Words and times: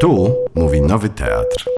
Tu 0.00 0.34
mówi 0.54 0.80
Nowy 0.80 1.08
Teatr. 1.08 1.68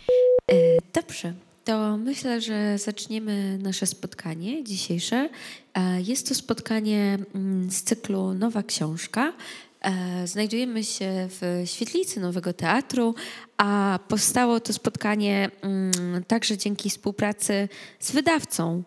E, 0.53 0.55
Dobrze, 0.93 1.35
to 1.65 1.97
myślę, 1.97 2.41
że 2.41 2.79
zaczniemy 2.79 3.59
nasze 3.59 3.87
spotkanie 3.87 4.65
dzisiejsze. 4.65 5.29
E, 5.75 6.01
Jest 6.01 6.29
to 6.29 6.35
spotkanie 6.35 7.19
mm, 7.35 7.71
z 7.71 7.83
cyklu 7.83 8.35
Nowa 8.35 8.63
Książka. 8.63 9.33
E, 9.81 10.27
Znajdujemy 10.27 10.85
się 10.85 11.29
w 11.31 11.63
świetlicy 11.65 12.21
Nowego 12.21 12.53
Teatru, 12.53 13.15
a 13.57 13.99
powstało 14.09 14.61
to 14.61 14.73
spotkanie 14.73 15.51
mm, 15.63 16.25
także 16.27 16.57
dzięki 16.59 16.91
współpracy 16.91 17.69
z 18.01 18.13
wydawcą 18.13 18.83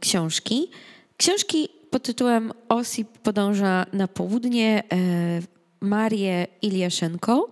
książki. 0.00 0.70
Książki 1.16 1.68
pod 1.90 2.02
tytułem 2.02 2.52
Osip 2.68 3.18
podąża 3.18 3.86
na 3.92 4.08
południe 4.08 4.82
Marię 5.80 6.46
Iliaszenko, 6.62 7.50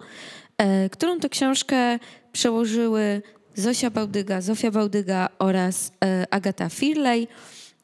którą 0.90 1.20
to 1.20 1.28
książkę 1.28 1.98
przełożyły 2.32 3.22
Zosia 3.56 3.90
Bałdyga, 3.90 4.40
Zofia 4.40 4.70
Bałdyga 4.70 5.28
oraz 5.38 5.92
e, 6.04 6.26
Agata 6.30 6.68
Firley. 6.68 7.28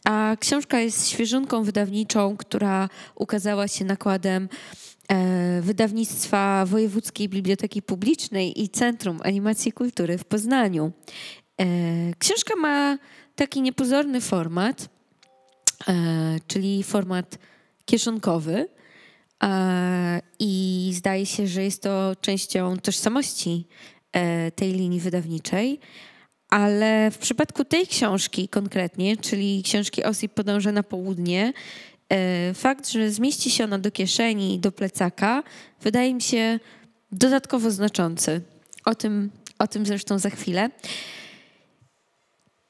A 0.04 0.36
książka 0.40 0.80
jest 0.80 1.08
świeżynką 1.08 1.64
wydawniczą, 1.64 2.36
która 2.36 2.88
ukazała 3.14 3.68
się 3.68 3.84
nakładem 3.84 4.48
e, 5.08 5.60
wydawnictwa 5.62 6.66
Wojewódzkiej 6.66 7.28
Biblioteki 7.28 7.82
Publicznej 7.82 8.62
i 8.62 8.68
Centrum 8.68 9.20
Animacji 9.24 9.72
Kultury 9.72 10.18
w 10.18 10.24
Poznaniu. 10.24 10.92
E, 11.60 11.66
książka 12.18 12.56
ma 12.56 12.98
taki 13.36 13.62
niepozorny 13.62 14.20
format, 14.20 14.88
e, 15.88 15.94
czyli 16.46 16.82
format 16.82 17.38
kieszonkowy. 17.84 18.68
E, 19.44 20.20
I 20.38 20.90
zdaje 20.94 21.26
się, 21.26 21.46
że 21.46 21.62
jest 21.62 21.82
to 21.82 22.16
częścią 22.20 22.76
tożsamości 22.76 23.66
e, 24.12 24.50
tej 24.50 24.72
linii 24.72 25.00
wydawniczej. 25.00 25.80
Ale 26.48 27.10
w 27.10 27.18
przypadku 27.18 27.64
tej 27.64 27.86
książki 27.86 28.48
konkretnie, 28.48 29.16
czyli 29.16 29.62
książki 29.62 30.04
Osip 30.04 30.34
podąża 30.34 30.72
na 30.72 30.82
południe, 30.82 31.52
e, 32.08 32.54
fakt, 32.54 32.88
że 32.88 33.10
zmieści 33.10 33.50
się 33.50 33.64
ona 33.64 33.78
do 33.78 33.90
kieszeni, 33.90 34.58
do 34.58 34.72
plecaka, 34.72 35.42
wydaje 35.80 36.14
mi 36.14 36.22
się 36.22 36.60
dodatkowo 37.12 37.70
znaczący. 37.70 38.40
O 38.84 38.94
tym, 38.94 39.30
o 39.58 39.66
tym 39.66 39.86
zresztą 39.86 40.18
za 40.18 40.30
chwilę. 40.30 40.70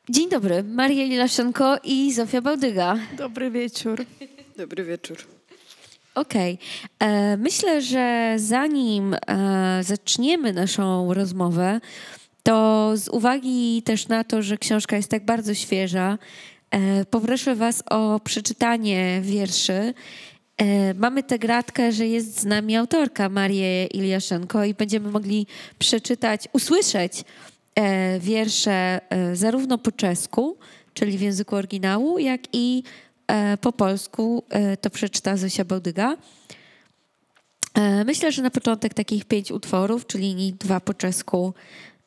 Dzień 0.09 0.31
dobry, 0.31 0.63
Maria 0.63 1.05
Lilaszenko 1.05 1.79
i 1.85 2.13
Zofia 2.13 2.41
Bałdyga. 2.41 2.99
Dobry 3.17 3.51
wieczór. 3.51 4.05
Dobry 4.57 4.85
wieczór. 4.85 5.42
Okej. 6.15 6.59
E, 6.99 7.37
Myślę, 7.37 7.83
że 7.83 8.35
zanim 8.37 9.15
e, 9.15 9.81
zaczniemy 9.85 10.53
naszą 10.53 11.15
rozmowę, 11.15 11.81
to 12.43 12.91
z 12.97 13.09
uwagi 13.09 13.83
też 13.83 14.09
na 14.09 14.25
to, 14.25 14.43
że 14.43 14.59
książka 14.59 14.97
jest 14.97 15.09
tak 15.09 15.25
bardzo 15.25 15.55
świeża, 15.55 16.19
e, 16.71 17.05
poproszę 17.05 17.55
Was 17.55 17.83
o 17.91 18.21
przeczytanie 18.21 19.21
wierszy. 19.23 19.95
Mamy 20.95 21.23
tę 21.23 21.39
gratkę, 21.39 21.93
że 21.93 22.07
jest 22.07 22.41
z 22.41 22.45
nami 22.45 22.77
autorka 22.77 23.29
Marię 23.29 23.87
Iliaszenko 23.87 24.65
i 24.65 24.75
będziemy 24.75 25.11
mogli 25.11 25.47
przeczytać, 25.79 26.49
usłyszeć 26.53 27.25
wiersze 28.21 29.01
zarówno 29.33 29.79
po 29.79 29.93
czesku, 29.93 30.57
czyli 30.95 31.19
w 31.19 31.21
języku 31.21 31.57
oryginału, 31.57 32.19
jak 32.19 32.41
i 32.53 32.83
po 33.61 33.73
polsku. 33.73 34.45
E, 34.51 34.77
To 34.77 34.91
przeczyta 34.91 35.37
Zosia 35.37 35.65
Bałdyga. 35.65 36.17
E, 37.75 38.05
Myślę, 38.05 38.33
że 38.33 38.43
na 38.43 38.51
początek 38.51 38.95
takich 38.95 39.25
pięć 39.25 39.51
utworów, 39.53 40.07
czyli 40.07 40.53
dwa 40.53 40.81
po 40.81 40.95
czesku 40.95 41.55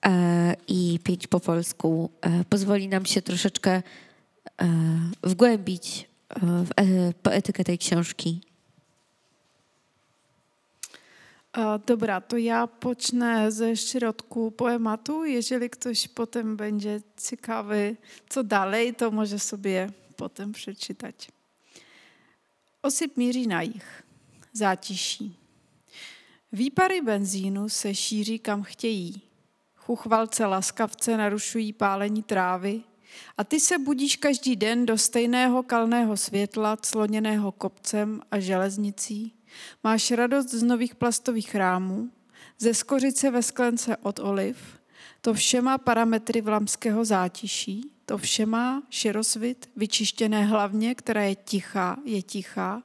e, 0.05 0.55
i 0.67 0.99
pięć 1.03 1.27
po 1.27 1.39
polsku, 1.39 2.09
e, 2.21 2.43
pozwoli 2.49 2.87
nam 2.87 3.05
się 3.05 3.21
troszeczkę 3.21 3.71
e, 3.71 3.83
wgłębić 5.23 6.07
e, 6.29 6.39
w 6.39 6.69
e, 6.75 6.83
poetykę 7.23 7.63
tej 7.63 7.77
książki. 7.77 8.41
Dobra, 11.85 12.21
to 12.21 12.37
ja 12.37 12.67
pocznę 12.67 13.51
ze 13.51 13.77
środku 13.77 14.51
poematu. 14.51 15.25
Jeżeli 15.25 15.69
ktoś 15.69 16.07
potem 16.07 16.57
będzie 16.57 17.01
ciekawy, 17.29 17.95
co 18.29 18.43
dalej, 18.43 18.95
to 18.95 19.11
może 19.11 19.39
sobie 19.39 19.89
potem 20.15 20.51
przeczytać. 20.51 21.29
Osyp 22.81 23.17
míří 23.17 23.47
na 23.47 23.61
jich, 23.61 24.03
zátiší. 24.53 25.37
Výpary 26.51 27.01
benzínu 27.01 27.69
se 27.69 27.95
šíří 27.95 28.39
kam 28.39 28.63
chtějí. 28.63 29.21
Chuchvalce 29.75 30.45
laskavce 30.45 31.17
narušují 31.17 31.73
pálení 31.73 32.23
trávy 32.23 32.83
a 33.37 33.43
ty 33.43 33.59
se 33.59 33.77
budíš 33.77 34.15
každý 34.15 34.55
den 34.55 34.85
do 34.85 34.97
stejného 34.97 35.63
kalného 35.63 36.17
světla, 36.17 36.77
cloněného 36.77 37.51
kopcem 37.51 38.21
a 38.31 38.39
železnicí. 38.39 39.33
Máš 39.83 40.11
radost 40.11 40.49
z 40.49 40.63
nových 40.63 40.95
plastových 40.95 41.55
rámů, 41.55 42.09
ze 42.59 42.73
skořice 42.73 43.31
ve 43.31 43.43
sklence 43.43 43.97
od 43.97 44.19
oliv, 44.19 44.57
to 45.21 45.33
vše 45.33 45.61
má 45.61 45.77
parametry 45.77 46.41
vlamského 46.41 47.05
zátiší, 47.05 47.94
to 48.05 48.17
vše 48.17 48.45
má 48.45 48.83
širosvit, 48.89 49.69
vyčištěné 49.75 50.45
hlavně, 50.45 50.95
která 50.95 51.23
je 51.23 51.35
tichá, 51.35 51.97
je 52.05 52.21
tichá 52.21 52.83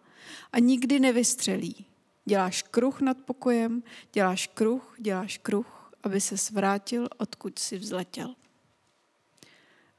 a 0.52 0.58
nikdy 0.58 1.00
nevystřelí. 1.00 1.86
Děláš 2.24 2.62
kruh 2.62 3.00
nad 3.00 3.16
pokojem, 3.16 3.82
děláš 4.12 4.46
kruh, 4.46 4.94
děláš 4.98 5.38
kruh, 5.38 5.92
aby 6.02 6.20
se 6.20 6.38
svrátil, 6.38 7.08
odkud 7.18 7.58
si 7.58 7.78
vzletěl. 7.78 8.34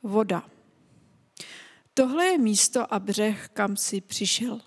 Voda. 0.04 0.44
Tohle 1.94 2.26
je 2.26 2.38
místo 2.38 2.94
a 2.94 3.00
břeh, 3.00 3.50
kam 3.54 3.78
si 3.78 4.02
přišel. 4.02 4.62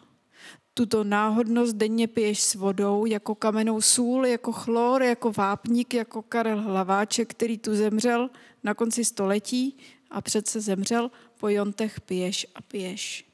Tuto 0.75 1.05
náhodnost 1.05 1.77
denně 1.77 2.09
piješ 2.09 2.43
s 2.43 2.55
vodou, 2.55 3.07
jako 3.07 3.35
kamenou 3.35 3.81
sůl, 3.81 4.27
jako 4.27 4.53
chlor, 4.53 5.03
jako 5.03 5.33
vápník, 5.33 5.95
jako 5.95 6.23
Karel 6.23 6.63
Hlaváček, 6.63 7.31
který 7.31 7.59
tu 7.59 7.75
zemřel 7.75 8.31
na 8.65 8.75
konci 8.75 9.05
století 9.05 9.77
a 10.15 10.21
přece 10.21 10.61
zemřel, 10.61 11.11
po 11.41 11.49
jontech 11.49 12.01
piješ 12.01 12.47
a 12.55 12.61
piješ. 12.61 13.25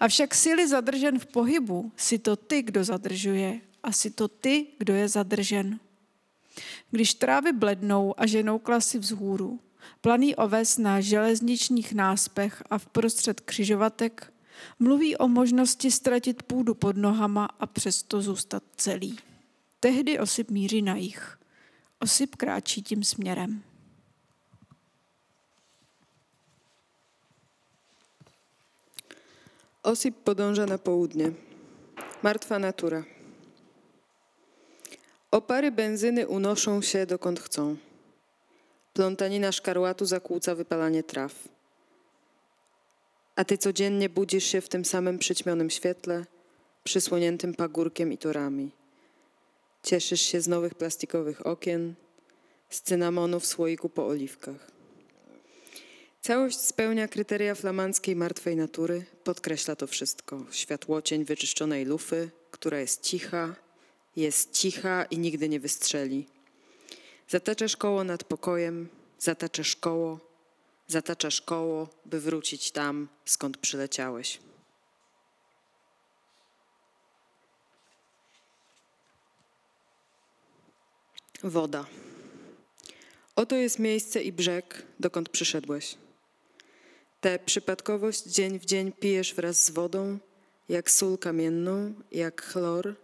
Avšak 0.00 0.34
síly 0.34 0.68
zadržen 0.68 1.18
v 1.18 1.26
pohybu, 1.26 1.92
si 1.96 2.18
to 2.18 2.36
ty, 2.36 2.62
kdo 2.62 2.84
zadržuje, 2.84 3.60
a 3.82 3.92
si 3.92 4.10
to 4.10 4.28
ty, 4.28 4.66
kdo 4.78 4.94
je 4.94 5.08
zadržen. 5.08 5.80
Když 6.90 7.14
trávy 7.14 7.52
blednou 7.52 8.14
a 8.16 8.26
ženou 8.26 8.58
klasy 8.58 8.98
vzhůru, 8.98 9.60
planý 10.00 10.36
oves 10.36 10.78
na 10.78 11.00
železničních 11.00 11.92
náspech 11.92 12.62
a 12.70 12.78
v 12.78 12.86
prostřed 12.86 13.40
křižovatek 13.40 14.32
mluví 14.78 15.16
o 15.16 15.28
možnosti 15.28 15.90
ztratit 15.90 16.42
půdu 16.42 16.74
pod 16.74 16.96
nohama 16.96 17.48
a 17.60 17.66
přesto 17.66 18.22
zůstat 18.22 18.62
celý. 18.76 19.18
Tehdy 19.80 20.18
osyp 20.18 20.50
míří 20.50 20.82
na 20.82 20.96
jich. 20.96 21.38
Osyp 22.00 22.36
kráčí 22.36 22.82
tím 22.82 23.04
směrem. 23.04 23.62
Osip 29.84 30.16
podąża 30.16 30.66
na 30.66 30.78
południe. 30.78 31.32
Martwa 32.22 32.58
natura. 32.58 33.04
Opary 35.30 35.72
benzyny 35.72 36.28
unoszą 36.28 36.82
się 36.82 37.06
dokąd 37.06 37.40
chcą. 37.40 37.76
Plątanina 38.92 39.52
szkarłatu 39.52 40.04
zakłóca 40.04 40.54
wypalanie 40.54 41.02
traw. 41.02 41.48
A 43.36 43.44
ty 43.44 43.58
codziennie 43.58 44.08
budzisz 44.08 44.44
się 44.44 44.60
w 44.60 44.68
tym 44.68 44.84
samym 44.84 45.18
przyćmionym 45.18 45.70
świetle, 45.70 46.24
przysłoniętym 46.84 47.54
pagórkiem 47.54 48.12
i 48.12 48.18
torami. 48.18 48.70
Cieszysz 49.82 50.20
się 50.20 50.40
z 50.40 50.48
nowych 50.48 50.74
plastikowych 50.74 51.46
okien, 51.46 51.94
z 52.68 52.80
cynamonu 52.80 53.40
w 53.40 53.46
słoiku 53.46 53.88
po 53.88 54.06
oliwkach. 54.06 54.73
Całość 56.26 56.60
spełnia 56.60 57.08
kryteria 57.08 57.54
flamandzkiej 57.54 58.16
martwej 58.16 58.56
natury, 58.56 59.04
podkreśla 59.24 59.76
to 59.76 59.86
wszystko. 59.86 60.44
Światłocień 60.50 61.24
wyczyszczonej 61.24 61.84
lufy, 61.84 62.30
która 62.50 62.80
jest 62.80 63.02
cicha, 63.02 63.54
jest 64.16 64.52
cicha 64.52 65.04
i 65.04 65.18
nigdy 65.18 65.48
nie 65.48 65.60
wystrzeli. 65.60 66.26
Zataczasz 67.28 67.76
koło 67.76 68.04
nad 68.04 68.24
pokojem, 68.24 68.88
zataczasz 69.18 69.76
koło, 69.76 70.20
zataczasz 70.86 71.40
koło, 71.40 71.88
by 72.04 72.20
wrócić 72.20 72.70
tam, 72.70 73.08
skąd 73.24 73.56
przyleciałeś. 73.56 74.38
Woda. 81.42 81.86
Oto 83.36 83.56
jest 83.56 83.78
miejsce 83.78 84.22
i 84.22 84.32
brzeg, 84.32 84.82
dokąd 85.00 85.28
przyszedłeś. 85.28 86.03
Tę 87.24 87.38
przypadkowość 87.38 88.22
dzień 88.22 88.58
w 88.58 88.64
dzień 88.64 88.92
pijesz 88.92 89.34
wraz 89.34 89.64
z 89.64 89.70
wodą, 89.70 90.18
jak 90.68 90.90
sól 90.90 91.18
kamienną, 91.18 91.94
jak 92.12 92.42
chlor, 92.42 92.94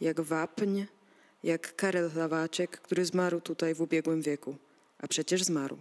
jak 0.00 0.20
wapń, 0.20 0.82
jak 1.42 1.76
Karel 1.76 2.10
Hlawaczek, 2.10 2.80
który 2.80 3.04
zmarł 3.04 3.40
tutaj 3.40 3.74
w 3.74 3.80
ubiegłym 3.80 4.22
wieku, 4.22 4.56
a 4.98 5.08
przecież 5.08 5.44
zmarł. 5.44 5.76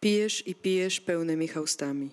Pijesz 0.00 0.46
i 0.46 0.54
pijesz 0.54 1.00
pełnymi 1.00 1.48
haustami. 1.48 2.10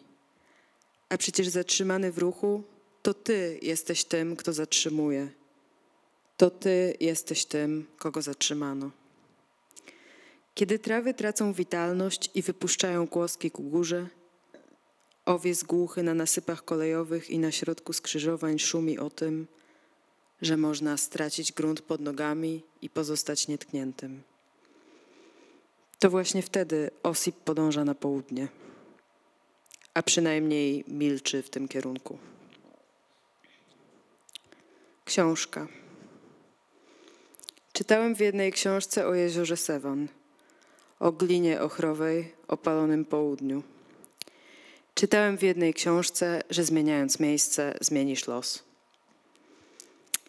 A 1.10 1.18
przecież 1.18 1.48
zatrzymany 1.48 2.12
w 2.12 2.18
ruchu, 2.18 2.64
to 3.02 3.14
ty 3.14 3.60
jesteś 3.62 4.04
tym, 4.04 4.36
kto 4.36 4.54
zatrzymuje. 4.54 5.30
To 6.38 6.50
ty 6.50 6.98
jesteś 7.00 7.46
tym, 7.46 7.88
kogo 7.98 8.22
zatrzymano. 8.22 8.92
Kiedy 10.56 10.80
trawy 10.80 11.14
tracą 11.14 11.54
witalność 11.54 12.30
i 12.34 12.42
wypuszczają 12.42 13.08
kłoski 13.08 13.52
ku 13.52 13.64
górze, 13.64 14.08
owiec 15.26 15.64
głuchy 15.64 16.04
na 16.04 16.14
nasypach 16.14 16.66
kolejowych 16.66 17.30
i 17.30 17.40
na 17.40 17.52
środku 17.52 17.94
skrzyżowań 17.94 18.60
szumi 18.60 19.00
o 19.00 19.10
tym, 19.10 19.48
że 20.42 20.58
można 20.58 20.98
stracić 20.98 21.52
grunt 21.52 21.82
pod 21.82 22.02
nogami 22.02 22.64
i 22.82 22.90
pozostać 22.90 23.48
nietkniętym. 23.48 24.24
To 26.00 26.10
właśnie 26.10 26.42
wtedy 26.42 26.92
Osip 27.04 27.36
podąża 27.36 27.86
na 27.86 27.96
południe, 27.96 28.48
a 29.94 30.04
przynajmniej 30.04 30.84
milczy 30.88 31.44
w 31.44 31.50
tym 31.50 31.68
kierunku. 31.68 32.18
Książka. 35.06 35.68
Czytałem 37.74 38.16
w 38.16 38.20
jednej 38.20 38.52
książce 38.52 39.08
o 39.08 39.14
jeziorze 39.14 39.58
Sewan, 39.58 40.08
o 41.00 41.12
glinie 41.12 41.62
ochrowej, 41.62 42.32
opalonym 42.48 43.06
południu. 43.06 43.64
Czytałem 44.96 45.38
w 45.38 45.44
jednej 45.44 45.74
książce, 45.74 46.42
że 46.50 46.64
zmieniając 46.64 47.20
miejsce, 47.20 47.78
zmienisz 47.82 48.28
los. 48.28 48.64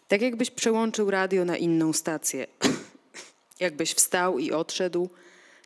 Tak 0.07 0.21
jakbyś 0.21 0.51
przełączył 0.51 1.11
radio 1.11 1.45
na 1.45 1.57
inną 1.57 1.93
stację. 1.93 2.47
jakbyś 3.59 3.93
wstał 3.93 4.39
i 4.39 4.51
odszedł, 4.51 5.09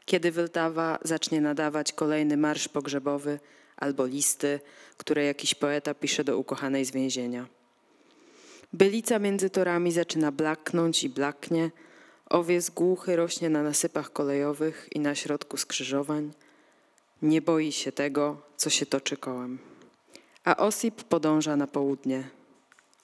kiedy 0.06 0.32
Wyltawa 0.32 1.00
zacznie 1.04 1.42
nadawać 1.42 1.94
kolejny 1.94 2.38
marsz 2.38 2.68
pogrzebowy 2.68 3.40
albo 3.78 4.06
listy, 4.06 4.60
które 4.98 5.26
jakiś 5.26 5.56
poeta 5.56 5.94
pisze 5.94 6.24
do 6.24 6.38
ukochanej 6.38 6.86
z 6.86 6.92
więzienia. 6.92 7.48
Bylica 8.74 9.20
między 9.20 9.50
torami 9.50 9.92
zaczyna 9.92 10.32
blaknąć 10.32 11.04
i 11.04 11.10
blaknie, 11.10 11.72
owiec 12.30 12.70
głuchy 12.70 13.16
rośnie 13.16 13.50
na 13.50 13.64
nasypach 13.64 14.14
kolejowych 14.14 14.90
i 14.92 15.00
na 15.00 15.16
środku 15.16 15.58
skrzyżowań. 15.58 16.32
Nie 17.22 17.42
boi 17.42 17.72
się 17.72 17.92
tego, 17.92 18.51
co 18.62 18.70
się 18.70 18.86
toczy 18.86 19.18
kołem. 19.18 19.60
A 20.44 20.58
Osip 20.58 21.04
podąża 21.04 21.56
na 21.56 21.68
południe. 21.68 22.24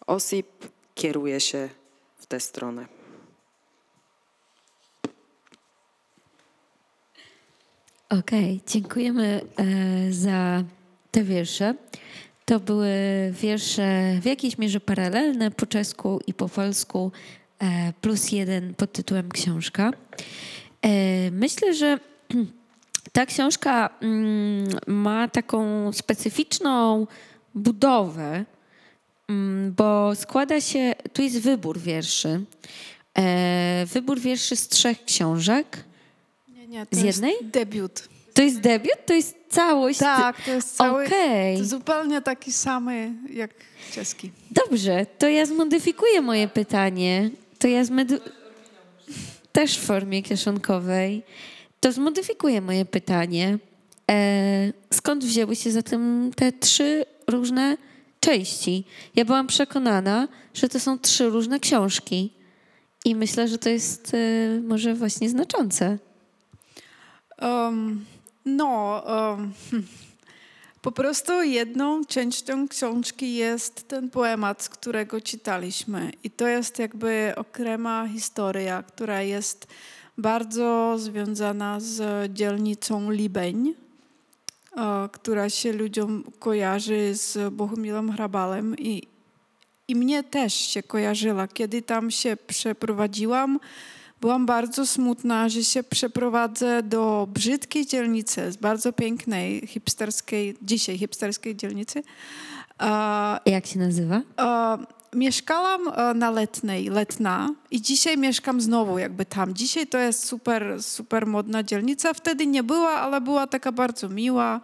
Osip 0.08 0.48
kieruje 0.96 1.40
się 1.40 1.70
w 2.18 2.26
tę 2.26 2.40
stronę. 2.40 2.86
Okej, 8.10 8.62
dziękujemy 8.68 9.42
e, 9.58 9.66
za 10.14 10.64
te 11.12 11.24
wiersze. 11.24 11.76
To 12.46 12.60
były 12.60 12.94
wiersze 13.32 14.20
w 14.22 14.26
jakiejś 14.26 14.58
mierze 14.58 14.80
paralelne 14.80 15.52
po 15.52 15.66
czesku 15.66 16.20
i 16.28 16.34
po 16.34 16.50
polsku, 16.50 17.12
e, 17.60 17.94
plus 18.02 18.32
jeden 18.32 18.76
pod 18.76 18.92
tytułem 18.92 19.32
książka. 19.32 19.92
E, 20.82 21.32
myślę, 21.32 21.74
że 21.74 22.00
ta 23.18 23.26
książka 23.26 23.90
mm, 24.02 24.68
ma 24.88 25.28
taką 25.28 25.94
specyficzną 25.94 27.08
budowę, 27.56 28.46
mm, 29.30 29.74
bo 29.74 30.16
składa 30.16 30.62
się, 30.62 30.96
tu 31.14 31.22
jest 31.22 31.40
wybór 31.40 31.80
wierszy. 31.80 32.42
E, 33.18 33.86
wybór 33.86 34.20
wierszy 34.20 34.56
z 34.56 34.68
trzech 34.68 35.06
książek. 35.06 35.84
Nie, 36.48 36.68
nie, 36.68 36.86
to 36.86 36.96
Z 36.96 37.04
jednej? 37.04 37.32
Jest 37.32 37.46
debiut. 37.46 38.10
To 38.34 38.42
jest 38.42 38.60
debiut? 38.60 39.06
To 39.06 39.14
jest 39.14 39.36
całość? 39.50 40.00
Tak, 40.00 40.42
to 40.42 40.52
jest 40.52 40.76
cały, 40.76 41.06
to 41.58 41.66
zupełnie 41.66 42.22
taki 42.22 42.52
samy 42.52 43.14
jak 43.34 43.52
czeski. 43.92 44.32
dobrze. 44.52 45.06
To 45.18 45.28
ja 45.28 45.46
zmodyfikuję 45.46 46.22
moje 46.22 46.48
pytanie. 46.48 47.30
To 47.60 47.68
ja. 47.68 47.84
Też 49.52 49.78
w 49.78 49.86
formie 49.86 50.24
kieszonkowej. 50.24 51.24
To 51.80 51.92
zmodyfikuję 51.92 52.62
moje 52.62 52.86
pytanie. 52.86 53.60
E, 54.12 54.74
skąd 54.94 55.26
wzięły 55.26 55.56
się 55.56 55.72
zatem 55.72 56.32
te 56.36 56.52
trzy 56.52 57.06
różne 57.28 57.78
części? 58.20 58.84
Ja 59.16 59.26
byłam 59.26 59.48
przekonana, 59.48 60.28
że 60.54 60.70
to 60.70 60.80
są 60.80 61.00
trzy 61.00 61.30
różne 61.30 61.60
książki. 61.60 62.34
I 63.06 63.16
myślę, 63.16 63.48
że 63.48 63.58
to 63.58 63.70
jest 63.70 64.14
e, 64.14 64.62
może 64.62 64.94
właśnie 64.94 65.30
znaczące. 65.30 65.98
Um, 67.42 68.06
no, 68.46 69.04
um, 69.08 69.54
po 70.82 70.92
prostu 70.92 71.44
jedną 71.44 72.06
częścią 72.06 72.68
książki 72.68 73.34
jest 73.34 73.88
ten 73.88 74.10
poemat, 74.10 74.64
z 74.64 74.70
którego 74.70 75.22
czytaliśmy. 75.22 76.12
I 76.24 76.32
to 76.32 76.48
jest 76.48 76.80
jakby 76.80 77.34
okrema 77.36 78.08
historia, 78.08 78.84
która 78.84 79.22
jest 79.22 79.68
bardzo 80.18 80.96
związana 81.00 81.80
z 81.80 82.02
dzielnicą 82.34 83.12
Libeń, 83.12 83.74
e, 84.78 85.10
która 85.12 85.50
się 85.50 85.74
ludziom 85.74 86.24
kojarzy 86.40 87.16
z 87.16 87.54
Bohumilem 87.54 88.12
Hrabalem 88.12 88.76
i, 88.78 89.08
i 89.88 89.96
mnie 89.96 90.24
też 90.24 90.54
się 90.54 90.84
kojarzyła. 90.84 91.48
Kiedy 91.48 91.82
tam 91.82 92.12
się 92.12 92.38
przeprowadziłam, 92.48 93.60
byłam 94.22 94.46
bardzo 94.46 94.88
smutna, 94.88 95.50
że 95.50 95.64
się 95.64 95.84
przeprowadzę 95.84 96.84
do 96.84 97.28
brzydkiej 97.34 97.86
dzielnicy, 97.86 98.52
z 98.52 98.58
bardzo 98.58 98.94
pięknej, 98.94 99.68
hipsterskiej, 99.68 100.58
dzisiaj 100.62 100.98
hipsterskiej 100.98 101.56
dzielnicy. 101.56 102.04
E, 102.82 103.40
Jak 103.46 103.66
się 103.66 103.80
nazywa? 103.80 104.22
Mieszkałam 105.16 105.88
e, 105.88 106.14
na 106.14 106.32
Letnej, 106.32 106.90
Letna 106.90 107.50
i 107.72 107.82
dzisiaj 107.82 108.18
mieszkam 108.18 108.62
znowu 108.62 108.98
jakby 108.98 109.26
tam. 109.26 109.54
Dzisiaj 109.54 109.88
to 109.88 109.98
jest 109.98 110.26
super, 110.26 110.84
super 110.84 111.28
modna 111.28 111.64
dzielnica. 111.64 112.14
Wtedy 112.14 112.48
nie 112.48 112.64
była, 112.64 112.90
ale 112.90 113.22
była 113.22 113.48
taka 113.48 113.72
bardzo 113.72 114.10
miła. 114.10 114.62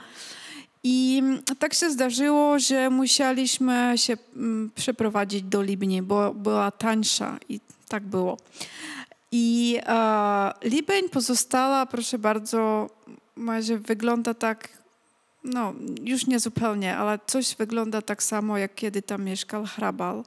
I 0.84 1.24
tak 1.60 1.74
się 1.74 1.90
zdarzyło, 1.90 2.60
że 2.60 2.90
musieliśmy 2.90 3.94
się 3.96 4.18
mm, 4.36 4.72
przeprowadzić 4.76 5.44
do 5.44 5.62
Libni, 5.62 6.02
bo 6.02 6.34
była 6.34 6.72
tańsza 6.72 7.38
i 7.50 7.60
tak 7.88 8.04
było. 8.04 8.38
I 9.32 9.80
e, 9.86 10.52
Libeń 10.64 11.10
pozostała, 11.10 11.86
proszę 11.86 12.20
bardzo, 12.20 12.90
może 13.36 13.78
wygląda 13.78 14.34
tak, 14.34 14.70
no 15.44 15.74
już 16.04 16.28
nie 16.28 16.40
zupełnie, 16.40 16.98
ale 16.98 17.20
coś 17.28 17.56
wygląda 17.56 18.02
tak 18.02 18.24
samo, 18.24 18.58
jak 18.58 18.76
kiedy 18.76 19.02
tam 19.02 19.24
mieszkał 19.24 19.66
Hrabal. 19.66 20.24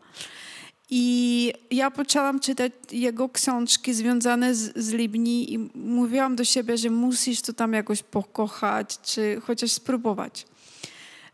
I 0.90 1.52
ja 1.70 1.90
poczęłam 1.90 2.40
czytać 2.40 2.72
jego 2.92 3.28
książki 3.28 3.94
związane 3.94 4.54
z, 4.54 4.78
z 4.78 4.92
Libni 4.92 5.52
i 5.52 5.58
mówiłam 5.74 6.36
do 6.36 6.44
siebie, 6.44 6.78
że 6.78 6.90
musisz 6.90 7.40
to 7.40 7.52
tam 7.52 7.72
jakoś 7.72 8.02
pokochać, 8.02 8.98
czy 9.02 9.40
chociaż 9.46 9.70
spróbować. 9.72 10.46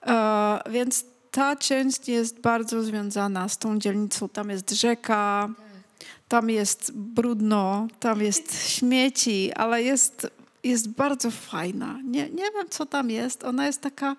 E, 0.07 0.59
więc 0.71 1.05
ta 1.31 1.57
część 1.57 2.09
jest 2.09 2.41
bardzo 2.41 2.83
związana 2.83 3.49
z 3.49 3.59
tą 3.59 3.79
dzielnicą. 3.79 4.29
Tam 4.29 4.51
jest 4.51 4.71
rzeka, 4.71 5.49
tam 6.29 6.51
jest 6.51 6.93
brudno, 6.95 7.89
tam 8.01 8.23
jest 8.23 8.69
śmieci, 8.69 9.53
ale 9.53 9.83
jest, 9.83 10.31
jest 10.65 10.89
bardzo 10.89 11.31
fajna. 11.31 11.99
Nie, 12.05 12.23
nie 12.31 12.51
wiem, 12.55 12.67
co 12.71 12.87
tam 12.87 13.11
jest. 13.11 13.45
Ona 13.45 13.67
jest 13.67 13.81
taka... 13.81 14.17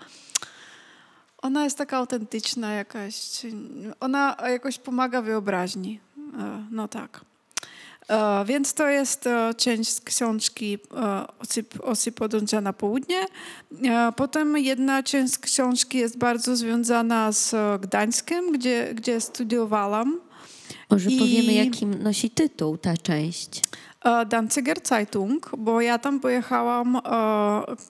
Ona 1.41 1.63
jest 1.63 1.77
taka 1.77 1.97
autentyczna 1.97 2.73
jakaś. 2.73 3.15
Ona 4.00 4.38
jakoś 4.50 4.77
pomaga 4.79 5.21
wyobraźni. 5.21 6.00
E, 6.39 6.63
No 6.71 6.88
tak. 6.88 7.21
E, 8.09 8.45
Więc 8.45 8.73
to 8.73 8.88
jest 8.88 9.27
e, 9.27 9.53
część 9.57 9.89
z 9.91 10.01
książki 10.01 10.77
Osip, 11.39 11.73
Osip 11.81 12.15
podąża 12.15 12.62
na 12.62 12.73
południe. 12.73 13.25
Potem 14.15 14.57
jedna 14.57 15.03
część 15.03 15.38
książki 15.38 15.97
jest 15.97 16.17
bardzo 16.17 16.55
związana 16.55 17.31
z 17.31 17.55
Gdańskiem, 17.81 18.51
gdzie, 18.51 18.91
gdzie 18.95 19.21
studiowałam. 19.21 20.19
Może 20.89 21.09
I- 21.09 21.19
powiemy, 21.19 21.53
jaki 21.53 21.85
nosi 21.85 22.29
tytuł 22.29 22.77
ta 22.77 22.97
część. 22.97 23.62
E, 24.03 24.25
Danziger 24.25 24.77
Zeitung, 24.83 25.51
bo 25.57 25.81
ja 25.81 26.00
tam 26.00 26.19
pojechałam, 26.19 26.95
e, 26.95 27.01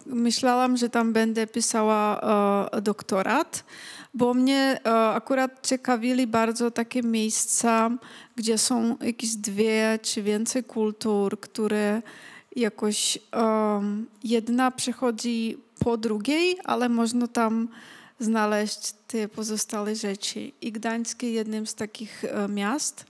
myślałam, 0.05 0.77
że 0.77 0.89
tam 0.89 1.13
będę 1.13 1.47
pisała 1.47 2.19
e, 2.71 2.81
doktorat, 2.81 3.63
bo 4.13 4.33
mnie 4.33 4.79
akurat 5.13 5.67
ciekawili 5.67 6.27
bardzo 6.27 6.71
takie 6.71 7.03
miejsca, 7.03 7.91
gdzie 8.35 8.57
są 8.57 8.97
jakieś 9.01 9.35
dwie 9.35 9.99
czy 10.01 10.21
więcej 10.21 10.63
kultur, 10.63 11.39
które 11.39 12.01
jakoś 12.55 13.17
jedna 14.23 14.71
przechodzi 14.71 15.57
po 15.79 15.97
drugiej, 15.97 16.57
ale 16.63 16.89
można 16.89 17.27
tam 17.27 17.67
znaleźć 18.19 18.93
te 19.07 19.27
pozostałe 19.27 19.95
rzeczy. 19.95 20.51
I 20.61 20.71
Gdańsk 20.71 21.23
jest 21.23 21.35
jednym 21.35 21.67
z 21.67 21.75
takich 21.75 22.23
miast. 22.49 23.05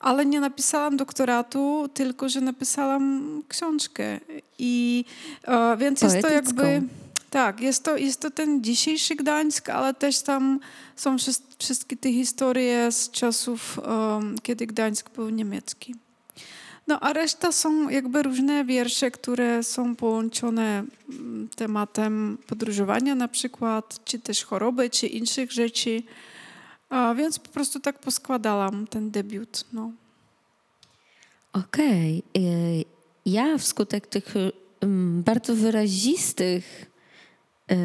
Ale 0.00 0.26
nie 0.26 0.40
napisałam 0.40 0.96
doktoratu, 0.96 1.88
tylko 1.94 2.28
że 2.28 2.40
napisałam 2.40 3.42
książkę. 3.48 4.20
I 4.58 5.04
e, 5.44 5.76
więc 5.76 6.02
jest 6.02 6.14
to 6.22 6.28
jakby. 6.34 6.62
Tak, 7.30 7.60
jest 7.60 7.84
to, 7.84 7.96
jest 7.96 8.20
to 8.20 8.30
ten 8.30 8.64
dzisiejszy 8.64 9.16
Gdańsk, 9.16 9.68
ale 9.68 9.94
też 9.94 10.22
tam 10.22 10.60
są 10.96 11.16
wszys- 11.16 11.42
wszystkie 11.58 11.96
te 11.96 12.12
historie 12.12 12.92
z 12.92 13.10
czasów, 13.10 13.78
em, 14.18 14.36
kiedy 14.42 14.66
Gdańsk 14.66 15.10
był 15.10 15.30
niemiecki. 15.30 15.94
No 16.86 17.00
a 17.00 17.12
reszta 17.12 17.52
są 17.52 17.88
jakby 17.88 18.22
różne 18.22 18.64
wiersze, 18.64 19.10
które 19.10 19.62
są 19.62 19.96
połączone 19.96 20.84
tematem 21.56 22.38
podróżowania 22.46 23.14
na 23.14 23.28
przykład, 23.28 24.00
czy 24.04 24.18
też 24.18 24.44
choroby, 24.44 24.90
czy 24.90 25.06
innych 25.06 25.52
rzeczy. 25.52 26.02
A 26.90 27.14
więc 27.14 27.38
po 27.38 27.48
prostu 27.48 27.80
tak 27.80 27.98
poskładałam 27.98 28.86
ten 28.86 29.10
debiut. 29.10 29.64
No. 29.72 29.92
Okej. 31.52 32.22
Y, 32.36 32.84
Ja 33.26 33.58
wskutek 33.58 34.06
tych 34.06 34.34
ym, 34.84 35.22
bardzo 35.22 35.54
wyrazistych 35.54 36.90
y, 37.72 37.76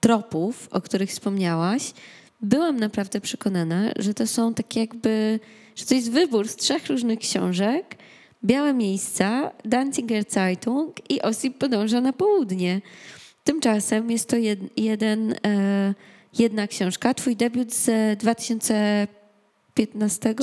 tropów, 0.00 0.68
o 0.70 0.80
których 0.80 1.10
wspomniałaś, 1.10 1.92
byłam 2.40 2.80
naprawdę 2.80 3.20
przekonana, 3.20 3.90
że 3.96 4.14
to 4.14 4.26
są 4.26 4.54
takie 4.54 4.80
jakby, 4.80 5.40
że 5.76 5.86
to 5.86 5.94
jest 5.94 6.10
wybór 6.10 6.48
z 6.48 6.56
trzech 6.56 6.86
różnych 6.86 7.18
książek. 7.18 7.96
Białe 8.44 8.74
miejsca, 8.74 9.50
Danziger 9.64 10.24
Zeitung 10.28 11.10
i 11.10 11.22
Osip 11.22 11.58
podąża 11.58 12.00
na 12.00 12.12
południe. 12.12 12.80
Tymczasem 13.44 14.10
jest 14.10 14.28
to 14.28 14.36
jed, 14.36 14.60
jeden, 14.76 15.34
e, 15.46 15.94
jedna 16.38 16.66
książka. 16.66 17.14
Twój 17.14 17.36
debiut 17.36 17.74
z 17.74 18.18
2015? 18.18 20.34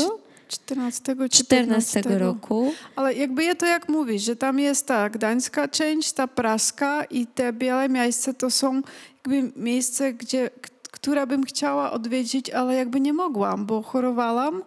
14, 0.48 1.16
14 1.32 2.02
roku. 2.02 2.74
Ale 2.96 3.14
jakby 3.14 3.44
je 3.44 3.56
to 3.56 3.66
jak 3.66 3.90
mówisz, 3.90 4.22
że 4.22 4.36
tam 4.36 4.60
jest 4.60 4.88
ta 4.88 5.10
gdańska 5.10 5.68
część, 5.68 6.12
ta 6.12 6.28
praska 6.28 7.04
i 7.04 7.28
te 7.28 7.54
białe 7.54 7.90
miejsca 7.90 8.34
to 8.34 8.52
są 8.52 8.82
jakby 9.16 9.52
miejsce, 9.56 10.14
gdzie, 10.14 10.50
które 10.92 11.28
bym 11.28 11.44
chciała 11.44 11.92
odwiedzić, 11.92 12.50
ale 12.50 12.76
jakby 12.76 13.00
nie 13.00 13.14
mogłam, 13.14 13.66
bo 13.66 13.82
chorowałam 13.82 14.64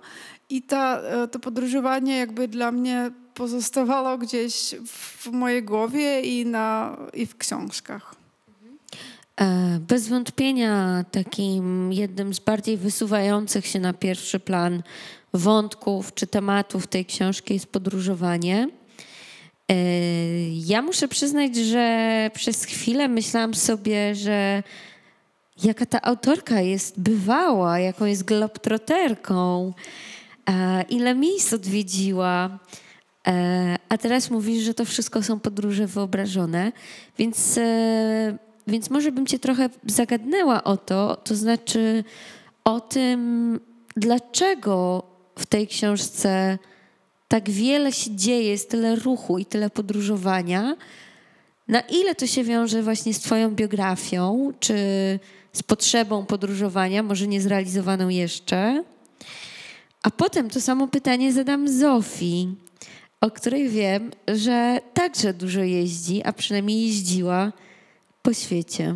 i 0.50 0.62
ta, 0.62 1.00
e, 1.00 1.28
to 1.28 1.38
podróżowanie 1.38 2.16
jakby 2.16 2.49
dla 2.49 2.73
mnie 2.73 3.11
pozostawało 3.35 4.19
gdzieś 4.19 4.75
w 4.87 5.33
mojej 5.33 5.62
głowie 5.62 6.21
i, 6.21 6.47
na, 6.47 6.97
i 7.14 7.26
w 7.26 7.37
książkach. 7.37 8.24
E, 9.41 9.79
Bez 9.88 10.09
wątpienia 10.09 11.05
takim 11.11 11.93
jednym 11.93 12.35
z 12.35 12.41
bardziej 12.41 12.76
wysuwających 12.76 13.67
się 13.67 13.81
na 13.81 13.93
pierwszy 13.93 14.41
plan 14.41 14.83
wątków 15.33 16.14
czy 16.14 16.26
tematów 16.26 16.87
tej 16.87 17.07
książki 17.07 17.55
jest 17.55 17.67
podróżowanie. 17.67 18.69
E, 19.71 19.75
Ja 20.50 20.83
muszę 20.83 21.09
przyznać, 21.09 21.57
że 21.57 22.31
przez 22.35 22.64
chwilę 22.64 23.09
myślałam 23.09 23.55
sobie, 23.55 24.14
że 24.14 24.62
jaka 25.64 25.87
ta 25.87 26.03
autorka 26.03 26.61
jest 26.61 27.00
bywała, 27.00 27.79
jaką 27.79 28.05
jest 28.05 28.25
globtroterką, 28.25 29.73
e, 30.50 30.83
ile 30.83 31.14
miejsc 31.14 31.53
odwiedziła. 31.53 32.59
A 33.88 33.99
teraz 33.99 34.31
mówisz, 34.31 34.64
że 34.64 34.75
to 34.75 34.85
wszystko 34.85 35.23
są 35.23 35.41
podróże 35.41 35.87
wyobrażone, 35.87 36.73
więc, 37.19 37.59
więc 38.66 38.90
może 38.90 39.12
bym 39.12 39.26
cię 39.26 39.38
trochę 39.38 39.71
zagadnęła 39.87 40.64
o 40.64 40.76
to, 40.76 41.16
to 41.16 41.35
znaczy 41.35 42.04
o 42.64 42.80
tym, 42.80 43.61
dlaczego 43.97 45.02
w 45.38 45.47
tej 45.47 45.66
książce 45.66 46.59
tak 47.28 47.50
wiele 47.50 47.92
się 47.92 48.16
dzieje, 48.16 48.50
jest 48.50 48.71
tyle 48.71 48.97
ruchu 48.97 49.38
i 49.38 49.47
tyle 49.47 49.71
podróżowania. 49.71 50.76
Na 51.68 51.80
ile 51.80 52.14
to 52.14 52.26
się 52.26 52.44
wiąże 52.44 52.83
właśnie 52.83 53.14
z 53.14 53.21
Twoją 53.21 53.54
biografią, 53.54 54.52
czy 54.61 54.75
z 55.52 55.62
potrzebą 55.62 56.26
podróżowania, 56.26 57.02
może 57.02 57.26
nie 57.26 57.40
zrealizowaną 57.40 58.09
jeszcze? 58.09 58.85
A 60.02 60.11
potem 60.11 60.50
to 60.50 60.61
samo 60.61 60.88
pytanie 60.88 61.33
zadam 61.33 61.68
Zofii, 61.68 62.54
o 63.21 63.30
której 63.30 63.68
wiem, 63.68 64.11
że 64.28 64.80
także 64.94 65.35
dużo 65.35 65.61
jeździ, 65.61 66.23
a 66.23 66.33
przynajmniej 66.33 66.87
jeździła 66.87 67.52
po 68.25 68.33
świecie. 68.33 68.95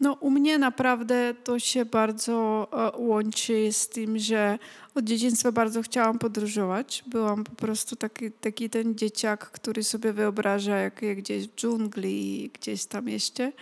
No, 0.00 0.12
u 0.20 0.30
mnie 0.30 0.58
naprawdę 0.58 1.34
to 1.44 1.58
się 1.58 1.84
bardzo 1.84 2.68
e, 2.72 2.98
łączy 2.98 3.72
z 3.72 3.88
tym, 3.88 4.18
że 4.18 4.58
od 4.94 5.04
dzieciństwa 5.04 5.52
bardzo 5.52 5.82
chciałam 5.82 6.18
podróżować. 6.18 7.04
Byłam 7.06 7.44
po 7.44 7.54
prostu 7.54 7.96
taki, 7.96 8.30
taki 8.30 8.70
ten 8.70 8.94
dzieciak, 8.94 9.50
który 9.50 9.84
sobie 9.84 10.12
wyobraża, 10.12 10.76
jak, 10.76 11.02
jak 11.02 11.18
gdzieś 11.18 11.48
w 11.48 11.54
dżungli, 11.54 12.50
gdzieś 12.54 12.84
tam 12.84 13.08
jeszcze. 13.08 13.52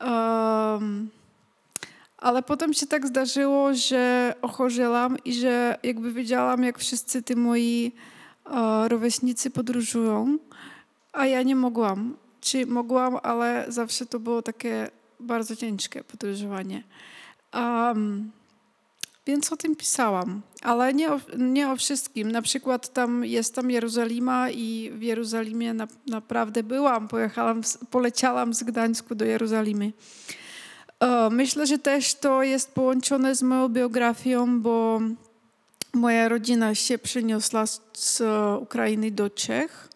Em, 0.00 1.10
ale 2.18 2.42
potem 2.42 2.74
się 2.74 2.86
tak 2.86 3.06
zdarzyło, 3.06 3.74
że 3.74 4.34
ochorzyłam 4.42 5.16
i 5.24 5.34
że 5.34 5.78
jakby 5.82 6.12
wiedziałam, 6.12 6.64
jak 6.64 6.78
wszyscy 6.78 7.22
ty 7.22 7.36
moi 7.36 7.92
e, 8.46 8.88
rówieśnicy 8.88 9.50
podróżują, 9.50 10.38
a 11.18 11.26
ja 11.26 11.42
nie 11.42 11.56
mogłam. 11.56 12.16
Czy 12.40 12.66
mogłam, 12.66 13.18
ale 13.22 13.64
zawsze 13.68 14.06
to 14.06 14.20
było 14.20 14.42
takie 14.42 14.90
bardzo 15.20 15.56
ciężkie 15.56 16.04
podróżowanie. 16.04 16.82
Um, 17.54 18.30
więc 19.26 19.52
o 19.52 19.56
tym 19.56 19.76
pisałam, 19.76 20.42
ale 20.62 20.94
nie 20.94 21.12
o, 21.12 21.20
nie 21.38 21.70
o 21.70 21.76
wszystkim. 21.76 22.32
Na 22.32 22.42
przykład 22.42 22.92
tam 22.92 23.24
jest 23.24 23.54
tam 23.54 23.70
Jerozolima 23.70 24.50
i 24.50 24.90
w 24.94 25.02
Jerozolimie 25.02 25.74
na, 25.74 25.88
naprawdę 26.06 26.62
byłam. 26.62 27.08
Pojechałam, 27.08 27.60
poleciałam 27.90 28.54
z 28.54 28.62
Gdańsku 28.62 29.14
do 29.14 29.24
Jerozolimy. 29.24 29.92
Myślę, 31.30 31.66
że 31.66 31.78
też 31.78 32.14
to 32.14 32.42
jest 32.42 32.74
połączone 32.74 33.34
z 33.34 33.42
moją 33.42 33.68
biografią, 33.68 34.60
bo 34.60 35.00
moja 35.94 36.28
rodzina 36.28 36.74
się 36.74 36.98
przeniosła 36.98 37.66
z 37.92 38.22
Ukrainy 38.60 39.10
do 39.10 39.30
Czech, 39.30 39.87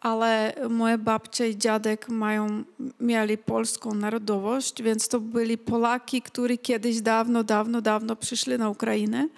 ale 0.00 0.54
moje 0.70 0.98
babcie 0.98 1.48
i 1.48 1.58
dziadek 1.58 2.08
mają, 2.08 2.64
mieli 3.00 3.38
polską 3.38 3.94
narodowość, 3.94 4.82
więc 4.82 5.08
to 5.08 5.20
byli 5.20 5.58
Polaki, 5.58 6.22
którzy 6.22 6.58
kiedyś 6.58 7.00
dawno, 7.00 7.44
dawno, 7.44 7.80
dawno 7.80 8.16
przyszli 8.16 8.58
na 8.58 8.70
Ukrainę. 8.70 9.28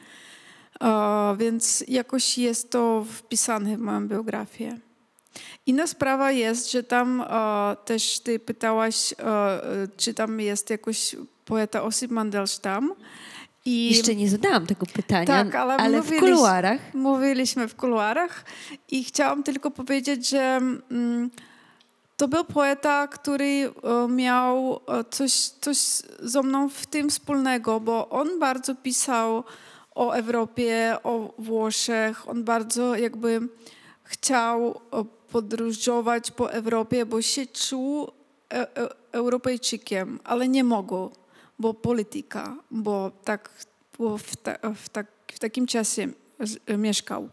Więc 1.37 1.85
jakoś 1.89 2.39
jest 2.39 2.71
to 2.71 3.07
wpisane 3.09 3.77
w 3.77 3.81
moją 3.81 4.09
biografię. 4.09 4.79
Inna 5.67 5.87
sprawa 5.87 6.33
jest, 6.33 6.73
że 6.73 6.83
tam 6.83 7.25
też 7.85 8.21
ty 8.21 8.39
pytałaś, 8.39 9.15
czy 9.97 10.15
tam 10.15 10.41
jest 10.41 10.71
jakoś 10.71 11.17
poeta 11.45 11.83
Osip 11.83 12.11
Mandelstam. 12.11 12.95
I 13.65 13.95
Jeszcze 13.97 14.15
nie 14.15 14.29
zadałam 14.31 14.67
tego 14.67 14.87
pytania, 14.87 15.27
Tak, 15.27 15.55
ale 15.55 15.75
ale 15.75 16.03
w 16.03 16.07
mówiliś- 16.07 16.21
kuluarach 16.21 16.95
mówiliśmy 16.95 17.69
w 17.69 17.77
kuluarach 17.77 18.45
i 18.91 19.05
chciałam 19.05 19.43
tylko 19.43 19.71
powiedzieć, 19.71 20.29
że 20.29 20.61
mm, 20.91 21.31
to 22.17 22.29
był 22.29 22.45
poeta, 22.45 23.09
który 23.09 23.45
e, 24.05 24.09
miał 24.09 24.81
e, 24.89 25.05
coś, 25.11 25.33
coś 25.33 25.79
ze 26.21 26.43
mną 26.43 26.69
w 26.69 26.87
tym 26.87 27.11
wspólnego, 27.11 27.81
bo 27.81 28.09
on 28.09 28.39
bardzo 28.39 28.75
pisał 28.75 29.45
o 29.95 30.13
Europie, 30.13 30.97
o 31.03 31.35
Włoszech. 31.39 32.29
On 32.29 32.45
bardzo 32.45 32.97
jakby 32.97 33.41
chciał 34.05 34.81
e, 34.93 35.05
podróżować 35.33 36.31
po 36.31 36.53
Europie, 36.53 37.07
bo 37.07 37.23
się 37.23 37.47
czuł 37.47 38.09
e, 38.53 38.77
e, 38.77 38.89
Europejczykiem, 39.13 40.21
ale 40.25 40.49
nie 40.49 40.65
mógł, 40.65 41.11
bo 41.63 41.75
polityka, 41.75 42.57
bo 42.71 43.11
tak 43.25 43.51
było 43.97 44.19
w, 44.19 44.37
ta, 44.37 44.59
w, 44.75 44.89
tak, 44.89 45.07
w 45.33 45.39
takim 45.39 45.67
czasie 45.67 46.09
mieszkał. 46.79 47.29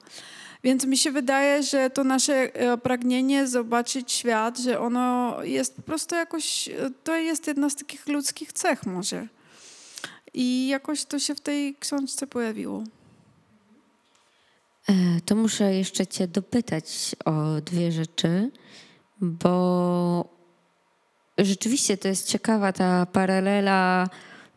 Więc 0.64 0.86
mi 0.86 0.98
się 0.98 1.12
wydaje, 1.12 1.64
że 1.64 1.90
to 1.90 2.04
nasze 2.04 2.34
e, 2.34 2.78
pragnienie 2.78 3.48
zobaczyć 3.48 4.12
świat, 4.12 4.60
że 4.60 4.80
ono 4.80 5.38
jest 5.44 5.76
po 5.76 5.82
prostu 5.82 6.16
jakoś, 6.16 6.68
e, 6.68 6.92
to 7.04 7.16
jest 7.16 7.48
jedna 7.48 7.70
z 7.70 7.76
takich 7.76 8.08
ludzkich 8.08 8.54
cech 8.54 8.86
może. 8.86 9.28
I 10.34 10.68
jakoś 10.68 11.06
to 11.06 11.20
się 11.20 11.36
w 11.36 11.42
tej 11.42 11.76
książce 11.80 12.28
pojawiło. 12.28 12.84
E, 14.90 14.94
To 15.26 15.36
muszę 15.36 15.74
jeszcze 15.74 16.08
Cię 16.08 16.28
dopytać 16.28 17.16
o 17.26 17.62
dwie 17.62 17.92
rzeczy, 17.92 18.52
bo 19.22 20.39
rzeczywiście 21.46 21.98
to 21.98 22.08
jest 22.08 22.28
ciekawa 22.28 22.74
ta 22.74 23.06
paralela 23.06 24.10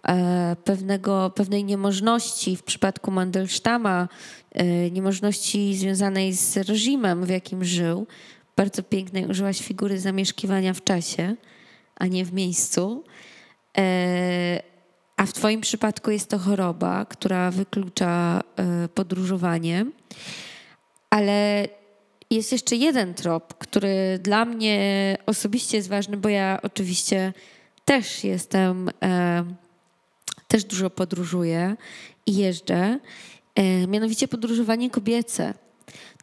e, 0.09 0.57
pewnego, 0.65 1.31
pewnej 1.31 1.65
niemożności 1.65 2.57
w 2.57 2.63
przypadku 2.63 3.11
Mandelsztama, 3.11 4.09
e, 4.53 4.91
niemożności 4.91 5.77
związanej 5.77 6.33
z 6.33 6.57
reżimem, 6.57 7.25
w 7.25 7.29
jakim 7.29 7.65
żył. 7.65 8.07
Bardzo 8.57 8.83
pięknej 8.83 9.27
użyłaś 9.27 9.63
figury 9.63 10.01
zamieszkiwania 10.01 10.75
w 10.75 10.85
czasie, 10.85 11.37
a 11.97 12.07
nie 12.07 12.25
w 12.25 12.33
miejscu. 12.33 13.05
E, 13.79 14.63
a 15.17 15.27
w 15.27 15.33
Twoim 15.33 15.61
przypadku 15.61 16.11
jest 16.11 16.31
to 16.31 16.39
choroba, 16.39 17.05
która 17.05 17.51
wyklucza 17.51 18.41
podróżowanie. 18.95 19.87
Ale 21.11 21.69
jest 22.35 22.53
jeszcze 22.53 22.77
jeden 22.77 23.15
trop, 23.15 23.55
który 23.59 24.19
dla 24.23 24.45
mnie 24.45 25.17
osobiście 25.27 25.77
jest 25.77 25.89
ważny, 25.89 26.17
bo 26.17 26.29
ja 26.29 26.59
oczywiście 26.63 27.33
też 27.85 28.25
jestem, 28.25 28.91
e, 29.03 29.45
też 30.49 30.65
dużo 30.65 30.91
podróżuję 30.91 31.77
i 32.27 32.37
jeżdżę. 32.37 32.99
E, 33.55 33.87
mianowicie 33.87 34.29
podróżowanie 34.29 34.91
kobiece. 34.91 35.55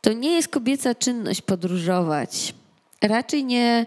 To 0.02 0.14
nie 0.14 0.32
jest 0.32 0.48
kobieca 0.48 0.96
czynność 0.96 1.42
podróżować. 1.42 2.54
Raczej 3.02 3.46
nie 3.46 3.86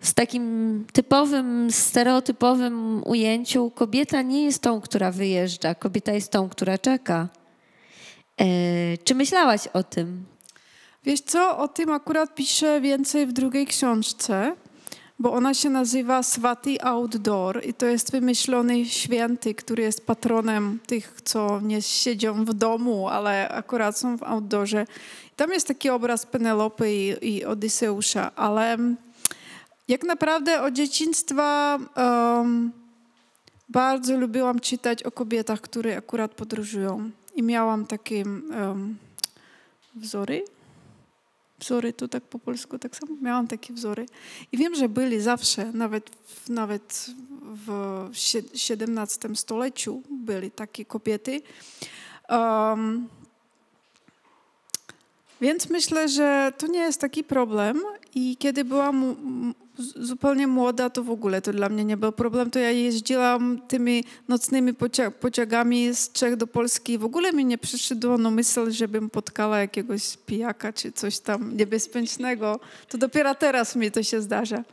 w 0.00 0.14
takim 0.14 0.84
typowym, 0.92 1.70
stereotypowym 1.70 3.02
ujęciu 3.04 3.70
kobieta 3.70 4.22
nie 4.22 4.44
jest 4.44 4.62
tą, 4.62 4.80
która 4.80 5.10
wyjeżdża, 5.10 5.74
kobieta 5.74 6.12
jest 6.12 6.32
tą, 6.32 6.48
która 6.48 6.78
czeka. 6.78 7.28
E, 8.40 8.46
czy 9.04 9.14
myślałaś 9.14 9.66
o 9.66 9.82
tym? 9.82 10.35
Wiesz 11.06 11.20
co, 11.20 11.58
o 11.58 11.68
tym 11.68 11.92
akurat 11.92 12.34
piszę 12.34 12.80
więcej 12.80 13.26
w 13.26 13.32
drugiej 13.32 13.66
książce, 13.66 14.56
bo 15.18 15.32
ona 15.32 15.54
się 15.54 15.70
nazywa 15.70 16.22
Swati 16.22 16.80
Outdoor 16.80 17.66
i 17.66 17.74
to 17.74 17.86
jest 17.86 18.12
wymyślony 18.12 18.86
święty, 18.86 19.54
który 19.54 19.82
jest 19.82 20.06
patronem 20.06 20.78
tych, 20.86 21.20
co 21.24 21.60
nie 21.60 21.82
siedzą 21.82 22.44
w 22.44 22.54
domu, 22.54 23.08
ale 23.08 23.48
akurat 23.48 23.98
są 23.98 24.18
w 24.18 24.22
outdoorze. 24.22 24.86
Tam 25.36 25.52
jest 25.52 25.68
taki 25.68 25.90
obraz 25.90 26.26
Penelopy 26.26 26.92
i, 26.92 27.28
i 27.28 27.44
Odyseusza, 27.44 28.30
ale 28.36 28.78
jak 29.88 30.04
naprawdę 30.04 30.62
od 30.62 30.74
dzieciństwa 30.74 31.78
um, 31.96 32.72
bardzo 33.68 34.16
lubiłam 34.16 34.60
czytać 34.60 35.02
o 35.02 35.10
kobietach, 35.10 35.60
które 35.60 35.96
akurat 35.96 36.34
podróżują 36.34 37.10
i 37.34 37.42
miałam 37.42 37.86
takie 37.86 38.24
um, 38.24 38.96
wzory, 39.94 40.44
wzory, 41.58 41.92
to 41.92 42.08
tak 42.08 42.22
po 42.22 42.38
polsku 42.38 42.78
tak 42.78 42.96
samo, 42.96 43.16
miałam 43.22 43.46
takie 43.46 43.74
wzory. 43.74 44.06
I 44.52 44.56
wiem, 44.56 44.74
że 44.74 44.88
byli 44.88 45.20
zawsze, 45.20 45.72
nawet, 45.72 46.10
nawet 46.48 47.10
w 47.66 48.08
XVII 48.14 49.36
stuleciu 49.36 50.02
byli 50.10 50.50
takie 50.50 50.84
kobiety. 50.84 51.42
Um, 52.28 53.08
więc 55.40 55.70
myślę, 55.70 56.08
że 56.08 56.52
to 56.58 56.66
nie 56.66 56.80
jest 56.80 57.00
taki 57.00 57.24
problem 57.24 57.82
i 58.16 58.36
kiedy 58.36 58.64
byłam 58.64 59.14
zupełnie 59.96 60.46
młoda, 60.46 60.90
to 60.90 61.02
w 61.02 61.10
ogóle 61.10 61.42
to 61.42 61.52
dla 61.52 61.68
mnie 61.68 61.84
nie 61.84 61.96
był 61.96 62.12
problem. 62.12 62.50
To 62.50 62.58
ja 62.58 62.70
jeździłam 62.70 63.60
tymi 63.68 64.04
nocnymi 64.28 64.74
pocia- 64.74 65.10
pociągami 65.10 65.94
z 65.94 66.12
Czech 66.12 66.36
do 66.36 66.46
Polski 66.46 66.98
w 66.98 67.04
ogóle 67.04 67.32
mi 67.32 67.44
nie 67.44 67.58
przyszedło 67.58 68.18
na 68.18 68.30
myśl, 68.30 68.70
żebym 68.70 69.08
spotkała 69.08 69.58
jakiegoś 69.58 70.16
pijaka 70.16 70.72
czy 70.72 70.92
coś 70.92 71.18
tam 71.18 71.56
niebezpiecznego. 71.56 72.60
To 72.88 72.98
dopiero 72.98 73.34
teraz 73.34 73.76
mi 73.76 73.90
to 73.90 74.02
się 74.02 74.22
zdarza. 74.22 74.64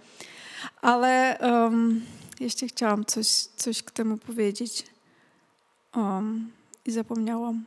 Ale 0.81 1.37
um, 1.41 2.01
jeszcze 2.39 2.67
chciałam 2.67 3.05
coś, 3.05 3.27
coś 3.55 3.83
k 3.83 3.91
temu 3.91 4.17
powiedzieć 4.17 4.85
um, 5.95 6.51
i 6.85 6.91
zapomniałam. 6.91 7.65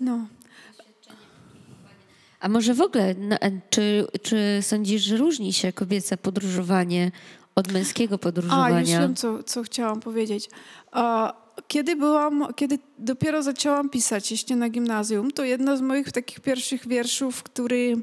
No. 0.00 0.26
A 2.40 2.48
może 2.48 2.74
w 2.74 2.80
ogóle, 2.80 3.14
no, 3.18 3.36
czy, 3.70 4.06
czy 4.22 4.58
sądzisz, 4.60 5.02
że 5.02 5.16
różni 5.16 5.52
się 5.52 5.72
kobiece 5.72 6.16
podróżowanie 6.16 7.10
od 7.54 7.72
męskiego 7.72 8.14
A, 8.14 8.16
już 8.16 8.20
podróżowania? 8.22 9.00
wiem, 9.00 9.14
co, 9.14 9.42
co 9.42 9.62
chciałam 9.62 10.00
powiedzieć. 10.00 10.50
Kiedy 11.68 11.96
byłam, 11.96 12.46
kiedy 12.56 12.78
dopiero 12.98 13.42
zaczęłam 13.42 13.88
pisać 13.90 14.30
jeszcze 14.30 14.56
na 14.56 14.68
gimnazjum, 14.68 15.30
to 15.30 15.44
jedna 15.44 15.76
z 15.76 15.80
moich 15.80 16.12
takich 16.12 16.40
pierwszych 16.40 16.88
wierszów, 16.88 17.42
który 17.42 17.96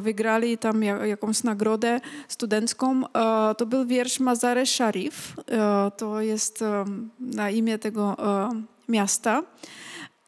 wygrali 0.00 0.58
tam 0.58 0.82
ja- 0.82 1.06
jakąś 1.06 1.42
nagrodę 1.42 2.00
studencką, 2.28 3.02
to 3.58 3.66
był 3.66 3.86
wiersz 3.86 4.20
Mazare 4.20 4.66
Sharif. 4.66 5.34
To 5.96 6.20
jest 6.20 6.64
na 7.20 7.50
imię 7.50 7.78
tego 7.78 8.16
miasta. 8.88 9.42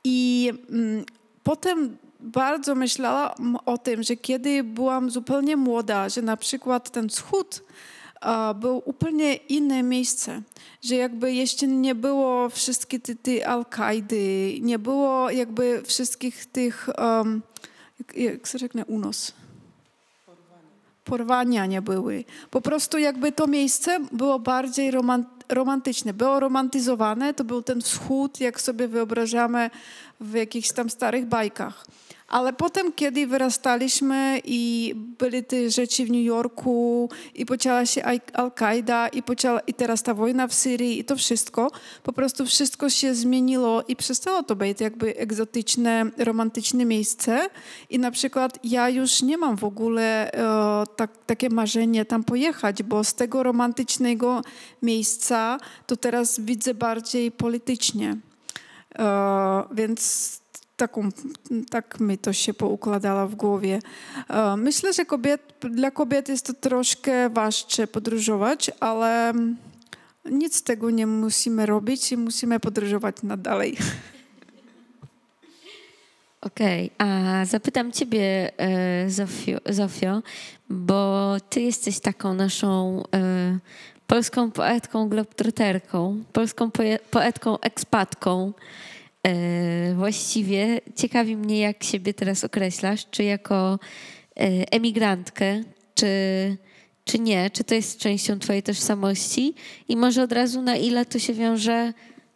I 0.04 0.50
mm, 0.70 1.04
potem 1.42 1.96
bardzo 2.22 2.74
myślałam 2.74 3.58
o 3.66 3.78
tym, 3.78 4.02
że 4.02 4.16
kiedy 4.16 4.64
byłam 4.64 5.10
zupełnie 5.10 5.56
młoda, 5.56 6.08
że 6.08 6.22
na 6.22 6.36
przykład 6.36 6.90
ten 6.90 7.08
wschód 7.08 7.62
był 8.54 8.82
zupełnie 8.86 9.34
inne 9.34 9.82
miejsce, 9.82 10.42
że 10.82 10.94
jakby 10.94 11.32
jeszcze 11.32 11.66
nie 11.66 11.94
było 11.94 12.48
wszystkich 12.48 13.02
tych 13.02 13.20
ty 13.22 13.46
Al-Kaidy, 13.46 14.58
nie 14.60 14.78
było 14.78 15.30
jakby 15.30 15.82
wszystkich 15.86 16.46
tych, 16.46 16.88
um, 16.98 17.42
jak, 17.98 18.16
jak 18.16 18.46
się 18.46 18.58
rzeknie, 18.58 18.84
unos? 18.84 19.32
Porwania 21.04 21.66
nie 21.66 21.82
były. 21.82 22.24
Po 22.50 22.60
prostu 22.60 22.98
jakby 22.98 23.32
to 23.32 23.46
miejsce 23.46 23.98
było 24.12 24.38
bardziej 24.38 24.90
roman- 24.90 25.24
romantyczne, 25.48 26.12
było 26.12 26.40
romantyzowane, 26.40 27.34
to 27.34 27.44
był 27.44 27.62
ten 27.62 27.82
wschód, 27.82 28.40
jak 28.40 28.60
sobie 28.60 28.88
wyobrażamy 28.88 29.70
w 30.20 30.34
jakichś 30.34 30.72
tam 30.72 30.90
starych 30.90 31.26
bajkach. 31.26 31.86
Ale 32.30 32.52
potem, 32.52 32.92
kiedy 32.92 33.26
wyrastaliśmy 33.26 34.40
i 34.44 34.92
byli 34.96 35.44
te 35.44 35.70
rzeczy 35.70 36.04
w 36.04 36.10
New 36.10 36.24
Yorku 36.24 37.08
i 37.34 37.46
poczęła 37.46 37.86
się 37.86 38.04
Al- 38.04 38.20
Al-Kaida 38.32 39.08
i, 39.08 39.22
i 39.66 39.74
teraz 39.74 40.02
ta 40.02 40.14
wojna 40.14 40.46
w 40.46 40.54
Syrii 40.54 40.98
i 40.98 41.04
to 41.04 41.16
wszystko, 41.16 41.70
po 42.02 42.12
prostu 42.12 42.46
wszystko 42.46 42.90
się 42.90 43.14
zmieniło 43.14 43.82
i 43.88 43.96
przestało 43.96 44.42
to 44.42 44.56
być 44.56 44.80
jakby 44.80 45.16
egzotyczne, 45.16 46.10
romantyczne 46.18 46.84
miejsce. 46.84 47.48
I 47.90 47.98
na 47.98 48.10
przykład 48.10 48.58
ja 48.64 48.88
już 48.88 49.22
nie 49.22 49.38
mam 49.38 49.56
w 49.56 49.64
ogóle 49.64 50.32
e, 50.32 50.84
tak, 50.96 51.10
takie 51.26 51.50
marzenie 51.50 52.04
tam 52.04 52.24
pojechać, 52.24 52.82
bo 52.82 53.04
z 53.04 53.14
tego 53.14 53.42
romantycznego 53.42 54.42
miejsca 54.82 55.58
to 55.86 55.96
teraz 55.96 56.40
widzę 56.40 56.74
bardziej 56.74 57.32
politycznie. 57.32 58.16
E, 58.98 59.62
więc 59.72 60.40
taką, 60.80 61.08
tak 61.70 62.00
mi 62.00 62.18
to 62.18 62.32
się 62.32 62.54
poukładało 62.54 63.28
w 63.28 63.34
głowie. 63.34 63.78
E, 64.30 64.56
Myślę, 64.56 64.92
że 64.92 65.04
kobiet, 65.04 65.40
dla 65.60 65.90
kobiet 65.90 66.28
jest 66.28 66.46
to 66.46 66.54
troszkę 66.54 67.30
waższe 67.30 67.86
podróżować, 67.86 68.70
ale 68.80 69.32
nic 70.24 70.56
z 70.56 70.62
tego 70.62 70.90
nie 70.90 71.06
musimy 71.06 71.66
robić 71.66 72.12
i 72.12 72.16
musimy 72.16 72.60
podróżować 72.60 73.16
nadal. 73.22 73.62
Okej, 76.40 76.90
a 76.98 77.06
zapytam 77.44 77.92
ciebie, 77.92 78.50
e, 78.58 79.10
Zofio, 79.10 79.58
Zofio, 79.68 80.22
bo 80.70 81.36
ty 81.50 81.60
jesteś 81.60 82.00
taką 82.00 82.34
naszą 82.34 83.02
e, 83.14 83.58
polską 84.06 84.50
poetką 84.50 85.08
globtroterką, 85.08 86.24
polską 86.32 86.68
poe- 86.70 86.98
poetką 87.10 87.60
ekspatką. 87.60 88.52
E, 89.26 89.94
właściwie 89.94 90.80
ciekawi 90.96 91.36
mnie, 91.36 91.60
jak 91.60 91.84
siebie 91.84 92.14
teraz 92.14 92.44
określasz, 92.44 93.06
czy 93.10 93.24
jako 93.24 93.78
e, 94.36 94.72
emigrantkę, 94.72 95.62
czy, 95.94 96.06
czy 97.04 97.18
nie, 97.18 97.50
czy 97.50 97.64
to 97.64 97.74
jest 97.74 97.98
częścią 97.98 98.38
twojej 98.38 98.62
tożsamości? 98.62 99.54
I 99.88 99.96
może 99.96 100.22
od 100.22 100.32
razu 100.32 100.62
na 100.62 100.76
ile 100.76 101.06
to 101.06 101.18
się 101.18 101.34
wiąże 101.34 101.92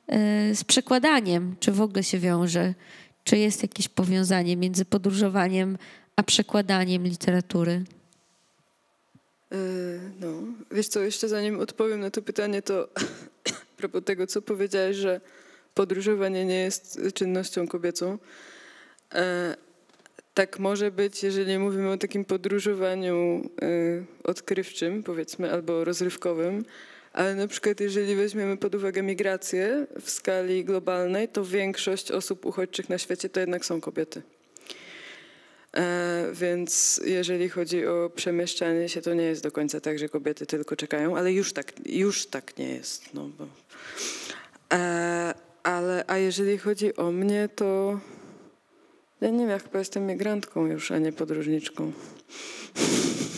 e, 0.07 0.55
z 0.55 0.65
przekładaniem, 0.65 1.57
czy 1.61 1.73
w 1.73 1.81
ogóle 1.81 2.03
się 2.03 2.19
wiąże, 2.19 2.75
czy 3.25 3.39
jest 3.39 3.63
jakieś 3.63 3.89
powiązanie 3.89 4.57
między 4.57 4.85
podróżowaniem 4.85 5.79
a 6.17 6.23
przekładaniem 6.23 7.05
literatury? 7.05 7.85
No, 10.21 10.33
wiesz 10.71 10.89
co, 10.89 11.01
jeszcze 11.01 11.29
zanim 11.29 11.61
odpowiem 11.61 12.01
na 12.01 12.11
to 12.11 12.23
pytanie, 12.23 12.63
to 12.63 12.89
a 13.49 13.77
propos 13.77 14.05
tego, 14.05 14.27
co 14.27 14.43
powiedziałeś, 14.43 14.97
że 14.97 15.21
podróżowanie 15.75 16.45
nie 16.45 16.59
jest 16.61 17.01
czynnością 17.15 17.69
kobiecą. 17.69 18.19
E, 19.15 19.57
Tak 20.35 20.59
może 20.59 20.91
być, 20.91 21.23
jeżeli 21.23 21.59
mówimy 21.59 21.91
o 21.91 21.97
takim 21.97 22.25
podróżowaniu 22.25 23.43
e, 23.63 24.29
odkrywczym, 24.31 25.03
powiedzmy, 25.03 25.53
albo 25.53 25.85
rozrywkowym, 25.85 26.65
ale 27.13 27.35
na 27.35 27.49
przykład 27.49 27.81
jeżeli 27.81 28.15
weźmiemy 28.17 28.57
pod 28.57 28.75
uwagę 28.75 29.03
migrację 29.03 29.87
w 30.01 30.11
skali 30.11 30.65
globalnej, 30.65 31.29
to 31.29 31.45
większość 31.45 32.11
osób 32.11 32.47
uchodźczych 32.47 32.89
na 32.89 32.99
świecie 32.99 33.29
to 33.29 33.41
jednak 33.41 33.65
są 33.65 33.81
kobiety. 33.81 34.23
E, 35.77 36.27
Więc 36.33 37.01
jeżeli 37.05 37.49
chodzi 37.49 37.87
o 37.87 38.11
przemieszczanie 38.15 38.89
się, 38.89 39.03
to 39.03 39.15
nie 39.15 39.25
jest 39.25 39.43
do 39.43 39.53
końca 39.53 39.81
tak, 39.81 39.99
że 39.99 40.09
kobiety 40.09 40.47
tylko 40.47 40.77
czekają, 40.77 41.17
ale 41.17 41.33
już 41.33 41.53
tak, 41.53 41.73
już 41.87 42.27
tak 42.27 42.59
nie 42.59 42.69
jest. 42.69 43.15
No 43.15 43.29
bo. 43.39 43.47
Ale, 45.65 46.05
a 46.07 46.17
jeżeli 46.17 46.59
chodzi 46.59 46.97
o 46.97 47.13
mnie, 47.13 47.49
to 47.57 48.01
ja 49.21 49.31
nie 49.31 49.39
wiem, 49.39 49.49
ja 49.49 49.59
chyba 49.59 49.79
jestem 49.79 50.07
migrantką 50.07 50.67
już, 50.67 50.91
a 50.91 50.99
nie 50.99 51.13
podróżniczką. 51.13 51.93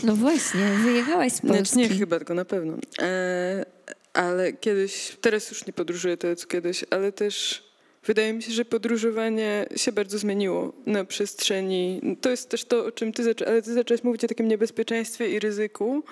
No 0.04 0.16
właśnie, 0.16 0.70
wyjechałaś 0.84 1.32
z 1.32 1.40
Polski. 1.40 1.64
Znaczy 1.64 1.76
nie 1.76 1.98
chyba, 1.98 2.18
tylko 2.18 2.34
na 2.34 2.44
pewno. 2.44 2.76
E, 3.02 3.66
ale 4.12 4.52
kiedyś, 4.52 5.16
teraz 5.20 5.50
już 5.50 5.66
nie 5.66 5.72
podróżuję 5.72 6.16
tyle 6.16 6.36
co 6.36 6.46
kiedyś, 6.46 6.84
ale 6.90 7.12
też 7.12 7.64
wydaje 8.04 8.32
mi 8.32 8.42
się, 8.42 8.52
że 8.52 8.64
podróżowanie 8.64 9.66
się 9.76 9.92
bardzo 9.92 10.18
zmieniło 10.18 10.72
na 10.86 11.04
przestrzeni. 11.04 12.16
To 12.20 12.30
jest 12.30 12.48
też 12.48 12.64
to, 12.64 12.84
o 12.84 12.92
czym 12.92 13.12
ty 13.12 13.24
zaczęłaś, 13.24 13.52
ale 13.52 13.62
ty 13.62 13.74
zaczęłaś 13.74 14.04
mówić 14.04 14.24
o 14.24 14.28
takim 14.28 14.48
niebezpieczeństwie 14.48 15.28
i 15.28 15.40
ryzyku. 15.40 16.02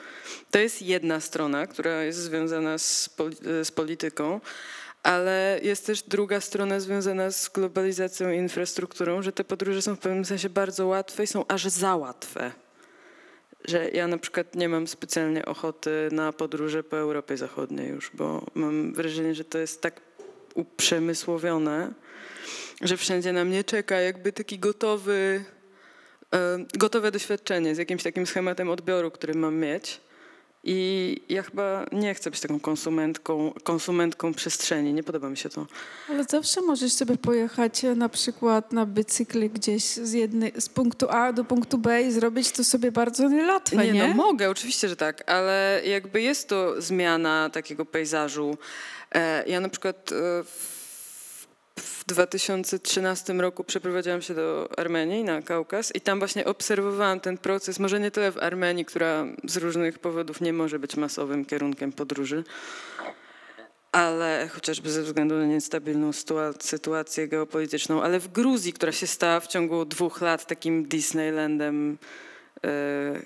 To 0.50 0.58
jest 0.58 0.82
jedna 0.82 1.20
strona, 1.20 1.66
która 1.66 2.04
jest 2.04 2.18
związana 2.18 2.78
z, 2.78 3.10
poli- 3.18 3.64
z 3.64 3.70
polityką, 3.70 4.40
ale 5.04 5.60
jest 5.62 5.86
też 5.86 6.02
druga 6.02 6.40
strona 6.40 6.80
związana 6.80 7.30
z 7.30 7.48
globalizacją 7.48 8.30
i 8.30 8.36
infrastrukturą, 8.36 9.22
że 9.22 9.32
te 9.32 9.44
podróże 9.44 9.82
są 9.82 9.96
w 9.96 9.98
pewnym 9.98 10.24
sensie 10.24 10.50
bardzo 10.50 10.86
łatwe 10.86 11.24
i 11.24 11.26
są 11.26 11.46
aż 11.46 11.64
za 11.64 11.96
łatwe. 11.96 12.52
Że 13.64 13.90
ja 13.90 14.08
na 14.08 14.18
przykład 14.18 14.54
nie 14.54 14.68
mam 14.68 14.86
specjalnie 14.86 15.44
ochoty 15.44 16.08
na 16.12 16.32
podróże 16.32 16.84
po 16.84 16.96
Europie 16.96 17.36
Zachodniej 17.36 17.88
już, 17.88 18.10
bo 18.14 18.46
mam 18.54 18.92
wrażenie, 18.92 19.34
że 19.34 19.44
to 19.44 19.58
jest 19.58 19.80
tak 19.80 20.00
uprzemysłowione, 20.54 21.92
że 22.82 22.96
wszędzie 22.96 23.32
na 23.32 23.44
mnie 23.44 23.64
czeka 23.64 24.00
jakby 24.00 24.32
taki 24.32 24.58
gotowy, 24.58 25.44
e, 26.34 26.58
gotowe 26.78 27.10
doświadczenie 27.10 27.74
z 27.74 27.78
jakimś 27.78 28.02
takim 28.02 28.26
schematem 28.26 28.70
odbioru, 28.70 29.10
który 29.10 29.34
mam 29.34 29.56
mieć. 29.56 30.00
I 30.66 31.20
ja 31.28 31.42
chyba 31.42 31.86
nie 31.92 32.14
chcę 32.14 32.30
być 32.30 32.40
taką 32.40 32.60
konsumentką, 32.60 33.52
konsumentką 33.64 34.34
przestrzeni. 34.34 34.92
Nie 34.92 35.02
podoba 35.02 35.28
mi 35.30 35.36
się 35.36 35.48
to. 35.48 35.66
Ale 36.10 36.24
zawsze 36.24 36.60
możesz 36.62 36.92
sobie 36.92 37.16
pojechać 37.16 37.84
e, 37.84 37.94
na 37.94 38.08
przykład 38.08 38.72
na 38.72 38.86
bicykli 38.86 39.50
gdzieś 39.50 39.84
z, 39.84 40.12
jednej, 40.12 40.52
z 40.58 40.68
punktu 40.68 41.06
A 41.10 41.32
do 41.32 41.44
punktu 41.44 41.78
B 41.78 42.02
i 42.02 42.12
zrobić 42.12 42.50
to 42.50 42.64
sobie 42.64 42.92
bardzo 42.92 43.28
łatwe, 43.48 43.76
nie? 43.86 43.92
Nie, 43.92 44.08
no 44.08 44.14
mogę, 44.14 44.50
oczywiście, 44.50 44.88
że 44.88 44.96
tak, 44.96 45.30
ale 45.30 45.80
jakby 45.86 46.22
jest 46.22 46.48
to 46.48 46.82
zmiana 46.82 47.50
takiego 47.52 47.84
pejzażu. 47.84 48.56
E, 49.14 49.44
Ja 49.48 49.60
na 49.60 49.68
przykład 49.68 50.12
e, 50.12 50.44
w 50.44 50.73
w 52.04 52.06
2013 52.06 53.32
roku 53.32 53.64
przeprowadziłam 53.64 54.22
się 54.22 54.34
do 54.34 54.68
Armenii 54.76 55.24
na 55.24 55.42
Kaukaz 55.42 55.94
i 55.94 56.00
tam 56.00 56.18
właśnie 56.18 56.44
obserwowałam 56.44 57.20
ten 57.20 57.38
proces, 57.38 57.78
może 57.78 58.00
nie 58.00 58.10
tyle 58.10 58.32
w 58.32 58.38
Armenii, 58.38 58.84
która 58.84 59.26
z 59.44 59.56
różnych 59.56 59.98
powodów 59.98 60.40
nie 60.40 60.52
może 60.52 60.78
być 60.78 60.96
masowym 60.96 61.44
kierunkiem 61.44 61.92
podróży, 61.92 62.44
ale 63.92 64.48
chociażby 64.52 64.90
ze 64.90 65.02
względu 65.02 65.34
na 65.34 65.46
niestabilną 65.46 66.10
sytua- 66.10 66.54
sytuację 66.60 67.28
geopolityczną, 67.28 68.02
ale 68.02 68.20
w 68.20 68.28
Gruzji, 68.28 68.72
która 68.72 68.92
się 68.92 69.06
stała 69.06 69.40
w 69.40 69.46
ciągu 69.46 69.84
dwóch 69.84 70.20
lat 70.20 70.46
takim 70.46 70.88
Disneylandem 70.88 71.98
e, 72.64 73.20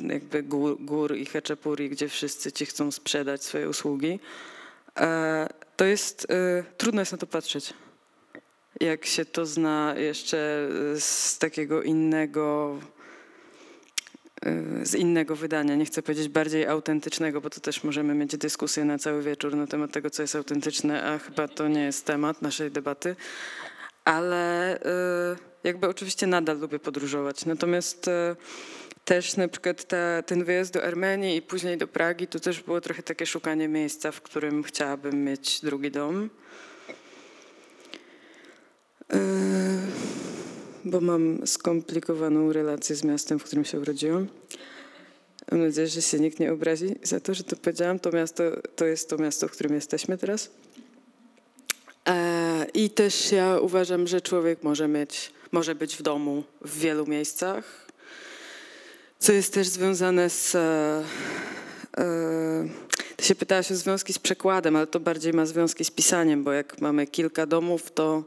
jakby 0.00 0.42
gór, 0.42 0.76
gór 0.80 1.16
i 1.16 1.26
Haczapuri, 1.26 1.90
gdzie 1.90 2.08
wszyscy 2.08 2.52
ci 2.52 2.66
chcą 2.66 2.90
sprzedać 2.90 3.44
swoje 3.44 3.68
usługi, 3.68 4.20
e, 5.00 5.63
to 5.76 5.84
jest, 5.84 6.26
e, 6.30 6.64
trudno 6.76 7.00
jest 7.00 7.12
na 7.12 7.18
to 7.18 7.26
patrzeć. 7.26 7.74
Jak 8.80 9.06
się 9.06 9.24
to 9.24 9.46
zna 9.46 9.94
jeszcze 9.96 10.68
e, 10.94 11.00
z 11.00 11.38
takiego 11.38 11.82
innego, 11.82 12.78
e, 14.46 14.86
z 14.86 14.94
innego 14.94 15.36
wydania, 15.36 15.76
nie 15.76 15.84
chcę 15.84 16.02
powiedzieć 16.02 16.28
bardziej 16.28 16.66
autentycznego, 16.66 17.40
bo 17.40 17.50
to 17.50 17.60
też 17.60 17.84
możemy 17.84 18.14
mieć 18.14 18.36
dyskusję 18.36 18.84
na 18.84 18.98
cały 18.98 19.22
wieczór 19.22 19.56
na 19.56 19.66
temat 19.66 19.92
tego, 19.92 20.10
co 20.10 20.22
jest 20.22 20.36
autentyczne, 20.36 21.04
a 21.04 21.18
chyba 21.18 21.48
to 21.48 21.68
nie 21.68 21.84
jest 21.84 22.04
temat 22.04 22.42
naszej 22.42 22.70
debaty. 22.70 23.16
Ale 24.04 24.74
e, 24.80 25.36
jakby 25.64 25.88
oczywiście 25.88 26.26
nadal 26.26 26.58
lubię 26.58 26.78
podróżować. 26.78 27.46
Natomiast 27.46 28.10
też 29.04 29.36
na 29.36 29.48
przykład 29.48 29.84
ta, 29.84 30.22
ten 30.22 30.44
wyjazd 30.44 30.72
do 30.72 30.84
Armenii 30.84 31.36
i 31.36 31.42
później 31.42 31.78
do 31.78 31.88
Pragi, 31.88 32.26
to 32.26 32.40
też 32.40 32.62
było 32.62 32.80
trochę 32.80 33.02
takie 33.02 33.26
szukanie 33.26 33.68
miejsca, 33.68 34.12
w 34.12 34.20
którym 34.20 34.62
chciałabym 34.62 35.24
mieć 35.24 35.60
drugi 35.60 35.90
dom. 35.90 36.30
E, 39.12 39.18
Bo 40.84 41.00
mam 41.00 41.46
skomplikowaną 41.46 42.52
relację 42.52 42.96
z 42.96 43.04
miastem, 43.04 43.38
w 43.38 43.44
którym 43.44 43.64
się 43.64 43.80
urodziłam. 43.80 44.26
Mam 45.50 45.60
nadzieję, 45.60 45.88
że 45.88 46.02
się 46.02 46.20
nikt 46.20 46.40
nie 46.40 46.52
obrazi 46.52 46.96
za 47.02 47.20
to, 47.20 47.34
że 47.34 47.44
to 47.44 47.56
powiedziałam. 47.56 47.98
To 47.98 48.12
miasto 48.12 48.44
to 48.76 48.84
jest 48.84 49.10
to 49.10 49.18
miasto, 49.18 49.48
w 49.48 49.50
którym 49.50 49.74
jesteśmy 49.74 50.18
teraz. 50.18 50.50
E, 52.08 52.66
I 52.74 52.90
też 52.90 53.32
ja 53.32 53.58
uważam, 53.58 54.06
że 54.06 54.20
człowiek 54.20 54.62
może 54.62 54.88
mieć, 54.88 55.32
może 55.52 55.74
być 55.74 55.96
w 55.96 56.02
domu 56.02 56.44
w 56.60 56.78
wielu 56.78 57.06
miejscach, 57.06 57.83
co 59.24 59.32
jest 59.32 59.54
też 59.54 59.68
związane 59.68 60.30
z. 60.30 60.54
E, 60.54 61.04
e, 61.98 62.68
ty 63.16 63.24
się 63.24 63.34
pytałaś 63.34 63.72
o 63.72 63.76
związki 63.76 64.12
z 64.12 64.18
przekładem, 64.18 64.76
ale 64.76 64.86
to 64.86 65.00
bardziej 65.00 65.32
ma 65.32 65.46
związki 65.46 65.84
z 65.84 65.90
pisaniem, 65.90 66.44
bo 66.44 66.52
jak 66.52 66.80
mamy 66.80 67.06
kilka 67.06 67.46
domów, 67.46 67.92
to 67.92 68.24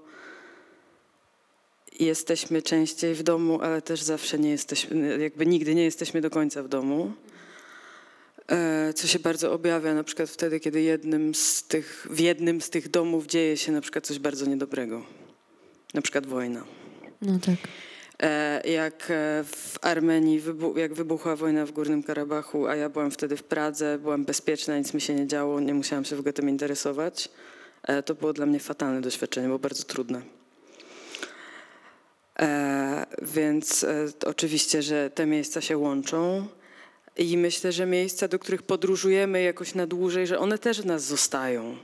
jesteśmy 2.00 2.62
częściej 2.62 3.16
w 3.16 3.24
domu, 3.24 3.62
ale 3.62 3.82
też 3.82 4.02
zawsze 4.02 4.40
nie 4.40 4.50
jesteśmy, 4.50 5.18
jakby 5.18 5.46
nigdy 5.46 5.76
nie 5.76 5.84
jesteśmy 5.84 6.22
do 6.22 6.30
końca 6.30 6.64
w 6.64 6.68
domu. 6.68 7.14
E, 8.52 8.94
Co 8.96 9.08
się 9.08 9.20
bardzo 9.20 9.54
objawia 9.54 9.94
na 9.94 10.04
przykład 10.04 10.30
wtedy, 10.30 10.60
kiedy 10.60 10.82
jednym 10.82 11.36
z 11.36 11.64
tych, 11.64 12.08
w 12.10 12.20
jednym 12.20 12.62
z 12.62 12.70
tych 12.70 12.90
domów 12.90 13.26
dzieje 13.26 13.58
się 13.58 13.72
na 13.72 13.82
przykład 13.82 14.08
coś 14.08 14.20
bardzo 14.20 14.46
niedobrego. 14.46 15.06
Na 15.94 16.02
przykład 16.02 16.26
wojna. 16.26 16.64
No 17.22 17.40
tak. 17.40 17.58
E, 18.24 18.62
Jak 18.70 19.12
e, 19.12 19.44
w 19.44 19.78
Armenii, 19.82 20.42
jak 20.76 20.94
wybuchła 20.94 21.36
wojna 21.36 21.66
w 21.66 21.72
Górnym 21.72 22.04
Karabachu, 22.04 22.68
a 22.68 22.76
ja 22.76 22.90
byłam 22.90 23.12
wtedy 23.12 23.38
w 23.38 23.44
Pradze, 23.44 23.98
byłam 23.98 24.26
bezpieczna, 24.26 24.78
nic 24.78 24.94
mi 24.94 25.02
się 25.02 25.16
nie 25.16 25.28
działo, 25.28 25.60
nie 25.60 25.74
musiałam 25.74 26.06
się 26.06 26.16
w 26.16 26.20
ogóle 26.20 26.34
tym 26.34 26.50
interesować. 26.50 27.30
E, 27.84 28.04
To 28.04 28.16
było 28.16 28.34
dla 28.34 28.46
mnie 28.46 28.60
fatalne 28.60 29.02
doświadczenie, 29.02 29.48
było 29.48 29.60
bardzo 29.60 29.84
trudne. 29.84 30.22
Więc 33.22 33.86
oczywiście, 34.26 34.82
że 34.82 35.10
te 35.10 35.26
miejsca 35.26 35.62
się 35.62 35.78
łączą. 35.78 36.48
I 37.18 37.38
myślę, 37.38 37.72
że 37.72 37.86
miejsca, 37.86 38.28
do 38.28 38.40
których 38.40 38.64
podróżujemy 38.64 39.42
jakoś 39.42 39.76
na 39.76 39.88
dłużej, 39.88 40.28
że 40.28 40.40
one 40.40 40.58
też 40.58 40.84
nas 40.86 41.04
zostają 41.04 41.78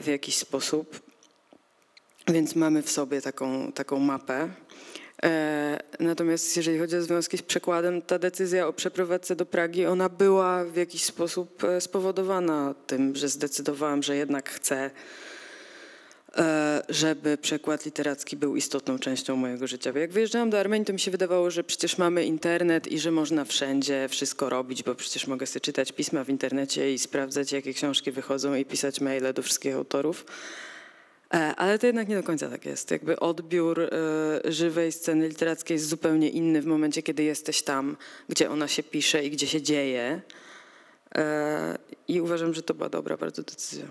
w 0.00 0.04
jakiś 0.06 0.36
sposób. 0.36 1.00
Więc 2.28 2.56
mamy 2.56 2.82
w 2.82 2.90
sobie 2.90 3.20
taką, 3.22 3.72
taką 3.72 3.98
mapę. 3.98 4.48
E, 5.22 5.56
Natomiast 6.00 6.56
jeżeli 6.56 6.78
chodzi 6.78 6.96
o 6.96 7.02
związki 7.02 7.38
z 7.38 7.42
przekładem, 7.42 8.02
ta 8.02 8.18
decyzja 8.18 8.66
o 8.66 8.72
przeprowadzce 8.72 9.36
do 9.36 9.46
Pragi, 9.46 9.86
ona 9.86 10.08
była 10.08 10.64
w 10.64 10.76
jakiś 10.76 11.04
sposób 11.04 11.64
e, 11.64 11.80
spowodowana 11.80 12.74
tym, 12.86 13.16
że 13.16 13.28
zdecydowałam, 13.28 14.02
że 14.02 14.16
jednak 14.16 14.50
chcę, 14.50 14.90
e, 16.36 16.82
żeby 16.88 17.38
przekład 17.38 17.84
literacki 17.84 18.36
był 18.36 18.56
istotną 18.56 18.98
częścią 18.98 19.36
mojego 19.36 19.66
życia. 19.66 19.92
Bo 19.92 19.98
jak 19.98 20.12
wyjeżdżałam 20.12 20.50
do 20.50 20.60
Armenii, 20.60 20.86
to 20.86 20.92
mi 20.92 21.00
się 21.00 21.10
wydawało, 21.10 21.50
że 21.50 21.64
przecież 21.64 21.98
mamy 21.98 22.24
internet 22.24 22.88
i 22.88 22.98
że 22.98 23.10
można 23.10 23.44
wszędzie 23.44 24.08
wszystko 24.08 24.48
robić, 24.48 24.82
bo 24.82 24.94
przecież 24.94 25.26
mogę 25.26 25.46
sobie 25.46 25.60
czytać 25.60 25.92
pisma 25.92 26.24
w 26.24 26.28
internecie 26.28 26.94
i 26.94 26.98
sprawdzać, 26.98 27.52
jakie 27.52 27.74
książki 27.74 28.12
wychodzą 28.12 28.54
i 28.54 28.64
pisać 28.64 29.00
maile 29.00 29.32
do 29.34 29.42
wszystkich 29.42 29.74
autorów. 29.74 30.24
E, 31.34 31.54
Ale 31.56 31.78
to 31.78 31.86
jednak 31.86 32.08
nie 32.08 32.16
do 32.16 32.22
końca 32.22 32.48
tak 32.48 32.64
jest. 32.64 32.90
Jakby 32.90 33.20
odbiór 33.20 33.80
e, 33.80 33.88
żywej 34.52 34.92
sceny 34.92 35.28
literackiej 35.28 35.74
jest 35.74 35.88
zupełnie 35.88 36.28
inny 36.28 36.62
w 36.62 36.66
momencie, 36.66 37.02
kiedy 37.02 37.22
jesteś 37.22 37.62
tam, 37.62 37.96
gdzie 38.28 38.50
ona 38.50 38.68
się 38.68 38.82
pisze 38.82 39.24
i 39.24 39.30
gdzie 39.30 39.46
się 39.46 39.62
dzieje. 39.62 40.20
E, 41.14 41.78
I 42.08 42.20
uważam, 42.20 42.54
że 42.54 42.62
to 42.62 42.74
była 42.74 42.88
dobra 42.88 43.16
bardzo 43.16 43.42
decyzja. 43.42 43.86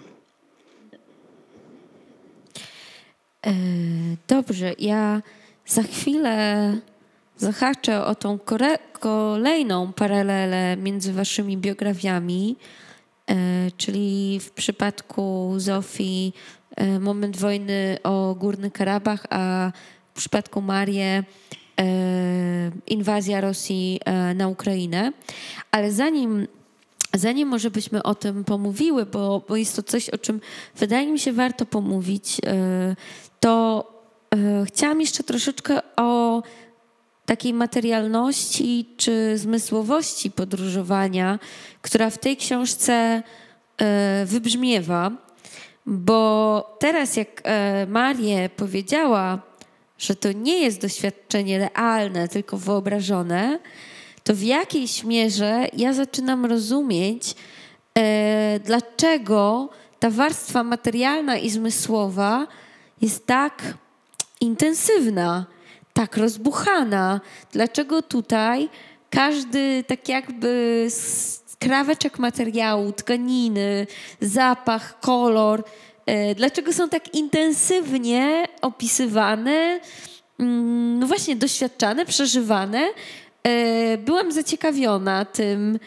Dobrze, 4.27 4.73
ja 4.79 5.21
za 5.65 5.83
chwilę 5.83 6.77
zahaczę 7.37 8.05
o 8.05 8.15
tą 8.15 8.39
kolejną 8.99 9.93
paralelę 9.93 10.77
między 10.77 11.13
waszymi 11.13 11.57
biografiami, 11.57 12.55
czyli 13.77 14.39
w 14.39 14.51
przypadku 14.51 15.53
Zofii 15.57 16.33
moment 16.99 17.37
wojny 17.37 17.97
o 18.03 18.35
Górny 18.39 18.71
Karabach, 18.71 19.25
a 19.29 19.71
w 20.13 20.17
przypadku 20.17 20.61
Marii 20.61 21.23
inwazja 22.87 23.41
Rosji 23.41 23.99
e, 24.05 24.33
na 24.33 24.47
Ukrainę. 24.47 25.11
Ale 25.71 25.91
zanim 25.91 26.47
Zanim 27.17 27.47
może 27.47 27.71
byśmy 27.71 28.03
o 28.03 28.15
tym 28.15 28.43
pomówiły, 28.43 29.05
bo, 29.05 29.41
bo 29.47 29.55
jest 29.55 29.75
to 29.75 29.83
coś, 29.83 30.09
o 30.09 30.17
czym 30.17 30.41
wydaje 30.75 31.11
mi 31.11 31.19
się 31.19 31.33
warto 31.33 31.65
pomówić, 31.65 32.37
e, 32.45 32.95
to 33.39 33.83
e, 34.35 34.65
chciałam 34.65 35.01
jeszcze 35.01 35.23
troszeczkę 35.23 35.79
o 35.95 36.43
takiej 37.25 37.53
materialności 37.53 38.85
czy 38.97 39.37
zmysłowości 39.37 40.31
podróżowania, 40.31 41.39
która 41.81 42.09
w 42.09 42.17
tej 42.17 42.37
książce 42.37 43.23
e, 43.77 44.25
wybrzmiewa, 44.25 45.11
bo 45.85 46.77
teraz 46.79 47.15
jak 47.15 47.41
e, 47.43 47.85
Marię 47.89 48.49
powiedziała, 48.49 49.39
że 49.97 50.15
to 50.15 50.31
nie 50.31 50.59
jest 50.59 50.81
doświadczenie 50.81 51.59
realne, 51.59 52.27
tylko 52.27 52.57
wyobrażone, 52.57 53.59
to 54.23 54.35
w 54.35 54.41
jakiejś 54.41 55.03
mierze 55.03 55.67
ja 55.73 55.93
zaczynam 55.93 56.45
rozumieć, 56.45 57.35
e, 57.97 58.59
dlaczego 58.59 59.69
ta 59.99 60.09
warstwa 60.09 60.63
materialna 60.63 61.37
i 61.37 61.49
zmysłowa 61.49 62.47
jest 63.01 63.25
tak 63.25 63.73
intensywna, 64.41 65.45
tak 65.93 66.17
rozbuchana. 66.17 67.21
Dlaczego 67.51 68.01
tutaj 68.01 68.69
każdy 69.09 69.83
tak 69.87 70.09
jakby 70.09 70.87
skraweczek 71.55 72.19
materiału, 72.19 72.91
tkaniny, 72.91 73.87
zapach, 74.21 74.99
kolor, 74.99 75.63
e, 76.05 76.35
dlaczego 76.35 76.73
są 76.73 76.89
tak 76.89 77.15
intensywnie 77.15 78.47
opisywane, 78.61 79.79
mm, 80.39 80.99
no 80.99 81.07
właśnie 81.07 81.35
doświadczane, 81.35 82.05
przeżywane. 82.05 82.87
E, 83.43 83.97
Byłam 83.97 84.31
zaciekawiona 84.31 85.25
tym 85.25 85.79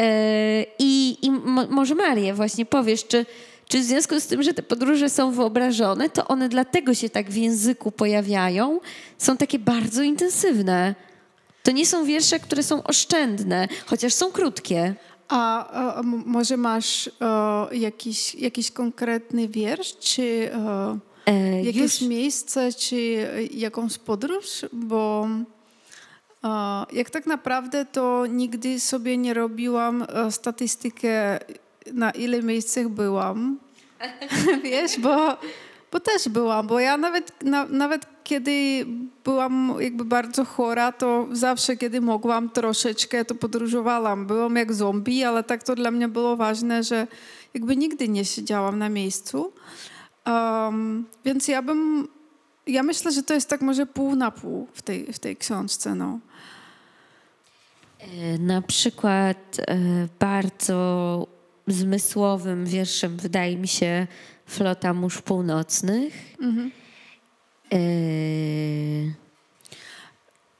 e, 0.00 0.64
i, 0.78 1.16
i 1.22 1.30
mo- 1.30 1.66
może 1.70 1.94
Marię 1.94 2.34
właśnie 2.34 2.66
powiesz, 2.66 3.06
czy, 3.06 3.26
czy 3.68 3.78
w 3.78 3.82
związku 3.84 4.20
z 4.20 4.26
tym, 4.26 4.42
że 4.42 4.54
te 4.54 4.62
podróże 4.62 5.08
są 5.10 5.30
wyobrażone, 5.32 6.10
to 6.10 6.28
one 6.28 6.48
dlatego 6.48 6.94
się 6.94 7.10
tak 7.10 7.30
w 7.30 7.36
języku 7.36 7.92
pojawiają, 7.92 8.80
są 9.18 9.36
takie 9.36 9.58
bardzo 9.58 10.02
intensywne. 10.02 10.94
To 11.62 11.70
nie 11.70 11.86
są 11.86 12.04
wiersze, 12.04 12.40
które 12.40 12.62
są 12.62 12.82
oszczędne, 12.82 13.68
chociaż 13.86 14.14
są 14.14 14.32
krótkie. 14.32 14.94
A, 15.34 15.94
a 15.96 16.02
może 16.02 16.56
masz 16.56 17.08
e, 17.08 17.76
jakiś, 17.76 18.34
jakiś 18.34 18.70
konkretny 18.70 19.48
wiersz, 19.48 19.96
czy 19.98 20.50
e, 20.54 20.98
E, 21.26 21.62
jakieś 21.64 22.00
już- 22.00 22.08
miejsce, 22.08 22.72
czy 22.72 22.96
jakąś 23.50 23.98
podróż? 23.98 24.46
Bo 24.72 25.28
jak 26.92 27.10
tak 27.10 27.26
naprawdę 27.26 27.84
to 27.84 28.26
nigdy 28.26 28.80
sobie 28.80 29.16
nie 29.16 29.34
robiłam 29.34 30.06
statystykę, 30.30 31.38
na 31.92 32.10
ile 32.10 32.42
miejscach 32.42 32.88
byłam. 32.88 33.58
Wiesz, 34.64 34.98
bo, 35.00 35.36
bo 35.92 36.00
też 36.00 36.28
byłam, 36.28 36.66
bo 36.66 36.80
ja 36.80 36.96
nawet, 36.96 37.44
na, 37.44 37.64
nawet 37.64 38.06
kiedy 38.24 38.86
byłam 39.24 39.74
jakby 39.80 40.04
bardzo 40.04 40.44
chora, 40.44 40.92
to 40.92 41.28
zawsze, 41.32 41.76
kiedy 41.76 42.00
mogłam 42.00 42.50
troszeczkę, 42.50 43.24
to 43.24 43.34
podróżowałam. 43.34 44.26
Byłam 44.26 44.56
jak 44.56 44.72
zombie, 44.72 45.24
ale 45.24 45.42
tak 45.42 45.62
to 45.62 45.74
dla 45.74 45.90
mnie 45.90 46.08
było 46.08 46.36
ważne, 46.36 46.82
że 46.82 47.06
jakby 47.54 47.76
nigdy 47.76 48.08
nie 48.08 48.24
siedziałam 48.24 48.78
na 48.78 48.88
miejscu. 48.88 49.52
Um, 50.26 51.06
więc 51.24 51.48
ja 51.48 51.62
bym, 51.62 52.08
ja 52.66 52.82
myślę, 52.82 53.12
że 53.12 53.22
to 53.22 53.34
jest 53.34 53.48
tak 53.48 53.60
może 53.60 53.86
pół 53.86 54.16
na 54.16 54.30
pół 54.30 54.68
w 54.72 54.82
tej, 54.82 55.12
w 55.12 55.18
tej 55.18 55.36
książce, 55.36 55.94
no. 55.94 56.18
E, 57.98 58.38
Na 58.38 58.62
przykład 58.62 59.56
e, 59.60 59.76
bardzo 60.20 61.41
zmysłowym 61.66 62.66
wierszem 62.66 63.16
wydaje 63.16 63.56
mi 63.56 63.68
się 63.68 64.06
Flota 64.46 64.94
Mórz 64.94 65.22
Północnych. 65.22 66.36
E, 67.72 67.78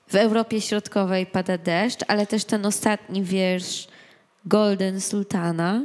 W 0.08 0.14
Europie 0.16 0.60
Środkowej 0.60 1.26
pada 1.26 1.58
deszcz, 1.58 2.00
ale 2.08 2.26
też 2.26 2.44
ten 2.44 2.66
ostatni 2.66 3.22
wiersz 3.22 3.88
Golden 4.44 5.00
Sultana. 5.00 5.82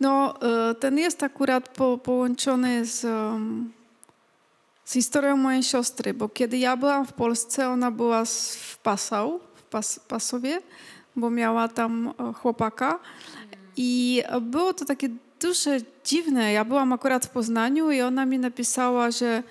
No, 0.00 0.34
e, 0.70 0.74
ten 0.74 0.98
jest 0.98 1.22
akurat 1.22 1.68
po, 1.68 1.98
połączony 1.98 2.86
z, 2.86 3.04
em, 3.04 3.72
z 4.84 4.92
historią 4.92 5.36
mojej 5.36 5.62
siostry, 5.62 6.14
bo 6.14 6.28
kiedy 6.28 6.58
ja 6.58 6.76
byłam 6.76 7.06
w 7.06 7.12
Polsce, 7.12 7.68
ona 7.68 7.90
była 7.90 8.24
w 8.24 8.78
Passau, 8.82 9.40
w 9.54 9.62
Pas, 9.62 10.00
Pasowie, 10.08 10.60
bo 11.16 11.30
miała 11.30 11.68
tam 11.68 12.14
e, 12.18 12.32
chłopaka 12.32 12.98
i 13.76 14.22
e, 14.26 14.40
było 14.40 14.74
to 14.74 14.84
takie 14.84 15.08
duże, 15.40 15.78
dziwne. 16.04 16.52
Ja 16.52 16.64
byłam 16.64 16.92
akurat 16.92 17.26
w 17.26 17.30
Poznaniu 17.30 17.90
i 17.90 18.00
ona 18.00 18.26
mi 18.26 18.38
napisała, 18.38 19.10
że 19.10 19.42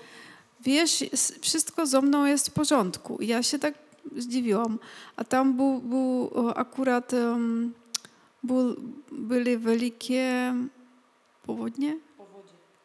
wiesz, 0.60 1.04
wszystko 1.40 1.86
ze 1.86 2.00
mną 2.00 2.24
jest 2.24 2.48
w 2.48 2.52
porządku. 2.52 3.16
I 3.16 3.26
ja 3.26 3.42
się 3.42 3.58
tak 3.58 3.74
zdziwiłam. 4.16 4.78
A 5.16 5.24
tam 5.24 5.56
był, 5.56 5.78
był 5.78 6.30
e, 6.48 6.54
akurat... 6.54 7.14
em, 7.14 7.72
był, 8.42 8.76
byli 9.12 9.58
wielkie 9.58 10.54
powodnie? 11.46 11.98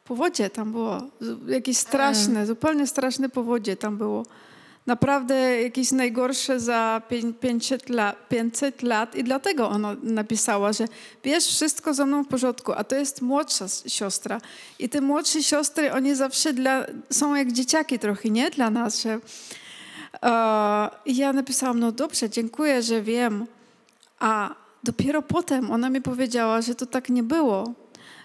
Powodzie 0.05 0.49
tam 0.49 0.71
było. 0.71 1.01
Jakieś 1.47 1.77
straszne, 1.77 2.45
zupełnie 2.45 2.87
straszne 2.87 3.29
powodzie 3.29 3.75
tam 3.75 3.97
było. 3.97 4.25
Naprawdę 4.87 5.61
jakieś 5.61 5.91
najgorsze 5.91 6.59
za 6.59 7.01
pię- 7.09 7.33
500 7.33 7.89
lat, 7.89 8.27
500 8.29 8.83
lat 8.83 9.15
i 9.15 9.23
dlatego 9.23 9.69
ona 9.69 9.95
napisała, 10.03 10.73
że 10.73 10.85
wiesz, 11.23 11.45
wszystko 11.47 11.93
ze 11.93 12.05
mną 12.05 12.23
w 12.23 12.27
porządku, 12.27 12.73
a 12.73 12.83
to 12.83 12.95
jest 12.95 13.21
młodsza 13.21 13.65
siostra. 13.87 14.41
I 14.79 14.89
te 14.89 15.01
młodsze 15.01 15.43
siostry, 15.43 15.93
oni 15.93 16.15
zawsze 16.15 16.53
dla, 16.53 16.85
są 17.09 17.35
jak 17.35 17.51
dzieciaki 17.51 17.99
trochę, 17.99 18.29
nie? 18.29 18.49
Dla 18.49 18.69
nas, 18.69 19.01
że... 19.01 19.19
E, 20.23 20.89
I 21.05 21.15
ja 21.15 21.33
napisałam, 21.33 21.79
no 21.79 21.91
dobrze, 21.91 22.29
dziękuję, 22.29 22.81
że 22.81 23.01
wiem, 23.01 23.45
a 24.19 24.55
dopiero 24.83 25.21
potem 25.21 25.71
ona 25.71 25.89
mi 25.89 26.01
powiedziała, 26.01 26.61
że 26.61 26.75
to 26.75 26.85
tak 26.85 27.09
nie 27.09 27.23
było. 27.23 27.73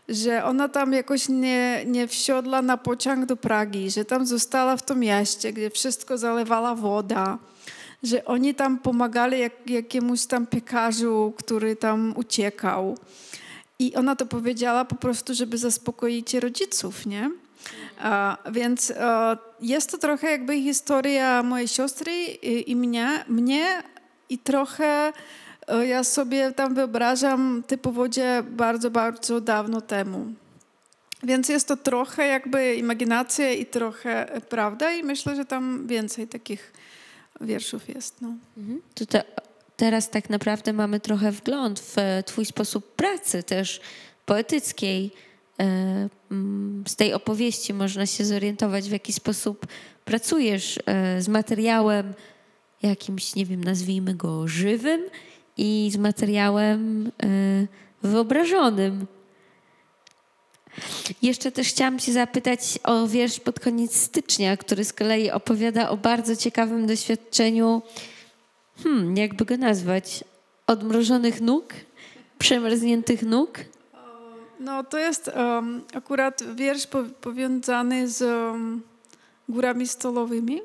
Że 0.08 0.44
ona 0.44 0.68
tam 0.68 0.92
jakoś 0.92 1.28
nie, 1.28 1.84
nie 1.86 2.08
wsiodła 2.08 2.62
na 2.62 2.76
pociąg 2.76 3.26
do 3.26 3.36
Pragi, 3.36 3.90
że 3.90 4.04
tam 4.04 4.26
została 4.26 4.76
w 4.76 4.82
tym 4.82 4.98
mieście, 4.98 5.52
gdzie 5.52 5.70
wszystko 5.70 6.18
zalewała 6.18 6.74
woda, 6.74 7.38
że 8.02 8.24
oni 8.24 8.54
tam 8.54 8.78
pomagali 8.78 9.38
jak, 9.40 9.70
jakiemuś 9.70 10.26
tam 10.26 10.46
piekarzu, 10.46 11.32
który 11.36 11.76
tam 11.76 12.14
uciekał. 12.16 12.98
I 13.78 13.94
ona 13.94 14.16
to 14.16 14.26
powiedziała 14.26 14.84
po 14.84 14.94
prostu, 14.94 15.34
żeby 15.34 15.58
zaspokoić 15.58 16.34
rodziców, 16.34 17.06
nie? 17.06 17.30
A, 17.98 18.36
więc 18.52 18.90
e, 18.90 19.36
jest 19.60 19.90
to 19.90 19.98
trochę 19.98 20.30
jakby 20.30 20.62
historia 20.62 21.42
mojej 21.42 21.68
siostry 21.68 22.12
i, 22.24 22.70
i 22.70 22.76
mnie, 22.76 23.24
mnie 23.28 23.82
i 24.28 24.38
trochę 24.38 25.12
ja 25.88 26.05
sobie 26.05 26.53
tam 26.53 26.75
wyobrażam 26.75 27.62
te 27.66 27.79
powodzie 27.79 28.42
bardzo, 28.51 28.90
bardzo 28.90 29.40
dawno 29.40 29.81
temu. 29.81 30.27
Więc 31.22 31.48
jest 31.48 31.68
to 31.68 31.77
trochę 31.77 32.27
jakby 32.27 32.75
imaginacja 32.75 33.53
i 33.53 33.66
trochę 33.66 34.40
prawda 34.48 34.92
i 34.92 35.03
myślę, 35.03 35.37
że 35.37 35.44
tam 35.44 35.87
więcej 35.87 36.29
takich 36.29 36.72
wierszów 37.40 37.88
jest. 37.88 38.20
No. 38.20 38.35
To 38.94 39.07
te, 39.07 39.25
teraz 39.77 40.11
tak 40.11 40.31
naprawdę 40.31 40.72
mamy 40.72 41.01
trochę 41.01 41.33
wgląd 41.33 41.81
w 41.81 41.98
e, 41.98 42.22
twój 42.22 42.44
sposób 42.44 42.94
pracy 42.94 43.42
też 43.42 43.81
poetyckiej. 44.27 45.11
E, 45.61 46.09
mm, 46.31 46.85
Z 46.88 46.96
tej 46.96 47.14
opowieści 47.14 47.75
można 47.75 48.07
się 48.07 48.25
zorientować, 48.25 48.88
w 48.88 48.92
jaki 48.92 49.12
sposób 49.12 49.66
pracujesz 50.05 50.79
e, 50.87 51.22
z 51.22 51.29
materiałem 51.29 52.14
jakimś, 52.83 53.35
nie 53.35 53.46
wiem, 53.46 53.64
nazwijmy 53.64 54.14
go 54.14 54.48
żywym 54.48 55.01
i 55.56 55.90
z 55.92 55.96
materiałem 55.96 57.10
e, 57.22 57.28
wyobrażonym. 58.02 59.06
Jeszcze 61.22 61.52
też 61.52 61.68
chciałam 61.68 61.98
Cię 61.98 62.12
zapytać 62.12 62.78
o 62.84 63.06
wiersz 63.06 63.40
pod 63.40 63.60
koniec 63.60 63.96
stycznia, 63.96 64.56
który 64.56 64.84
z 64.84 64.92
kolei 64.92 65.30
opowiada 65.30 65.90
o 65.90 65.96
bardzo 65.96 66.36
ciekawym 66.36 66.86
doświadczeniu 66.86 67.82
hmm, 68.82 69.16
jakby 69.16 69.44
go 69.44 69.56
nazwać? 69.56 70.24
Odmrożonych 70.66 71.40
nóg? 71.40 71.74
Przemarzniętych 72.38 73.22
nóg? 73.22 73.58
No 74.60 74.84
to 74.84 74.98
jest 74.98 75.28
em, 75.28 75.82
akurat 75.94 76.42
wiersz 76.54 76.86
po, 76.86 77.02
powiązany 77.20 78.08
z 78.08 78.22
em, 78.22 78.82
górami 79.48 79.88
stolowymi, 79.88 80.60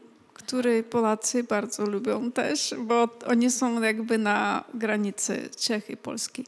które 0.48 0.84
Polacy 0.84 1.44
bardzo 1.44 1.86
lubią 1.86 2.32
też, 2.32 2.76
bo 2.80 3.10
oni 3.26 3.52
są 3.52 3.82
jakby 3.82 4.18
na 4.18 4.64
granicy 4.74 5.50
Czech 5.58 5.90
i 5.90 5.98
Polski. 5.98 6.46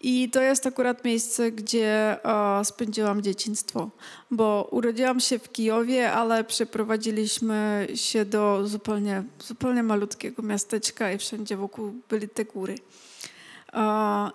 I 0.00 0.30
to 0.30 0.42
jest 0.42 0.66
akurat 0.66 1.04
miejsce, 1.04 1.52
gdzie 1.52 2.16
spędziłam 2.64 3.22
dzieciństwo, 3.22 3.90
bo 4.30 4.68
urodziłam 4.70 5.20
się 5.20 5.38
w 5.38 5.52
Kijowie, 5.52 6.12
ale 6.12 6.44
przeprowadziliśmy 6.44 7.88
się 7.94 8.24
do 8.24 8.68
zupełnie, 8.68 9.24
zupełnie 9.38 9.82
malutkiego 9.82 10.42
miasteczka 10.42 11.12
i 11.12 11.18
wszędzie 11.18 11.56
wokół 11.56 11.92
byli 12.08 12.28
te 12.28 12.44
góry. 12.44 12.74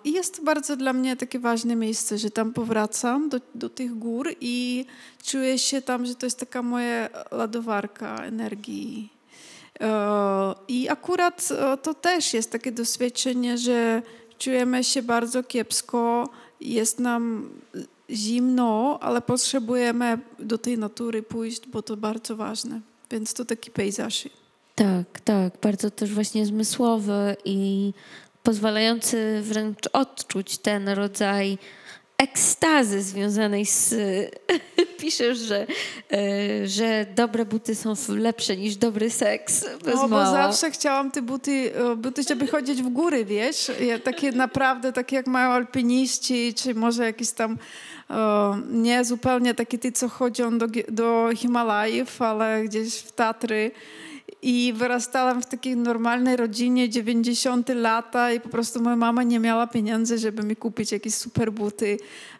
I 0.04 0.12
jest 0.12 0.38
to 0.38 0.43
bardzo 0.43 0.78
dla 0.78 0.93
mnie 0.93 1.15
takie 1.15 1.39
ważne 1.39 1.76
miejsce, 1.76 2.17
że 2.17 2.32
tam 2.32 2.54
powracam 2.54 3.30
do, 3.30 3.39
do 3.56 3.69
tych 3.69 3.98
gór 3.98 4.30
i 4.41 4.86
czuję 5.24 5.60
się 5.60 5.82
tam, 5.82 6.06
że 6.06 6.15
to 6.15 6.26
jest 6.26 6.39
taka 6.39 6.62
moja 6.62 7.10
ładowarka 7.32 8.15
energii. 8.26 9.10
E, 9.80 10.56
I 10.67 10.89
akurat 10.89 11.50
e, 11.52 11.78
to 11.78 11.93
też 11.93 12.34
jest 12.34 12.52
takie 12.52 12.71
doświadczenie, 12.71 13.58
że 13.58 14.02
czujemy 14.38 14.84
się 14.84 15.02
bardzo 15.02 15.43
kiepsko, 15.43 16.30
jest 16.62 17.00
nam 17.00 17.50
zimno, 18.10 19.00
ale 19.02 19.21
potrzebujemy 19.21 20.19
do 20.39 20.58
tej 20.58 20.78
natury 20.78 21.24
pójść, 21.24 21.67
bo 21.67 21.82
to 21.82 21.98
bardzo 21.98 22.36
ważne. 22.36 22.82
Więc 23.12 23.34
to 23.34 23.45
taki 23.45 23.71
pejzaż. 23.71 24.30
Tak, 24.76 25.19
tak. 25.19 25.54
Bardzo 25.62 25.91
też 25.91 26.13
właśnie 26.13 26.45
zmysłowy 26.45 27.36
i 27.45 27.93
pozwalający 28.45 29.41
wręcz 29.41 29.89
odczuć 29.93 30.58
ten 30.58 30.89
rodzaj 30.89 31.58
ekstazy 32.17 33.01
związanej 33.01 33.65
z. 33.65 33.95
Piszesz, 34.99 35.38
że, 35.38 35.67
e, 36.12 36.67
że 36.67 37.05
dobre 37.15 37.45
buty 37.45 37.75
są 37.75 37.93
lepsze 38.10 38.58
niż 38.58 38.75
dobry 38.75 39.10
seks. 39.10 39.65
Bez 39.84 39.95
No, 39.95 40.10
bo 40.10 40.25
zawsze 40.25 40.71
chciałam 40.71 41.12
te 41.12 41.21
buty, 41.21 41.71
buty, 41.97 42.23
żeby 42.23 42.47
chodzić 42.47 42.84
w 42.84 42.89
góry, 42.89 43.25
wiesz? 43.25 43.71
Ja, 43.81 43.99
takie 43.99 44.31
naprawdę, 44.31 44.93
takie 44.93 45.15
jak 45.15 45.27
mają 45.27 45.49
alpiniści, 45.49 46.53
czy 46.53 46.75
może 46.75 47.03
jakieś 47.05 47.31
tam, 47.31 47.58
nie 48.69 49.05
zupełnie 49.05 49.53
takie 49.53 49.77
ty, 49.77 49.91
co 49.91 50.10
chodzą 50.10 50.58
do, 50.58 50.67
do 50.89 51.29
Himalajów, 51.36 52.21
ale 52.21 52.63
gdzieś 52.63 52.95
w 52.95 53.12
Tatry. 53.12 53.71
I 54.41 54.73
wyrastałam 54.75 55.41
w 55.41 55.45
takiej 55.45 55.77
normalnej 55.77 56.35
rodzinie, 56.35 56.89
90 56.89 57.69
lata 57.69 58.31
i 58.31 58.39
po 58.39 58.49
prostu 58.49 58.81
moja 58.81 58.95
mama 58.95 59.23
nie 59.23 59.39
miała 59.39 59.67
pieniędzy, 59.67 60.17
żeby 60.17 60.43
mi 60.43 60.55
kupić 60.55 60.91
jakieś 60.91 61.15
super 61.15 61.51
buty. 61.51 61.97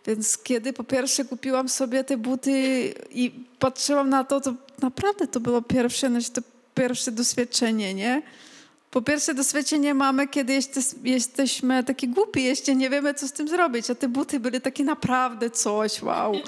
Więc 0.08 0.38
kiedy 0.38 0.74
po 0.74 0.84
pierwsze 0.84 1.26
kupiłam 1.26 1.70
sobie 1.70 2.04
te 2.04 2.18
buty 2.18 2.52
i 3.12 3.32
patrzyłam 3.60 4.10
na 4.10 4.24
to, 4.24 4.42
to 4.42 4.54
naprawdę 4.82 5.28
to 5.28 5.40
było 5.40 5.62
pierwsze, 5.62 6.10
znaczy 6.10 6.32
to 6.32 6.42
pierwsze 6.76 7.12
doświadczenie, 7.12 7.94
nie? 7.94 8.22
Po 8.92 9.02
pierwsze 9.02 9.34
doświadczenie 9.34 9.94
mamy, 9.94 10.28
kiedy 10.28 10.54
jeste, 10.54 10.82
jesteśmy 11.04 11.84
taki 11.84 12.08
głupi, 12.08 12.44
jeszcze 12.44 12.76
nie 12.76 12.90
wiemy, 12.90 13.14
co 13.14 13.28
z 13.28 13.32
tym 13.32 13.48
zrobić, 13.48 13.90
a 13.90 13.96
te 13.96 14.08
buty 14.08 14.40
były 14.40 14.62
takie 14.62 14.84
naprawdę 14.84 15.50
coś, 15.50 16.02
wow. 16.02 16.34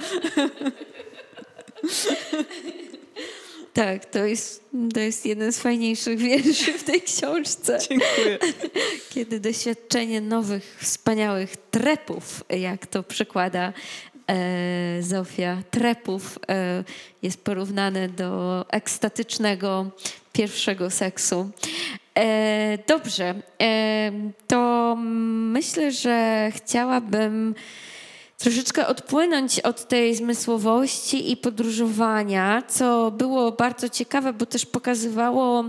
Tak, 3.78 4.06
to 4.06 4.26
jest, 4.26 4.64
to 4.94 5.00
jest 5.00 5.26
jeden 5.26 5.52
z 5.52 5.60
fajniejszych 5.60 6.18
wierszy 6.18 6.74
w 6.74 6.84
tej 6.84 7.02
książce. 7.02 7.80
Dziękuję. 7.90 8.38
Kiedy 9.14 9.40
doświadczenie 9.40 10.22
nowych, 10.22 10.78
wspaniałych 10.82 11.58
trepów, 11.72 12.44
jak 12.50 12.88
to 12.88 13.04
przekłada 13.04 13.74
e, 14.30 14.98
Zofia, 15.02 15.62
trepów 15.72 16.40
e, 16.50 16.84
jest 17.22 17.44
porównane 17.44 18.10
do 18.10 18.66
ekstatycznego 18.70 19.92
pierwszego 20.34 20.90
seksu. 20.90 21.50
E, 22.16 22.78
dobrze, 22.88 23.36
e, 23.62 24.12
to 24.48 24.96
myślę, 25.52 25.92
że 25.92 26.50
chciałabym 26.56 27.56
troszeczkę 28.38 28.88
odpłynąć 28.88 29.60
od 29.60 29.88
tej 29.88 30.16
zmysłowości 30.16 31.32
i 31.32 31.38
podróżowania, 31.38 32.64
co 32.68 33.12
było 33.12 33.52
bardzo 33.52 33.90
ciekawe, 33.90 34.34
bo 34.34 34.46
też 34.46 34.66
pokazywało 34.66 35.64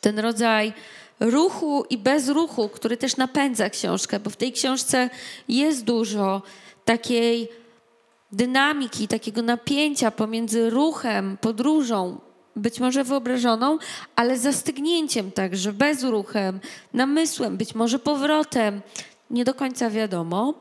ten 0.00 0.18
rodzaj 0.18 0.72
ruchu 1.20 1.84
i 1.90 1.98
bezruchu, 1.98 2.68
który 2.68 2.96
też 2.96 3.16
napędza 3.16 3.70
książkę, 3.70 4.20
bo 4.20 4.30
w 4.30 4.36
tej 4.36 4.52
książce 4.52 5.10
jest 5.48 5.84
dużo 5.84 6.42
takiej 6.84 7.48
dynamiki, 8.32 9.08
takiego 9.08 9.42
napięcia 9.42 10.10
pomiędzy 10.10 10.70
ruchem, 10.70 11.36
podróżą, 11.40 12.20
być 12.56 12.80
może 12.80 13.04
wyobrażoną, 13.04 13.78
ale 14.16 14.38
zastygnięciem 14.38 15.32
także, 15.32 15.72
bezruchem, 15.72 16.60
namysłem, 16.94 17.56
być 17.56 17.74
może 17.74 17.98
powrotem. 17.98 18.80
Nie 19.30 19.44
do 19.44 19.54
końca 19.54 19.90
wiadomo. 19.90 20.54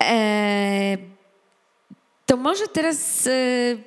Eee, 0.00 0.98
to 2.26 2.36
może 2.36 2.68
teraz 2.68 3.26
e, 3.26 3.30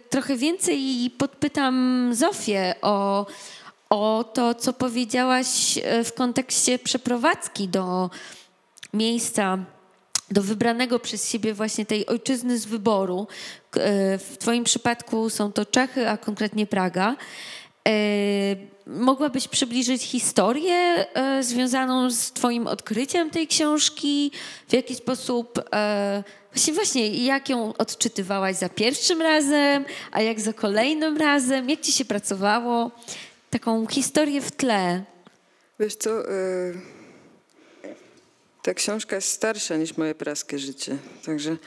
trochę 0.10 0.36
więcej 0.36 1.12
podpytam 1.18 2.10
Zofię 2.14 2.76
o, 2.82 3.26
o 3.90 4.24
to, 4.34 4.56
co 4.56 4.74
powiedziałaś 4.74 5.80
e, 5.84 6.04
w 6.04 6.14
kontekście 6.14 6.80
przeprowadzki 6.80 7.68
do 7.68 8.10
miejsca, 8.94 9.58
do 10.32 10.42
wybranego 10.42 11.00
przez 11.00 11.30
siebie 11.30 11.54
właśnie 11.54 11.86
tej 11.86 12.06
ojczyzny 12.06 12.58
z 12.58 12.66
wyboru. 12.66 13.28
E, 13.76 14.18
W 14.18 14.38
Twoim 14.38 14.64
przypadku 14.64 15.30
są 15.30 15.52
to 15.52 15.66
Czechy, 15.66 16.10
a 16.10 16.18
konkretnie 16.18 16.68
Praga. 16.68 17.16
Mogłabyś 18.88 19.48
przybliżyć 19.48 20.04
historię 20.04 20.76
e, 21.14 21.44
związaną 21.44 22.12
z 22.12 22.32
Twoim 22.32 22.68
odkryciem 22.68 23.30
tej 23.30 23.48
książki? 23.48 24.32
W 24.68 24.74
jaki 24.74 24.96
sposób, 24.96 25.60
e, 25.74 26.24
właśnie, 26.54 26.74
właśnie, 26.74 27.26
jak 27.26 27.50
ją 27.50 27.74
odczytywałaś 27.78 28.56
za 28.56 28.70
pierwszym 28.70 29.22
razem, 29.22 29.86
a 30.12 30.22
jak 30.22 30.42
za 30.42 30.54
kolejnym 30.54 31.18
razem? 31.18 31.70
Jak 31.70 31.82
Ci 31.82 31.92
się 31.92 32.06
pracowało? 32.06 32.92
Taką 33.50 33.88
historię 33.88 34.42
w 34.42 34.52
tle. 34.52 35.04
Wiesz 35.80 35.96
co, 35.96 36.30
e, 36.32 36.34
ta 38.64 38.74
książka 38.74 39.16
jest 39.16 39.28
starsza 39.28 39.78
niż 39.78 39.98
moje 39.98 40.16
praskie 40.16 40.60
życie. 40.60 40.98
Także 41.26 41.58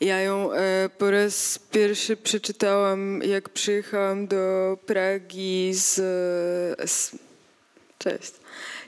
ja 0.00 0.20
ją 0.20 0.52
e, 0.52 0.90
po 0.98 1.10
raz 1.10 1.58
pierwszy 1.70 2.16
przeczytałam, 2.16 3.22
jak 3.22 3.48
przyjechałam 3.48 4.26
do 4.26 4.78
Pragi 4.86 5.70
z, 5.74 5.98
e, 6.78 6.88
z... 6.88 7.16
Cześć. 7.98 8.32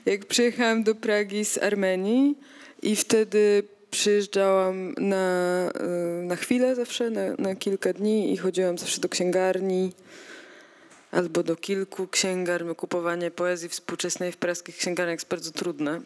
Jak 0.05 0.25
przyjechałam 0.25 0.83
do 0.83 0.95
Pragi 0.95 1.45
z 1.45 1.57
Armenii 1.57 2.37
i 2.81 2.95
wtedy 2.95 3.63
przyjeżdżałam 3.91 4.93
na, 4.97 5.69
e, 5.75 5.87
na 6.23 6.35
chwilę 6.35 6.75
zawsze, 6.75 7.09
na, 7.09 7.21
na 7.37 7.55
kilka 7.55 7.93
dni 7.93 8.33
i 8.33 8.37
chodziłam 8.37 8.77
zawsze 8.77 9.01
do 9.01 9.09
księgarni 9.09 9.93
albo 11.11 11.43
do 11.43 11.55
kilku 11.55 12.07
księgarni. 12.07 12.75
Kupowanie 12.75 13.31
poezji 13.31 13.69
współczesnej 13.69 14.31
w 14.31 14.37
praskich 14.37 14.77
księgarniach 14.77 15.15
jest 15.15 15.29
bardzo 15.29 15.51
trudne, 15.51 16.01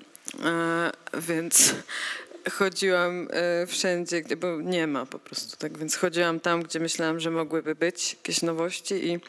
więc 1.14 1.74
chodziłam 2.52 3.28
e, 3.32 3.68
wszędzie, 3.68 4.22
gdzie, 4.22 4.36
bo 4.36 4.62
nie 4.62 4.88
ma 4.88 5.06
po 5.06 5.20
prostu, 5.20 5.58
tak 5.58 5.78
więc 5.78 5.96
chodziłam 5.96 6.40
tam, 6.40 6.64
gdzie 6.64 6.80
myślałam, 6.80 7.20
że 7.20 7.32
mogłyby 7.32 7.76
być 7.76 8.14
jakieś 8.14 8.42
nowości 8.42 9.08
i 9.08 9.20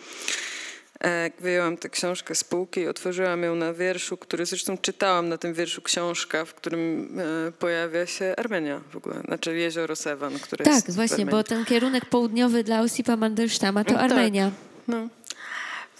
e, 1.01 1.23
jak 1.23 1.33
wyjęłam 1.40 1.77
tę 1.77 1.88
książkę 1.88 2.35
z 2.35 2.45
półki 2.45 2.81
i 2.81 2.88
otworzyłam 2.88 3.43
ją 3.43 3.55
na 3.55 3.73
wierszu, 3.73 4.17
który 4.17 4.47
zresztą 4.47 4.79
czytałam 4.79 5.29
na 5.29 5.38
tym 5.38 5.55
wierszu 5.55 5.83
książka, 5.83 6.45
w 6.45 6.55
którym 6.55 7.11
e, 7.49 7.53
pojawia 7.53 8.07
się 8.07 8.35
Armenia 8.37 8.81
w 8.90 8.97
ogóle, 8.97 9.21
znaczy 9.25 9.57
jezioro 9.57 9.97
Sewan, 9.97 10.38
które 10.38 10.64
Tak, 10.64 10.75
jest 10.75 10.90
w 10.90 10.95
właśnie, 10.95 11.27
bo 11.27 11.45
ten 11.45 11.64
kierunek 11.64 12.05
południowy 12.05 12.64
dla 12.64 12.81
Osipa 12.81 13.17
Mandelsztama 13.17 13.85
to 13.85 13.93
No 13.93 13.99
tak. 13.99 14.11
Armenia. 14.11 14.51
No. 14.88 15.09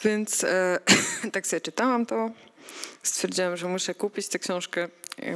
Więc 0.05 0.45
e, 0.45 0.79
tak 1.33 1.47
sobie 1.47 1.61
czytałam 1.61 2.07
to. 2.07 2.31
Stwierdziłam, 3.05 3.57
że 3.57 3.69
muszę 3.69 3.95
kupić 3.95 4.29
tę 4.29 4.39
książkę. 4.39 4.89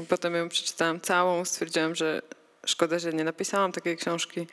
Potem 0.08 0.34
ją 0.34 0.48
przeczytałam 0.48 1.00
całą. 1.00 1.44
Stwierdziłam, 1.44 1.94
że 1.94 2.22
szkoda, 2.66 2.98
że 2.98 3.12
nie 3.12 3.24
napisałam 3.24 3.72
takiej 3.72 3.96
książki, 3.96 4.46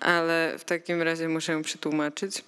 ale 0.00 0.54
w 0.58 0.64
takim 0.64 1.02
razie 1.02 1.28
muszę 1.28 1.52
ją 1.52 1.62
przetłumaczyć. 1.62 2.44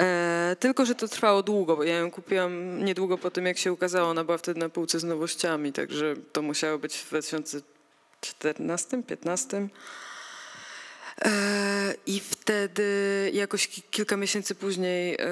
E, 0.00 0.56
tylko, 0.60 0.86
że 0.86 0.94
to 0.94 1.08
trwało 1.08 1.42
długo, 1.42 1.76
bo 1.76 1.84
ja 1.84 1.96
ją 1.96 2.10
kupiłam 2.10 2.84
niedługo 2.84 3.18
po 3.18 3.30
tym, 3.30 3.46
jak 3.46 3.58
się 3.58 3.72
ukazała. 3.72 4.08
Ona 4.08 4.24
była 4.24 4.38
wtedy 4.38 4.60
na 4.60 4.68
półce 4.68 5.00
z 5.00 5.04
nowościami, 5.04 5.72
także 5.72 6.14
to 6.32 6.42
musiało 6.42 6.78
być 6.78 6.96
w 6.96 7.08
2014, 7.08 8.88
2015. 8.88 9.56
E, 9.56 9.68
I 12.06 12.20
wtedy 12.20 13.30
jakoś 13.34 13.68
ki- 13.68 13.82
kilka 13.90 14.16
miesięcy 14.16 14.54
później 14.54 15.14
e, 15.14 15.26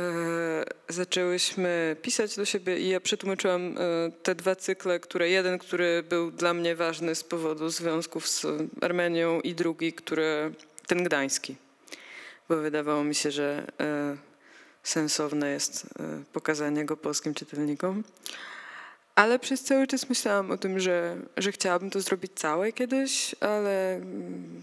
zaczęłyśmy 0.88 1.96
pisać 2.02 2.36
do 2.36 2.44
siebie 2.44 2.78
i 2.78 2.88
ja 2.88 3.00
przetłumaczyłam 3.00 3.74
e, 3.78 4.10
te 4.22 4.34
dwa 4.34 4.56
cykle, 4.56 5.00
które 5.00 5.28
jeden, 5.28 5.58
który 5.58 6.02
był 6.08 6.30
dla 6.30 6.54
mnie 6.54 6.76
ważny 6.76 7.14
z 7.14 7.24
powodu 7.24 7.70
związków 7.70 8.28
z 8.28 8.46
Armenią 8.80 9.40
i 9.40 9.54
drugi, 9.54 9.92
który 9.92 10.52
ten 10.86 11.04
gdański, 11.04 11.56
bo 12.48 12.56
wydawało 12.56 13.04
mi 13.04 13.14
się, 13.14 13.30
że 13.30 13.66
e, 13.80 14.16
sensowne 14.82 15.50
jest 15.50 15.86
pokazanie 16.32 16.84
go 16.84 16.96
polskim 16.96 17.34
czytelnikom. 17.34 18.04
Ale 19.14 19.38
przez 19.38 19.62
cały 19.62 19.86
czas 19.86 20.08
myślałam 20.08 20.50
o 20.50 20.56
tym, 20.58 20.80
że, 20.80 21.16
że 21.36 21.52
chciałabym 21.52 21.90
to 21.90 22.00
zrobić 22.00 22.32
całe 22.34 22.72
kiedyś, 22.72 23.34
ale 23.40 23.94
mm, 23.96 24.62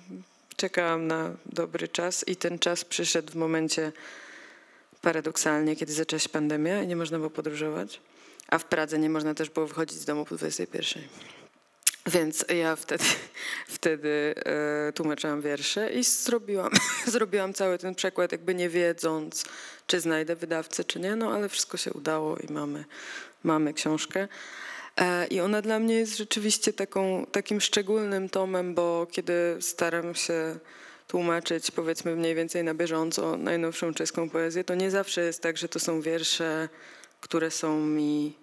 czekałam 0.55 1.07
na 1.07 1.35
dobry 1.45 1.87
czas 1.87 2.27
i 2.27 2.35
ten 2.35 2.59
czas 2.59 2.85
przyszedł 2.85 3.31
w 3.31 3.35
momencie 3.35 3.91
paradoksalnie, 5.01 5.75
kiedy 5.75 5.93
zaczęła 5.93 6.19
się 6.19 6.29
pandemia 6.29 6.83
i 6.83 6.87
nie 6.87 6.95
można 6.95 7.17
było 7.17 7.29
podróżować, 7.29 8.01
a 8.47 8.57
w 8.57 8.65
Pradze 8.65 8.99
nie 8.99 9.09
można 9.09 9.33
też 9.33 9.49
było 9.49 9.67
wychodzić 9.67 9.97
z 9.97 10.05
domu 10.05 10.25
po 10.25 10.35
21. 10.35 11.03
Więc 12.07 12.45
ja 12.55 12.75
wtedy, 12.75 13.03
wtedy 13.67 14.35
e, 14.45 14.93
tłumaczyłam 14.93 15.41
wiersze 15.41 15.93
i 15.93 16.03
zrobiłam, 16.03 16.71
zrobiłam 17.05 17.53
cały 17.53 17.77
ten 17.77 17.95
przekład, 17.95 18.31
jakby 18.31 18.55
nie 18.55 18.69
wiedząc, 18.69 19.45
czy 19.87 19.99
znajdę 19.99 20.35
wydawcę, 20.35 20.83
czy 20.83 20.99
nie, 20.99 21.15
no 21.15 21.31
ale 21.33 21.49
wszystko 21.49 21.77
się 21.77 21.93
udało 21.93 22.37
i 22.37 22.53
mamy, 22.53 22.85
mamy 23.43 23.73
książkę. 23.73 24.27
E, 24.97 25.27
I 25.27 25.39
ona 25.39 25.61
dla 25.61 25.79
mnie 25.79 25.95
jest 25.95 26.17
rzeczywiście 26.17 26.73
taką, 26.73 27.25
takim 27.31 27.61
szczególnym 27.61 28.29
tomem, 28.29 28.73
bo 28.73 29.07
kiedy 29.11 29.57
staram 29.59 30.15
się 30.15 30.59
tłumaczyć, 31.07 31.71
powiedzmy 31.71 32.15
mniej 32.15 32.35
więcej 32.35 32.63
na 32.63 32.73
bieżąco, 32.73 33.37
najnowszą 33.37 33.93
czeską 33.93 34.29
poezję, 34.29 34.63
to 34.63 34.75
nie 34.75 34.91
zawsze 34.91 35.21
jest 35.21 35.41
tak, 35.41 35.57
że 35.57 35.69
to 35.69 35.79
są 35.79 36.01
wiersze, 36.01 36.69
które 37.21 37.51
są 37.51 37.79
mi 37.79 38.37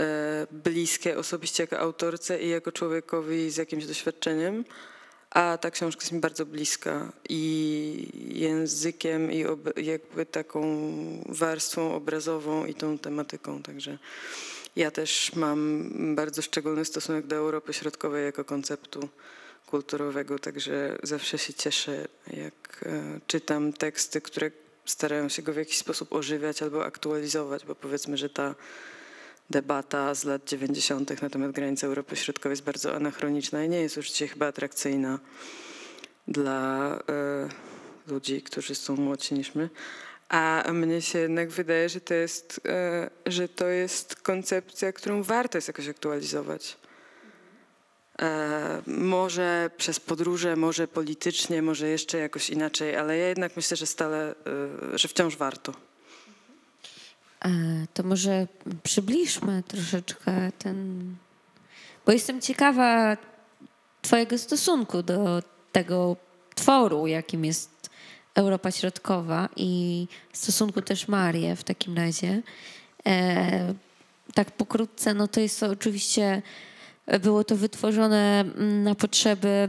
e, 0.00 0.46
bliskie 0.50 1.18
osobiście 1.18 1.62
jako 1.62 1.78
autorce 1.78 2.42
i 2.42 2.48
jako 2.48 2.72
człowiekowi 2.72 3.50
z 3.50 3.56
jakimś 3.56 3.86
doświadczeniem. 3.86 4.64
A 5.30 5.58
ta 5.58 5.70
książka 5.70 6.02
jest 6.02 6.12
mi 6.12 6.20
bardzo 6.20 6.46
bliska 6.46 7.12
i 7.28 8.08
językiem, 8.40 9.32
i 9.32 9.44
jakby 9.76 10.26
taką 10.26 10.62
warstwą 11.28 11.94
obrazową 11.94 12.66
i 12.66 12.74
tą 12.74 12.98
tematyką. 12.98 13.62
Także 13.62 13.98
ja 14.76 14.90
też 14.90 15.32
mam 15.36 15.84
bardzo 16.14 16.42
szczególny 16.42 16.84
stosunek 16.84 17.26
do 17.26 17.36
Europy 17.36 17.72
Środkowej 17.72 18.24
jako 18.24 18.44
konceptu 18.44 19.08
kulturowego, 19.66 20.38
także 20.38 20.98
zawsze 21.02 21.38
się 21.38 21.54
cieszę, 21.54 22.08
jak 22.26 22.84
e, 22.86 23.20
czytam 23.26 23.72
teksty, 23.72 24.20
które 24.20 24.50
starają 24.84 25.28
się 25.28 25.42
go 25.42 25.52
w 25.52 25.56
jakiś 25.56 25.78
sposób 25.78 26.12
ożywiać 26.12 26.62
albo 26.62 26.84
aktualizować, 26.84 27.64
bo 27.64 27.74
powiedzmy, 27.74 28.16
że 28.16 28.30
ta 28.30 28.54
debata 29.50 30.14
z 30.14 30.24
lat 30.24 30.44
90. 30.44 31.22
na 31.22 31.30
temat 31.30 31.50
granicy 31.50 31.86
Europy 31.86 32.16
Środkowej 32.16 32.52
jest 32.52 32.62
bardzo 32.62 32.94
anachroniczna 32.94 33.64
i 33.64 33.68
nie 33.68 33.80
jest 33.80 33.96
już 33.96 34.10
dzisiaj 34.10 34.28
chyba 34.28 34.46
atrakcyjna 34.46 35.18
dla 36.28 36.98
e, 37.08 37.48
ludzi, 38.06 38.42
którzy 38.42 38.74
są 38.74 38.96
młodsi 38.96 39.34
niż 39.34 39.54
my. 39.54 39.70
A 40.30 40.64
mnie 40.72 41.02
się 41.02 41.18
jednak 41.18 41.50
wydaje, 41.50 41.88
że 41.88 42.00
to 42.00 42.14
jest, 42.14 42.60
e, 42.68 43.10
że 43.26 43.48
to 43.48 43.66
jest 43.66 44.14
koncepcja, 44.14 44.92
którą 44.92 45.22
warto 45.22 45.58
jest 45.58 45.68
jakoś 45.68 45.88
aktualizować. 45.88 46.76
E, 48.22 48.82
może 48.86 49.70
przez 49.76 50.00
podróże, 50.00 50.56
może 50.56 50.88
politycznie, 50.88 51.62
może 51.62 51.88
jeszcze 51.88 52.18
jakoś 52.18 52.50
inaczej, 52.50 52.96
ale 52.96 53.18
ja 53.18 53.28
jednak 53.28 53.56
myślę, 53.56 53.76
że 53.76 53.86
stale, 53.86 54.34
e, 54.94 54.98
że 54.98 55.08
wciąż 55.08 55.36
warto. 55.36 55.72
To 57.94 58.02
może 58.02 58.46
przybliżmy 58.82 59.62
troszeczkę 59.68 60.52
ten. 60.58 61.16
Bo 62.06 62.12
jestem 62.12 62.40
ciekawa 62.40 63.16
Twojego 64.02 64.38
stosunku 64.38 65.02
do 65.02 65.42
tego 65.72 66.16
tworu, 66.54 67.06
jakim 67.06 67.44
jest 67.44 67.79
Europa 68.34 68.70
Środkowa 68.70 69.48
i 69.56 70.06
stosunku 70.32 70.82
też 70.82 71.08
Marię 71.08 71.56
w 71.56 71.64
takim 71.64 71.96
razie. 71.96 72.42
E, 73.06 73.74
tak 74.34 74.50
pokrótce, 74.50 75.14
no 75.14 75.28
to 75.28 75.40
jest 75.40 75.60
to 75.60 75.66
oczywiście, 75.66 76.42
było 77.22 77.44
to 77.44 77.56
wytworzone 77.56 78.40
mm, 78.40 78.82
na 78.82 78.94
potrzeby 78.94 79.68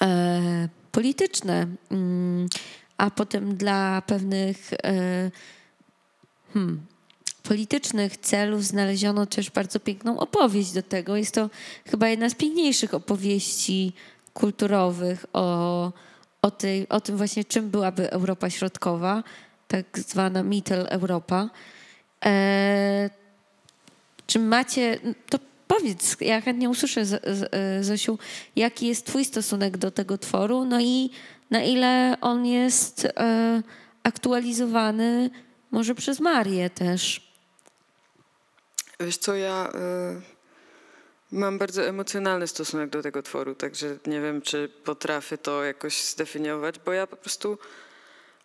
e, 0.00 0.68
polityczne, 0.92 1.66
mm, 1.90 2.48
a 2.96 3.10
potem 3.10 3.56
dla 3.56 4.02
pewnych 4.06 4.72
e, 4.72 5.30
hmm, 6.54 6.86
politycznych 7.42 8.16
celów 8.16 8.64
znaleziono 8.64 9.26
też 9.26 9.50
bardzo 9.50 9.80
piękną 9.80 10.18
opowieść 10.20 10.72
do 10.72 10.82
tego. 10.82 11.16
Jest 11.16 11.34
to 11.34 11.50
chyba 11.86 12.08
jedna 12.08 12.30
z 12.30 12.34
piękniejszych 12.34 12.94
opowieści 12.94 13.92
kulturowych 14.34 15.26
o, 15.32 15.92
o, 16.42 16.50
tej, 16.50 16.88
o 16.88 17.00
tym 17.00 17.16
właśnie, 17.16 17.44
czym 17.44 17.70
byłaby 17.70 18.10
Europa 18.10 18.50
Środkowa, 18.50 19.22
tak 19.68 19.98
zwana 19.98 20.42
Mitteleuropa. 20.42 21.50
E, 22.24 23.10
czy 24.26 24.38
macie, 24.38 24.98
to 25.28 25.38
powiedz, 25.68 26.16
ja 26.20 26.40
chętnie 26.40 26.70
usłyszę, 26.70 27.04
Zosiu, 27.80 28.18
jaki 28.56 28.86
jest 28.86 29.06
twój 29.06 29.24
stosunek 29.24 29.76
do 29.76 29.90
tego 29.90 30.18
tworu, 30.18 30.64
no 30.64 30.80
i 30.80 31.10
na 31.50 31.62
ile 31.62 32.16
on 32.20 32.46
jest 32.46 33.04
e, 33.04 33.62
aktualizowany 34.02 35.30
może 35.70 35.94
przez 35.94 36.20
Marię 36.20 36.70
też. 36.70 37.28
Wiesz 39.00 39.16
co, 39.16 39.34
ja 39.34 39.68
y, 39.68 40.37
mam 41.32 41.58
bardzo 41.58 41.86
emocjonalny 41.86 42.48
stosunek 42.48 42.90
do 42.90 43.02
tego 43.02 43.22
tworu, 43.22 43.54
także 43.54 43.98
nie 44.06 44.20
wiem, 44.20 44.42
czy 44.42 44.68
potrafię 44.84 45.38
to 45.38 45.64
jakoś 45.64 46.04
zdefiniować, 46.04 46.78
bo 46.78 46.92
ja 46.92 47.06
po 47.06 47.16
prostu 47.16 47.58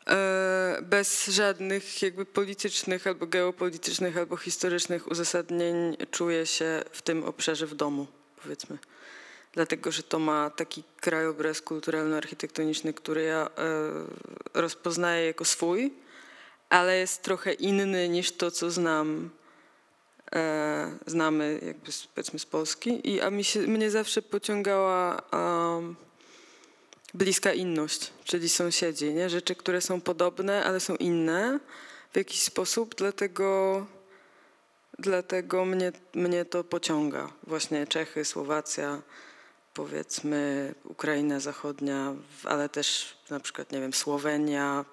e, 0.07 0.77
bez 0.81 1.27
żadnych 1.27 2.01
jakby 2.01 2.25
politycznych 2.25 3.07
albo 3.07 3.27
geopolitycznych 3.27 4.17
albo 4.17 4.37
historycznych 4.37 5.11
uzasadnień 5.11 5.97
czuję 6.11 6.45
się 6.45 6.83
w 6.91 7.01
tym 7.01 7.23
obszarze 7.23 7.67
w 7.67 7.75
domu, 7.75 8.07
powiedzmy. 8.43 8.77
Dlatego, 9.53 9.91
że 9.91 10.03
to 10.03 10.19
ma 10.19 10.49
taki 10.49 10.83
krajobraz 11.01 11.61
kulturalno-architektoniczny, 11.61 12.93
który 12.93 13.23
ja 13.23 13.49
e, 13.57 13.69
rozpoznaję 14.53 15.25
jako 15.25 15.45
swój, 15.45 15.93
ale 16.69 16.97
jest 16.97 17.23
trochę 17.23 17.53
inny 17.53 18.09
niż 18.09 18.31
to, 18.31 18.51
co 18.51 18.71
znam 18.71 19.29
znamy 21.05 21.59
jakby 21.65 21.91
z, 21.91 22.07
powiedzmy 22.07 22.39
z 22.39 22.45
Polski 22.45 23.09
i 23.09 23.21
a 23.21 23.29
mi 23.29 23.43
się, 23.43 23.59
mnie 23.59 23.91
zawsze 23.91 24.21
pociągała 24.21 25.21
um, 25.31 25.95
bliska 27.13 27.53
inność, 27.53 28.11
czyli 28.23 28.49
sąsiedzi, 28.49 29.13
nie? 29.13 29.29
rzeczy, 29.29 29.55
które 29.55 29.81
są 29.81 30.01
podobne, 30.01 30.63
ale 30.63 30.79
są 30.79 30.95
inne 30.95 31.59
w 32.13 32.17
jakiś 32.17 32.41
sposób, 32.41 32.95
dlatego, 32.95 33.85
dlatego 34.99 35.65
mnie, 35.65 35.91
mnie 36.13 36.45
to 36.45 36.63
pociąga. 36.63 37.31
Właśnie 37.47 37.87
Czechy, 37.87 38.25
Słowacja, 38.25 39.01
powiedzmy 39.73 40.73
Ukraina 40.83 41.39
Zachodnia, 41.39 42.15
ale 42.43 42.69
też 42.69 43.17
na 43.29 43.39
przykład, 43.39 43.71
nie 43.71 43.81
wiem, 43.81 43.93
Słowenia, 43.93 44.85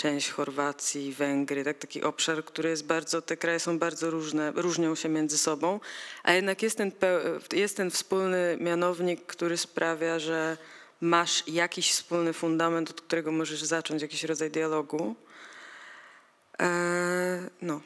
część 0.00 0.30
Chorwacji, 0.30 1.12
Węgry, 1.12 1.64
tak, 1.64 1.78
taki 1.78 2.02
obszar, 2.02 2.44
który 2.44 2.68
jest 2.68 2.86
bardzo, 2.86 3.22
te 3.22 3.36
kraje 3.36 3.60
są 3.60 3.78
bardzo 3.78 4.10
różne, 4.10 4.52
różnią 4.52 4.94
się 4.94 5.08
między 5.08 5.38
sobą, 5.38 5.80
a 6.22 6.32
jednak 6.32 6.62
jest 6.62 6.76
ten, 6.76 6.92
jest 7.52 7.76
ten 7.76 7.90
wspólny 7.90 8.56
mianownik, 8.60 9.26
który 9.26 9.56
sprawia, 9.56 10.18
że 10.18 10.56
masz 11.00 11.48
jakiś 11.48 11.92
wspólny 11.92 12.32
fundament, 12.32 12.90
od 12.90 13.00
którego 13.00 13.32
możesz 13.32 13.62
zacząć 13.62 14.02
jakiś 14.02 14.24
rodzaj 14.24 14.50
dialogu. 14.50 15.14
Eee, 16.58 16.68
no, 17.62 17.80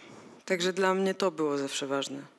także 0.44 0.72
dla 0.72 0.94
mnie 0.94 1.14
to 1.14 1.30
było 1.30 1.58
zawsze 1.58 1.86
ważne. 1.86 2.33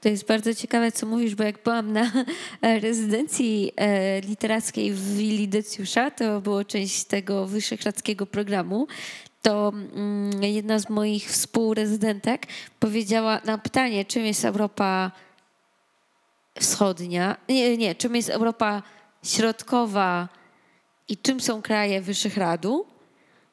To 0.00 0.08
jest 0.08 0.26
bardzo 0.26 0.54
ciekawe, 0.54 0.92
co 0.92 1.06
mówisz, 1.06 1.34
bo 1.34 1.44
jak 1.44 1.62
byłam 1.62 1.92
na 1.92 2.12
e, 2.62 2.80
rezydencji 2.80 3.72
e, 3.76 4.20
literackiej 4.20 4.92
w 4.92 5.16
Willi 5.16 5.48
Decjusza, 5.48 6.10
to 6.10 6.40
było 6.40 6.64
część 6.64 7.04
tego 7.04 7.46
wyszehradzkiego 7.46 8.26
programu, 8.26 8.86
to 9.42 9.72
mm, 9.72 10.42
jedna 10.42 10.78
z 10.78 10.90
moich 10.90 11.30
współrezydentek 11.30 12.46
powiedziała 12.80 13.40
na 13.44 13.58
pytanie, 13.58 14.04
czym 14.04 14.24
jest 14.24 14.44
Europa 14.44 15.10
Wschodnia, 16.60 17.36
nie, 17.48 17.76
nie, 17.76 17.94
czym 17.94 18.16
jest 18.16 18.30
Europa 18.30 18.82
Środkowa 19.24 20.28
i 21.08 21.16
czym 21.16 21.40
są 21.40 21.62
kraje 21.62 22.00
Wyszehradu, 22.00 22.86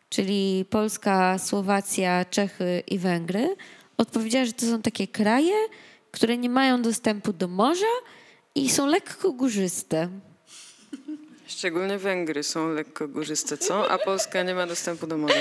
czyli 0.10 0.66
Polska, 0.70 1.40
Słowacja, 1.40 2.26
Czechy 2.26 2.84
i 2.88 3.00
Węgry, 3.00 3.56
odpowiedziała, 3.98 4.46
że 4.46 4.54
to 4.54 4.66
są 4.66 4.82
takie 4.82 5.08
kraje, 5.08 5.56
które 6.14 6.38
nie 6.38 6.50
mają 6.50 6.82
dostępu 6.82 7.34
do 7.34 7.48
morza 7.48 7.94
i 8.56 8.70
są 8.70 8.86
lekko 8.88 9.32
górzyste. 9.32 10.10
Szczególnie 11.48 11.98
Węgry 11.98 12.44
są 12.44 12.74
lekko 12.74 13.08
górzyste, 13.08 13.58
co? 13.58 13.92
A 13.92 13.98
Polska 13.98 14.44
nie 14.44 14.56
ma 14.56 14.68
dostępu 14.68 15.08
do 15.08 15.18
morza. 15.18 15.40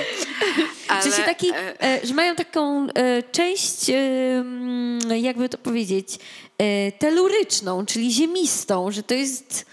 W 0.99 1.03
sensie 1.03 1.23
taki, 1.23 1.51
e, 1.81 1.99
że 2.03 2.13
mają 2.13 2.35
taką 2.35 2.87
e, 2.87 3.23
część, 3.23 3.89
e, 3.89 5.19
jakby 5.19 5.49
to 5.49 5.57
powiedzieć, 5.57 6.19
e, 6.57 6.91
teluryczną, 6.91 7.85
czyli 7.85 8.11
ziemistą, 8.11 8.91
że 8.91 9.03
to 9.03 9.13
jest 9.13 9.65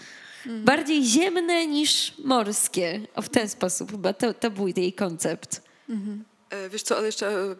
bardziej 0.45 1.03
ziemne 1.05 1.67
niż 1.67 2.13
morskie. 2.23 3.01
O, 3.15 3.21
w 3.21 3.29
ten 3.29 3.49
sposób 3.49 3.91
chyba 3.91 4.13
to, 4.13 4.33
to 4.33 4.51
był 4.51 4.67
jej 4.67 4.93
koncept. 4.93 5.61
E, 5.89 5.93
Wiesz 6.69 6.83
co, 6.83 6.97
ale 6.97 7.05
jeszcze 7.05 7.27
e, 7.27 7.55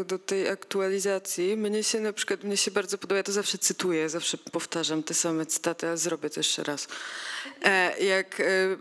e, 0.00 0.04
do 0.04 0.18
tej 0.18 0.48
aktualizacji, 0.48 1.56
mnie 1.56 1.82
się 1.82 2.00
na 2.00 2.12
przykład, 2.12 2.44
mnie 2.44 2.56
się 2.56 2.70
bardzo 2.70 2.98
podoba, 2.98 3.16
ja 3.16 3.22
to 3.22 3.32
zawsze 3.32 3.58
cytuję, 3.58 4.08
zawsze 4.08 4.38
powtarzam 4.38 5.02
te 5.02 5.14
same 5.14 5.46
cytaty, 5.46 5.86
ale 5.88 5.96
zrobię 5.96 6.30
to 6.30 6.40
jeszcze 6.40 6.62
raz. 6.62 6.88
E, 7.62 7.98
Jak 8.04 8.40
e, 8.40 8.44
e, 8.44 8.76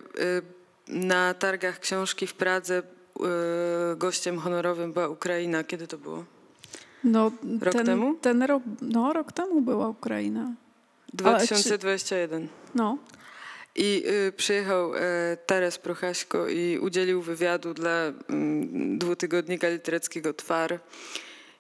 na 0.88 1.34
targach 1.34 1.80
książki 1.80 2.28
w 2.28 2.34
Pradze 2.34 2.78
e, 2.78 2.84
gościem 3.96 4.40
honorowym 4.40 4.94
była 4.94 5.08
Ukraina, 5.08 5.64
kiedy 5.64 5.88
to 5.88 5.98
było? 5.98 6.26
No, 7.04 7.32
Rok 7.62 7.74
ten, 7.74 7.86
temu? 7.86 8.16
Ten 8.22 8.44
rok, 8.44 8.64
no, 8.82 9.14
rok 9.14 9.32
temu 9.32 9.62
była 9.62 9.88
Ukraina. 9.90 10.42
Ale 11.24 11.40
czy- 11.40 11.54
2021. 11.54 12.48
No, 12.76 12.98
I 13.78 14.04
y, 14.28 14.32
przyjechał 14.32 14.96
e, 14.96 15.00
Taras 15.46 15.78
Prochaśko 15.78 16.48
i 16.48 16.80
udzielił 16.80 17.22
wywiadu 17.22 17.74
dla 17.74 18.14
mm, 18.30 18.98
dwutygodnika 19.00 19.70
literackiego 19.70 20.34
Twar. 20.34 20.80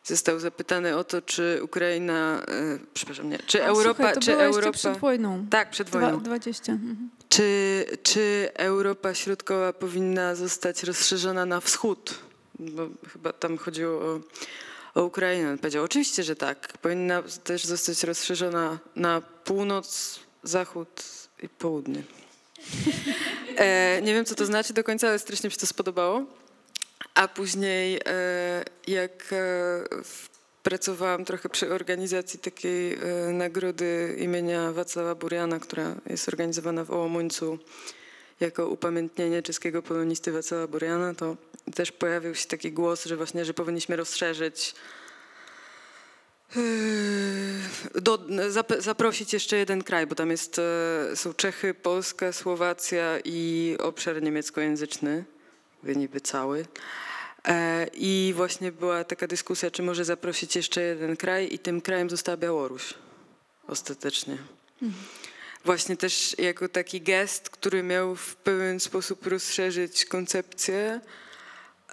Został 0.03 0.39
zapytany 0.39 0.97
o 0.97 1.03
to, 1.03 1.21
czy 1.21 1.59
Ukraina, 1.63 2.41
e, 2.47 2.79
przepraszam, 2.93 3.29
nie, 3.29 3.39
czy 3.39 3.63
A, 3.63 3.67
Europa, 3.67 3.97
słuchaj, 3.97 4.13
to 4.13 4.21
czy 4.21 4.37
Europa, 4.37 4.71
przed 4.71 4.97
wojną. 4.97 5.45
tak, 5.49 5.69
przed 5.69 5.89
Dwa, 5.89 5.99
wojną, 5.99 6.19
20. 6.19 6.71
Mhm. 6.71 7.09
czy, 7.29 7.85
czy 8.03 8.49
Europa 8.53 9.13
Środkowa 9.13 9.73
powinna 9.73 10.35
zostać 10.35 10.83
rozszerzona 10.83 11.45
na 11.45 11.59
wschód? 11.61 12.19
Bo 12.59 12.87
chyba 13.13 13.33
tam 13.33 13.57
chodziło 13.57 14.01
o, 14.01 14.19
o 14.95 15.03
Ukrainę. 15.03 15.51
On 15.51 15.57
powiedział, 15.57 15.83
oczywiście, 15.83 16.23
że 16.23 16.35
tak. 16.35 16.77
Powinna 16.81 17.23
też 17.43 17.65
zostać 17.65 18.03
rozszerzona 18.03 18.79
na 18.95 19.21
północ, 19.21 20.19
zachód 20.43 21.03
południe. 21.59 22.03
E, 23.57 24.01
nie 24.01 24.13
wiem, 24.13 24.25
co 24.25 24.35
to 24.35 24.45
znaczy 24.45 24.73
do 24.73 24.83
końca, 24.83 25.07
ale 25.07 25.19
strasznie 25.19 25.47
mi 25.47 25.51
się 25.51 25.57
to 25.57 25.67
spodobało. 25.67 26.25
A 27.15 27.27
później, 27.27 27.99
e, 28.05 28.63
jak 28.87 29.33
e, 29.33 29.83
pracowałam 30.63 31.25
trochę 31.25 31.49
przy 31.49 31.73
organizacji 31.73 32.39
takiej 32.39 32.93
e, 32.93 32.97
nagrody 33.33 34.15
imienia 34.19 34.71
Wacława 34.71 35.15
Buriana, 35.15 35.59
która 35.59 35.95
jest 36.09 36.27
organizowana 36.27 36.83
w 36.83 36.91
Ołomuńcu 36.91 37.59
jako 38.39 38.67
upamiętnienie 38.67 39.41
czeskiego 39.41 39.81
polonisty 39.81 40.31
Wacława 40.31 40.67
Buriana, 40.67 41.13
to 41.13 41.35
też 41.75 41.91
pojawił 41.91 42.35
się 42.35 42.47
taki 42.47 42.71
głos, 42.71 43.05
że 43.05 43.17
właśnie, 43.17 43.45
że 43.45 43.53
powinniśmy 43.53 43.95
rozszerzyć 43.95 44.75
do, 47.95 48.19
zap, 48.49 48.73
zaprosić 48.79 49.33
jeszcze 49.33 49.57
jeden 49.57 49.83
kraj, 49.83 50.07
bo 50.07 50.15
tam 50.15 50.31
jest, 50.31 50.59
e, 50.59 51.15
są 51.15 51.33
Czechy, 51.33 51.73
Polska, 51.73 52.31
Słowacja 52.31 53.19
i 53.25 53.75
obszar 53.79 54.21
niemieckojęzyczny, 54.21 55.25
niby 55.83 56.21
cały. 56.21 56.65
E, 57.47 57.87
I 57.93 58.33
właśnie 58.35 58.71
była 58.71 59.03
taka 59.03 59.27
dyskusja, 59.27 59.71
czy 59.71 59.83
może 59.83 60.05
zaprosić 60.05 60.55
jeszcze 60.55 60.81
jeden 60.81 61.17
kraj 61.17 61.53
i 61.53 61.59
tym 61.59 61.81
krajem 61.81 62.09
została 62.09 62.37
Białoruś 62.37 62.93
ostatecznie. 63.67 64.37
Właśnie 65.65 65.97
też 65.97 66.35
jako 66.39 66.69
taki 66.69 67.01
gest, 67.01 67.49
który 67.49 67.83
miał 67.83 68.15
w 68.15 68.35
pewien 68.35 68.79
sposób 68.79 69.27
rozszerzyć 69.27 70.05
koncepcję, 70.05 71.01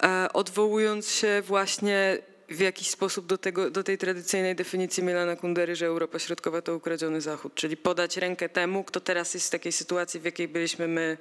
e, 0.02 0.28
odwołując 0.32 1.10
się 1.10 1.42
właśnie 1.46 2.18
w 2.48 2.60
jakiś 2.60 2.90
sposób 2.90 3.26
do, 3.26 3.38
tego, 3.38 3.70
do 3.70 3.84
tej 3.84 3.98
tradycyjnej 3.98 4.56
definicji 4.56 5.02
Milana 5.02 5.36
Kundery, 5.36 5.76
że 5.76 5.86
Europa 5.86 6.18
Środkowa 6.18 6.62
to 6.62 6.76
ukradziony 6.76 7.20
Zachód, 7.20 7.54
czyli 7.54 7.76
podać 7.76 8.16
rękę 8.16 8.48
temu, 8.48 8.84
kto 8.84 9.00
teraz 9.00 9.34
jest 9.34 9.46
w 9.46 9.50
takiej 9.50 9.72
sytuacji, 9.72 10.20
w 10.20 10.24
jakiej 10.24 10.48
byliśmy 10.48 10.88
my 10.88 11.18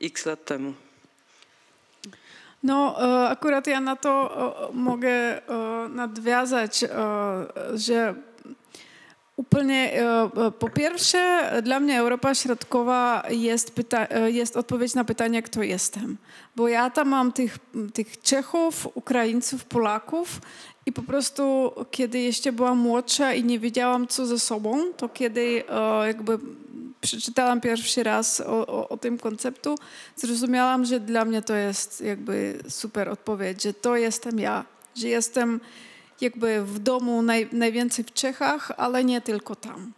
x 0.00 0.26
lat 0.26 0.44
temu. 0.44 0.74
No, 2.62 2.96
e, 3.24 3.28
akurat 3.28 3.66
ja 3.66 3.80
na 3.80 3.96
to 3.96 4.10
e, 4.70 4.72
mogę 4.72 5.08
e, 5.08 5.42
nadwiązać, 5.88 6.84
że 7.74 8.14
Úplne, 9.36 9.74
e, 9.74 10.22
e, 10.46 10.50
po 10.50 10.70
pierwsze, 10.70 11.52
dla 11.62 11.80
mnie 11.80 11.98
Europa 11.98 12.34
Środkowa 12.34 13.22
jest, 13.30 13.74
pyta- 13.74 14.06
e, 14.10 14.30
jest 14.30 14.56
odpowiedź 14.56 14.94
na 14.94 15.04
pytanie, 15.04 15.42
kto 15.42 15.62
jestem. 15.62 16.16
Bo 16.56 16.68
ja 16.68 16.90
tam 16.90 17.08
mam 17.08 17.32
tych, 17.32 17.58
tych 17.94 18.20
Czechów, 18.20 18.88
Ukraińców, 18.94 19.64
Polaków 19.64 20.40
i 20.86 20.92
po 20.92 21.02
prostu, 21.02 21.72
kiedy 21.90 22.18
jeszcze 22.18 22.52
byłam 22.52 22.78
młodsza 22.78 23.34
i 23.34 23.44
nie 23.44 23.58
wiedziałam, 23.58 24.06
co 24.06 24.26
ze 24.26 24.38
sobą, 24.38 24.92
to 24.96 25.08
kiedy 25.08 25.62
jakby 26.06 26.38
przeczytałam 27.00 27.60
pierwszy 27.60 28.02
raz 28.02 28.40
o, 28.40 28.66
o, 28.66 28.88
o 28.88 28.96
tym 28.96 29.18
konceptu, 29.18 29.74
zrozumiałam, 30.16 30.84
że 30.84 31.00
dla 31.00 31.24
mnie 31.24 31.42
to 31.42 31.54
jest 31.54 32.00
jakby 32.00 32.58
super 32.68 33.08
odpowiedź, 33.08 33.62
że 33.62 33.74
to 33.74 33.96
jestem 33.96 34.38
ja, 34.38 34.64
że 34.96 35.08
jestem 35.08 35.60
jakby 36.20 36.62
w 36.62 36.78
domu 36.78 37.22
naj, 37.22 37.48
najwięcej 37.52 38.04
w 38.04 38.12
Czechach, 38.12 38.72
ale 38.76 39.04
nie 39.04 39.20
tylko 39.20 39.56
tam. 39.56 39.92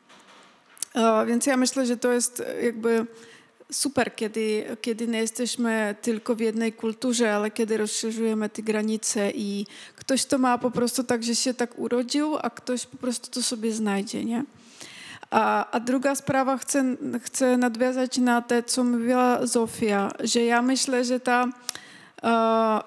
E, 0.95 1.27
więc 1.27 1.47
ja 1.47 1.57
myślę, 1.57 1.87
że 1.87 1.97
to 1.97 2.13
jest 2.13 2.43
jakby 2.63 3.07
super, 3.73 4.17
kiedy, 4.17 4.77
kiedy 4.81 5.09
nie 5.09 5.19
jesteśmy 5.19 5.95
tylko 6.03 6.35
w 6.35 6.41
jednej 6.41 6.73
kulturze, 6.73 7.35
ale 7.35 7.51
kiedy 7.51 7.77
rozszerzujemy 7.77 8.49
te 8.49 8.63
granice 8.63 9.31
i 9.31 9.67
ktoś 9.97 10.25
to 10.25 10.39
ma 10.39 10.59
po 10.59 10.71
prostu 10.71 11.05
tak, 11.05 11.23
że 11.23 11.35
się 11.35 11.55
tak 11.55 11.79
urodził, 11.79 12.37
a 12.43 12.51
ktoś 12.51 12.87
po 12.87 12.97
prostu 12.97 13.31
to 13.31 13.43
sobie 13.43 13.73
znajdzie, 13.73 14.25
nie? 14.25 14.45
A, 15.31 15.71
a 15.71 15.81
druga 15.81 16.15
sprawa, 16.15 16.59
chcę, 16.59 16.97
chcę 17.23 17.57
nadwiązać 17.57 18.19
na 18.19 18.43
to, 18.43 18.63
co 18.63 18.85
mówiła 18.85 19.47
Zofia, 19.47 20.13
że 20.21 20.41
ja 20.41 20.63
myślę, 20.63 21.05
że 21.05 21.21
ta 21.21 21.45
e, 21.45 21.51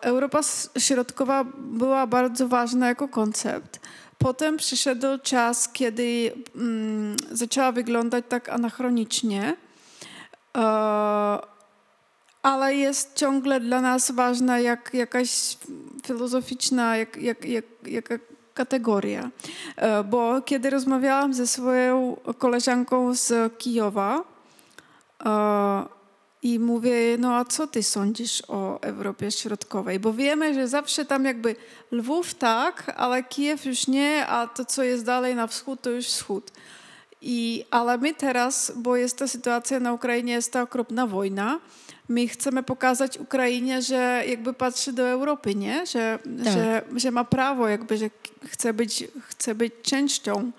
Europa 0.02 0.40
S- 0.40 0.70
Środkowa 0.78 1.44
była 1.58 2.08
bardzo 2.08 2.48
ważna 2.48 2.88
jako 2.88 3.08
koncept. 3.08 3.80
Potem 4.18 4.58
przyszedł 4.58 5.08
czas, 5.24 5.70
kiedy 5.74 6.32
mm, 6.56 7.16
zaczęła 7.32 7.72
wyglądać 7.72 8.26
tak 8.30 8.50
anachronicznie, 8.50 9.56
e, 10.58 10.62
ale 12.44 12.76
jest 12.76 13.14
ciągle 13.16 13.60
dla 13.60 13.82
nas 13.82 14.12
ważna 14.12 14.60
jak 14.60 14.90
jakaś 14.94 15.58
filozoficzna 16.06 16.98
jak, 16.98 17.18
jak, 17.18 17.46
jak, 17.46 17.66
jaka 17.86 18.16
kategoria. 18.54 19.30
E, 19.76 20.04
Bo 20.04 20.42
kiedy 20.42 20.70
rozmawiałam 20.70 21.34
ze 21.34 21.48
swoją 21.48 22.18
koleżanką 22.38 23.14
z 23.14 23.58
Kijowa 23.58 24.24
e, 25.26 25.30
i 26.44 26.60
mówię, 26.60 27.18
no 27.20 27.36
a 27.36 27.46
co 27.46 27.68
ty 27.68 27.84
sądzisz 27.84 28.44
o 28.48 28.82
Europie 28.82 29.32
Środkowej? 29.32 30.00
Bo 30.00 30.14
wiemy, 30.14 30.54
że 30.54 30.68
zawsze 30.68 31.06
tam 31.06 31.26
jakby 31.26 31.56
Lwów 31.92 32.34
tak, 32.34 32.94
ale 32.98 33.24
Kijów 33.24 33.66
już 33.66 33.88
nie, 33.88 34.28
a 34.28 34.48
to 34.48 34.66
co 34.66 34.84
jest 34.84 35.06
dalej 35.06 35.36
na 35.36 35.48
wschód, 35.48 35.82
to 35.82 35.90
już 35.90 36.06
wschód. 36.06 36.52
I, 37.22 37.66
ale 37.72 37.98
my 37.98 38.14
teraz, 38.14 38.72
bo 38.76 38.96
jest 38.96 39.18
ta 39.18 39.28
sytuacja 39.28 39.80
na 39.80 39.94
Ukrainie, 39.94 40.34
jest 40.34 40.54
ta 40.54 40.62
okropna 40.62 41.08
wojna, 41.08 41.60
my 42.10 42.28
chcemy 42.28 42.64
pokazać 42.64 43.18
Ukrainie, 43.18 43.82
że 43.82 44.24
jakby 44.28 44.54
patrzy 44.54 44.94
do 44.94 45.08
Europy, 45.08 45.56
nie? 45.56 45.86
Że, 45.86 46.20
Tak. 46.44 46.54
że, 46.54 46.82
że 46.96 47.12
ma 47.12 47.24
prawo, 47.24 47.68
jakby, 47.68 47.98
że 47.98 48.10
chce 48.46 48.74
być, 48.74 49.04
chce 49.28 49.56
być 49.56 49.74
częścią. 49.82 50.52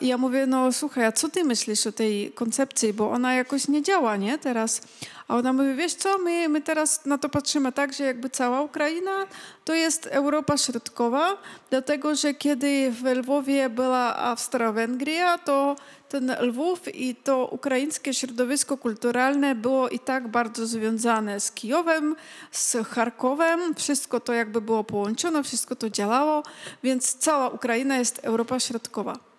I 0.00 0.06
ja 0.06 0.18
mówię, 0.18 0.46
no 0.46 0.72
słuchaj, 0.72 1.04
a 1.04 1.12
co 1.12 1.28
ty 1.28 1.44
myślisz 1.44 1.86
o 1.86 1.92
tej 1.92 2.32
koncepcji, 2.32 2.92
bo 2.92 3.10
ona 3.10 3.34
jakoś 3.34 3.68
nie 3.68 3.82
działa, 3.82 4.16
nie, 4.16 4.38
teraz. 4.38 4.80
A 5.28 5.36
ona 5.36 5.52
mówi, 5.52 5.74
wiesz 5.74 5.94
co, 5.94 6.18
my, 6.18 6.48
my 6.48 6.60
teraz 6.60 7.06
na 7.06 7.18
to 7.18 7.28
patrzymy 7.28 7.72
tak, 7.72 7.92
że 7.92 8.04
jakby 8.04 8.30
cała 8.30 8.60
Ukraina 8.62 9.26
to 9.64 9.74
jest 9.74 10.06
Europa 10.06 10.58
Środkowa, 10.58 11.36
dlatego, 11.70 12.14
że 12.14 12.34
kiedy 12.34 12.90
w 12.90 13.04
Lwowie 13.04 13.68
była 13.68 14.16
Austro-Węgria, 14.16 15.38
to 15.38 15.76
ten 16.08 16.32
Lwów 16.40 16.94
i 16.94 17.14
to 17.14 17.46
ukraińskie 17.46 18.14
środowisko 18.14 18.76
kulturalne 18.76 19.54
było 19.54 19.88
i 19.88 19.98
tak 19.98 20.28
bardzo 20.28 20.66
związane 20.66 21.40
z 21.40 21.52
Kijowem, 21.52 22.16
z 22.50 22.76
Charkowem, 22.88 23.74
wszystko 23.74 24.20
to 24.20 24.32
jakby 24.32 24.60
było 24.60 24.84
połączone, 24.84 25.42
wszystko 25.42 25.76
to 25.76 25.90
działało, 25.90 26.42
więc 26.82 27.14
cała 27.14 27.48
Ukraina 27.48 27.98
jest 27.98 28.20
Europa 28.22 28.60
Środkowa. 28.60 29.33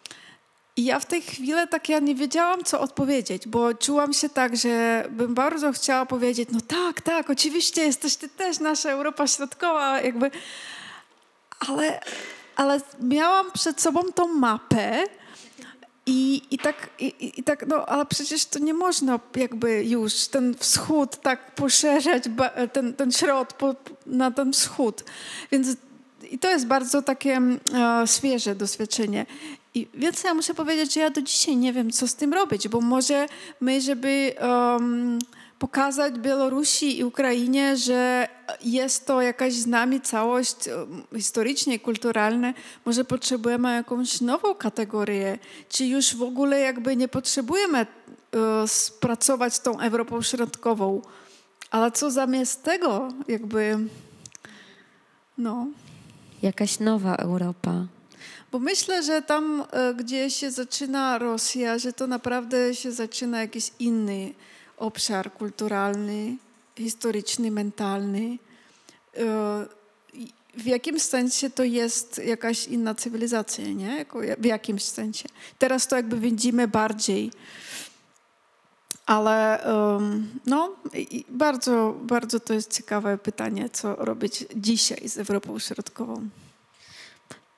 I 0.77 0.85
ja 0.85 0.99
w 0.99 1.05
tej 1.05 1.21
chwili 1.21 1.53
tak 1.69 1.89
ja 1.89 1.99
nie 1.99 2.15
wiedziałam, 2.15 2.63
co 2.63 2.79
odpowiedzieć, 2.79 3.47
bo 3.47 3.73
czułam 3.73 4.13
się 4.13 4.29
tak, 4.29 4.57
że 4.57 5.05
bym 5.09 5.33
bardzo 5.33 5.71
chciała 5.71 6.05
powiedzieć, 6.05 6.49
no 6.51 6.59
tak, 6.61 7.01
tak, 7.01 7.29
oczywiście 7.29 7.81
jesteś 7.83 8.15
ty 8.15 8.29
też 8.29 8.59
nasza 8.59 8.89
Europa 8.89 9.27
Środkowa, 9.27 10.01
jakby, 10.01 10.31
ale, 11.59 11.99
ale 12.55 12.81
miałam 13.01 13.51
przed 13.51 13.81
sobą 13.81 14.01
tą 14.03 14.27
mapę 14.27 15.03
i, 16.05 16.41
i, 16.51 16.57
tak, 16.57 16.89
i, 16.99 17.31
i- 17.39 17.43
tak, 17.43 17.67
no 17.67 17.85
ale 17.85 18.05
przecież 18.05 18.45
to 18.45 18.59
nie 18.59 18.73
można 18.73 19.19
jakby 19.35 19.83
już 19.85 20.27
ten 20.27 20.55
wschód 20.59 21.15
tak 21.21 21.55
poszerzać, 21.55 22.23
ten, 22.73 22.93
ten 22.93 23.11
środ 23.11 23.53
po, 23.53 23.75
na 24.05 24.31
ten 24.31 24.53
wschód. 24.53 25.03
Więc 25.51 25.67
i 26.31 26.39
to 26.39 26.49
jest 26.49 26.67
bardzo 26.67 27.01
takie 27.01 27.41
e, 27.73 28.07
świeże 28.07 28.55
doświadczenie. 28.55 29.25
I 29.75 29.87
więc 29.93 30.23
ja 30.23 30.33
muszę 30.33 30.53
powiedzieć, 30.53 30.93
że 30.93 30.99
ja 30.99 31.09
do 31.09 31.21
dzisiaj 31.21 31.57
nie 31.57 31.73
wiem, 31.73 31.91
co 31.91 32.07
z 32.07 32.15
tym 32.15 32.33
robić, 32.33 32.67
bo 32.67 32.81
może 32.81 33.27
my, 33.61 33.81
żeby 33.81 34.33
em, 34.37 35.19
pokazać 35.59 36.19
Białorusi 36.19 36.99
i 36.99 37.03
Ukrainie, 37.03 37.77
że 37.77 38.27
jest 38.63 39.07
to 39.07 39.21
jakaś 39.21 39.53
z 39.53 39.67
nami 39.67 40.01
całość 40.01 40.55
historycznie 41.15 41.75
i 41.75 41.79
kulturalna, 41.79 42.53
może 42.85 43.05
potrzebujemy 43.05 43.73
jakąś 43.73 44.21
nową 44.21 44.55
kategorię, 44.55 45.39
czy 45.69 45.85
już 45.85 46.15
w 46.15 46.21
ogóle 46.21 46.59
jakby 46.59 46.95
nie 46.95 47.07
potrzebujemy 47.07 47.79
e, 47.79 47.87
spracować 48.67 49.59
tą 49.59 49.79
Europą 49.79 50.21
Środkową. 50.21 51.01
Ale 51.71 51.91
co 51.91 52.11
zamiast 52.11 52.63
tego, 52.63 53.07
jakby, 53.27 53.77
no... 55.37 55.67
Jakaś 56.41 56.79
nowa 56.79 57.15
Europa. 57.15 57.94
Bo 58.55 58.59
myślę, 58.59 59.03
że 59.03 59.21
tam, 59.21 59.63
e, 59.71 59.93
gdzie 59.93 60.29
się 60.29 60.51
zaczyna 60.51 61.17
Rosja, 61.17 61.79
że 61.79 61.93
to 61.93 62.07
naprawdę 62.07 62.75
się 62.75 62.91
zaczyna 62.91 63.41
jakiś 63.41 63.71
inny 63.79 64.33
obszar 64.77 65.33
kulturalny, 65.33 66.37
historyczny, 66.77 67.51
mentalny. 67.51 68.37
E, 69.17 69.65
W 70.57 70.65
jakimś 70.65 71.01
sensie 71.01 71.49
to 71.49 71.63
jest 71.63 72.21
jakaś 72.25 72.67
inna 72.67 72.95
cywilizacja, 72.95 73.67
nie? 73.67 74.05
W 74.37 74.45
jakimś 74.45 74.83
sensie. 74.83 75.29
Teraz 75.59 75.87
to 75.87 75.95
jakby 75.95 76.19
widzimy 76.19 76.67
bardziej. 76.67 77.31
Ale 79.05 79.63
no, 80.45 80.75
bardzo, 81.29 81.95
bardzo 82.01 82.39
to 82.39 82.53
jest 82.53 82.73
ciekawe 82.73 83.17
pytanie, 83.17 83.69
co 83.69 83.95
robić 83.95 84.45
dzisiaj 84.55 85.09
z 85.09 85.17
Europą 85.17 85.59
Środkową. 85.59 86.29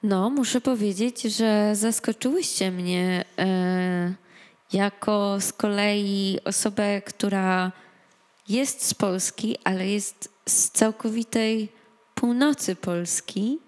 No, 0.07 0.29
muszę 0.29 0.61
powiedzieć, 0.61 1.21
że 1.21 1.75
zaskoczyłyście 1.75 2.71
mnie 2.71 3.25
e, 3.39 4.13
jako 4.73 5.41
z 5.41 5.53
kolei 5.53 6.39
osobę, 6.45 7.01
która 7.01 7.71
jest 8.49 8.85
z 8.85 8.93
Polski, 8.93 9.57
ale 9.63 9.87
jest 9.87 10.33
z 10.45 10.71
całkowitej 10.71 11.69
północy 12.15 12.75
Polski. 12.75 13.59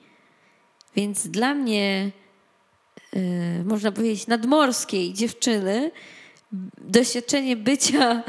Więc 0.96 1.28
dla 1.28 1.54
mnie, 1.54 2.12
e, 3.14 3.20
można 3.64 3.92
powiedzieć, 3.92 4.28
nadmorskiej 4.28 5.14
dziewczyny, 5.14 5.92
doświadczenie 6.78 7.56
bycia 7.56 8.12
e, 8.12 8.22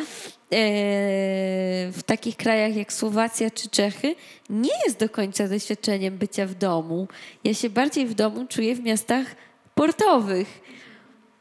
w 1.92 2.00
takich 2.06 2.36
krajach 2.36 2.76
jak 2.76 2.92
Słowacja 2.92 3.50
czy 3.50 3.68
Czechy 3.68 4.14
nie 4.50 4.70
jest 4.86 4.98
do 4.98 5.08
końca 5.08 5.48
doświadczeniem 5.48 6.18
bycia 6.18 6.46
w 6.46 6.54
domu. 6.54 7.08
Ja 7.44 7.54
się 7.54 7.70
bardziej 7.70 8.06
w 8.06 8.14
domu 8.14 8.46
czuję 8.48 8.74
w 8.74 8.80
miastach 8.80 9.26
portowych. 9.74 10.60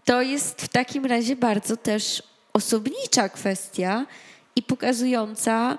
To 0.05 0.21
jest 0.21 0.61
w 0.61 0.67
takim 0.67 1.05
razie 1.05 1.35
bardzo 1.35 1.77
też 1.77 2.23
osobnicza 2.53 3.29
kwestia 3.29 4.05
i 4.55 4.63
pokazująca 4.63 5.77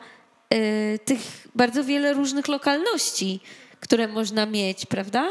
e, 0.51 0.99
tych 0.99 1.21
bardzo 1.55 1.85
wiele 1.85 2.13
różnych 2.13 2.49
lokalności, 2.49 3.41
które 3.81 4.09
można 4.09 4.47
mieć, 4.47 4.87
prawda? 4.87 5.31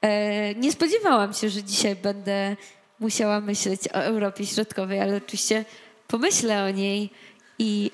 E, 0.00 0.54
Nie 0.54 0.72
spodziewałam 0.72 1.34
się, 1.34 1.48
że 1.48 1.62
dzisiaj 1.62 1.96
będę 1.96 2.56
musiała 3.00 3.40
myśleć 3.40 3.88
o 3.88 4.04
Europie 4.04 4.46
Środkowej, 4.46 5.00
ale 5.00 5.16
oczywiście 5.16 5.64
pomyślę 6.08 6.64
o 6.64 6.70
niej. 6.70 7.10
I, 7.58 7.90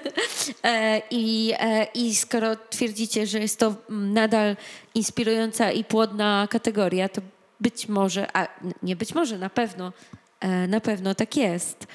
e, 0.64 1.02
i, 1.10 1.52
e, 1.58 1.86
I 1.94 2.14
skoro 2.14 2.56
twierdzicie, 2.70 3.26
że 3.26 3.38
jest 3.38 3.58
to 3.58 3.74
nadal 3.88 4.56
inspirująca 4.94 5.72
i 5.72 5.84
płodna 5.84 6.48
kategoria, 6.50 7.08
to 7.08 7.20
być 7.60 7.88
może, 7.88 8.36
a 8.36 8.48
nie 8.82 8.96
być 8.96 9.14
może, 9.14 9.38
na 9.38 9.50
pewno, 9.50 9.92
e, 10.40 10.66
na 10.66 10.80
pewno 10.80 11.14
tak 11.14 11.36
jest. 11.36 11.86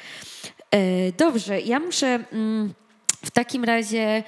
Dobrze, 1.17 1.61
ja 1.61 1.79
muszę 1.79 2.07
mm, 2.31 2.73
w 3.25 3.31
takim 3.31 3.63
razie 3.63 4.23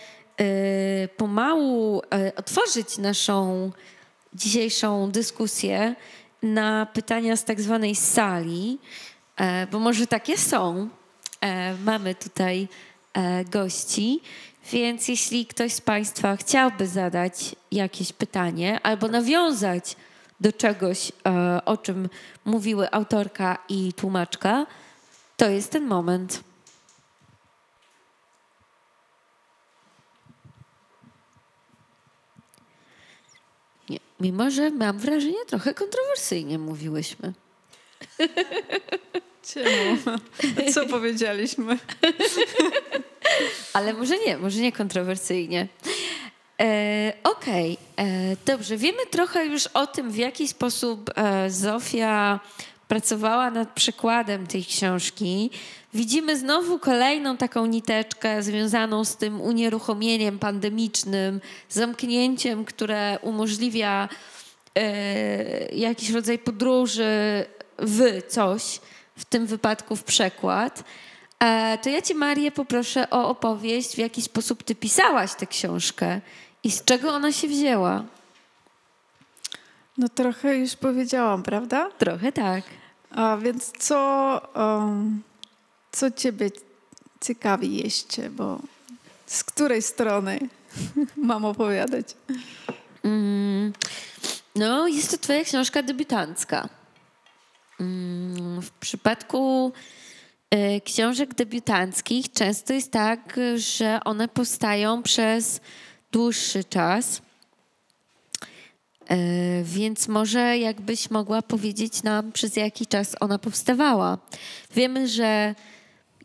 pomału 1.18 2.02
otworzyć 2.36 2.98
naszą 2.98 3.72
dzisiejszą 4.34 5.12
dyskusję 5.12 5.96
na 6.44 6.86
pytania 6.86 7.36
z 7.36 7.44
tak 7.44 7.62
zwanej 7.62 7.96
sali, 7.96 8.80
e, 9.38 9.68
bo 9.68 9.80
może 9.80 10.08
takie 10.08 10.38
są. 10.38 10.90
E, 11.42 11.74
Mamy 11.76 12.16
tutaj 12.16 12.68
e, 13.14 13.46
gości, 13.46 14.22
więc 14.72 15.08
jeśli 15.08 15.46
ktoś 15.46 15.74
z 15.74 15.82
Państwa 15.82 16.36
chciałby 16.36 16.88
zadać 16.88 17.56
jakieś 17.72 18.14
pytanie 18.14 18.80
albo 18.84 19.08
nawiązać 19.08 19.96
do 20.40 20.54
czegoś, 20.54 21.12
o 21.66 21.78
czym 21.78 22.10
mówiły 22.46 22.92
autorka 22.92 23.58
i 23.70 23.94
tłumaczka, 23.94 24.66
to 25.38 25.50
jest 25.50 25.72
ten 25.72 25.88
moment. 25.88 26.44
Nie, 33.90 34.00
mimo, 34.22 34.52
że 34.52 34.70
mam 34.70 35.00
wrażenie, 35.00 35.46
trochę 35.48 35.74
kontrowersyjnie 35.74 36.60
mówiłyśmy. 36.60 37.34
Czemu? 39.54 39.98
Co 40.74 40.86
powiedzieliśmy? 40.86 41.78
Ale 43.74 43.94
może 43.94 44.18
nie, 44.20 44.38
może 44.38 44.60
nie 44.60 44.72
kontrowersyjnie. 44.72 45.68
E, 46.62 47.14
Okej, 47.24 47.78
e, 47.98 48.06
dobrze. 48.46 48.78
Wiemy 48.78 49.06
trochę 49.12 49.46
już 49.46 49.68
o 49.68 49.88
tym, 49.88 50.12
w 50.12 50.16
jaki 50.16 50.48
sposób 50.48 51.12
e, 51.16 51.50
Zofia 51.50 52.40
pracowała 52.92 53.52
nad 53.52 53.70
przykładem 53.70 54.48
tej 54.48 54.66
książki. 54.66 55.50
Widzimy 55.94 56.38
znowu 56.38 56.80
kolejną 56.80 57.38
taką 57.38 57.66
niteczkę 57.66 58.44
związaną 58.44 59.06
z 59.06 59.18
tym 59.18 59.42
unieruchomieniem 59.42 60.40
pandemicznym, 60.40 61.42
zamknięciem, 61.70 62.66
które 62.66 63.20
umożliwia 63.22 64.10
e, 64.76 65.76
jakiś 65.76 66.10
rodzaj 66.10 66.40
podróży 66.40 67.06
w 67.80 68.22
coś, 68.28 68.80
w 69.18 69.26
tym 69.26 69.46
wypadku 69.46 69.96
w 69.96 70.04
przekład. 70.04 70.84
E, 71.40 71.78
to 71.78 71.90
ja 71.90 72.02
cię, 72.02 72.16
Marię, 72.16 72.52
poproszę 72.52 73.10
o 73.10 73.30
opowieść, 73.30 73.96
w 73.96 73.98
jaki 73.98 74.22
sposób 74.22 74.64
ty 74.64 74.76
pisałaś 74.76 75.36
tę 75.36 75.48
książkę 75.48 76.22
i 76.64 76.72
z 76.72 76.84
czego 76.84 77.14
ona 77.14 77.32
się 77.32 77.48
wzięła. 77.48 78.04
No 79.98 80.10
trochę 80.10 80.56
już 80.56 80.76
powiedziałam, 80.76 81.44
prawda? 81.44 81.90
Trochę 81.98 82.32
tak. 82.32 82.81
A 83.12 83.38
więc 83.38 83.72
co, 83.80 84.42
um, 84.56 85.22
co 85.92 86.12
ciebie 86.12 86.52
ciekawi 87.22 87.78
jeszcze, 87.84 88.30
bo 88.30 88.60
z 89.26 89.44
której 89.44 89.82
strony 89.82 90.40
mam 91.18 91.46
opowiadać? 91.46 92.16
Mm, 93.04 93.74
no, 94.56 94.88
jest 94.88 95.12
to 95.12 95.18
twoja 95.18 95.44
książka 95.44 95.84
debiutancka. 95.84 96.70
Mm, 97.80 98.62
w 98.62 98.72
przypadku 98.72 99.72
e, 100.50 100.82
książek 100.82 101.34
debiutanckich 101.34 102.32
często 102.32 102.74
jest 102.74 102.92
tak, 102.92 103.40
że 103.56 104.00
one 104.06 104.28
powstają 104.28 105.04
przez 105.04 105.62
dłuższy 106.12 106.64
czas. 106.64 107.22
E, 109.12 109.64
Więc 109.64 110.08
może 110.08 110.58
jakbyś 110.58 111.10
mogła 111.10 111.42
powiedzieć 111.42 112.04
nam, 112.04 112.32
przez 112.32 112.56
jaki 112.56 112.88
czas 112.88 113.16
ona 113.20 113.40
powstawała. 113.40 114.18
Wiemy, 114.76 115.08
że 115.08 115.56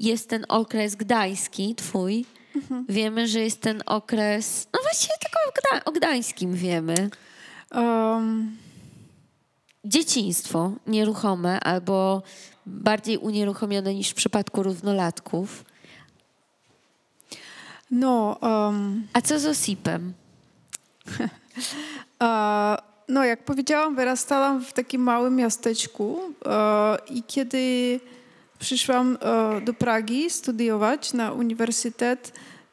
jest 0.01 0.28
ten 0.28 0.45
okres 0.49 0.95
gdański, 0.95 1.74
twój. 1.74 2.24
Wiemy, 2.89 3.28
że 3.28 3.41
jest 3.41 3.61
ten 3.61 3.82
okres. 3.87 4.66
No 4.74 4.80
właściwie 4.82 5.14
tylko 5.20 5.39
o, 5.49 5.53
Gda- 5.53 5.84
o 5.84 5.93
gdańskim 5.93 6.55
wiemy. 6.55 7.11
Um, 7.74 8.57
Dzieciństwo 9.84 10.72
nieruchome 10.87 11.61
albo 11.61 12.22
bardziej 12.66 13.18
unieruchomione 13.18 13.95
niż 13.95 14.09
w 14.11 14.14
przypadku 14.14 14.62
równolatków. 14.62 15.64
no, 17.91 18.39
um, 18.43 19.07
A 19.12 19.20
co 19.20 19.39
z 19.41 19.47
osipem? 19.47 20.12
E, 22.23 22.77
No, 23.09 23.25
jak 23.25 23.45
powiedziałam, 23.45 23.95
wyrastałam 23.95 24.64
w 24.64 24.73
takim 24.73 25.03
małym 25.03 25.37
miasteczku 25.37 26.21
e, 26.47 26.97
i 27.11 27.23
kiedy 27.23 28.01
przyszłam 28.59 29.19
e, 29.21 29.61
do 29.61 29.75
Pragi 29.75 30.31
studiować 30.31 31.12
na 31.12 31.33
uniwersytet, 31.33 32.33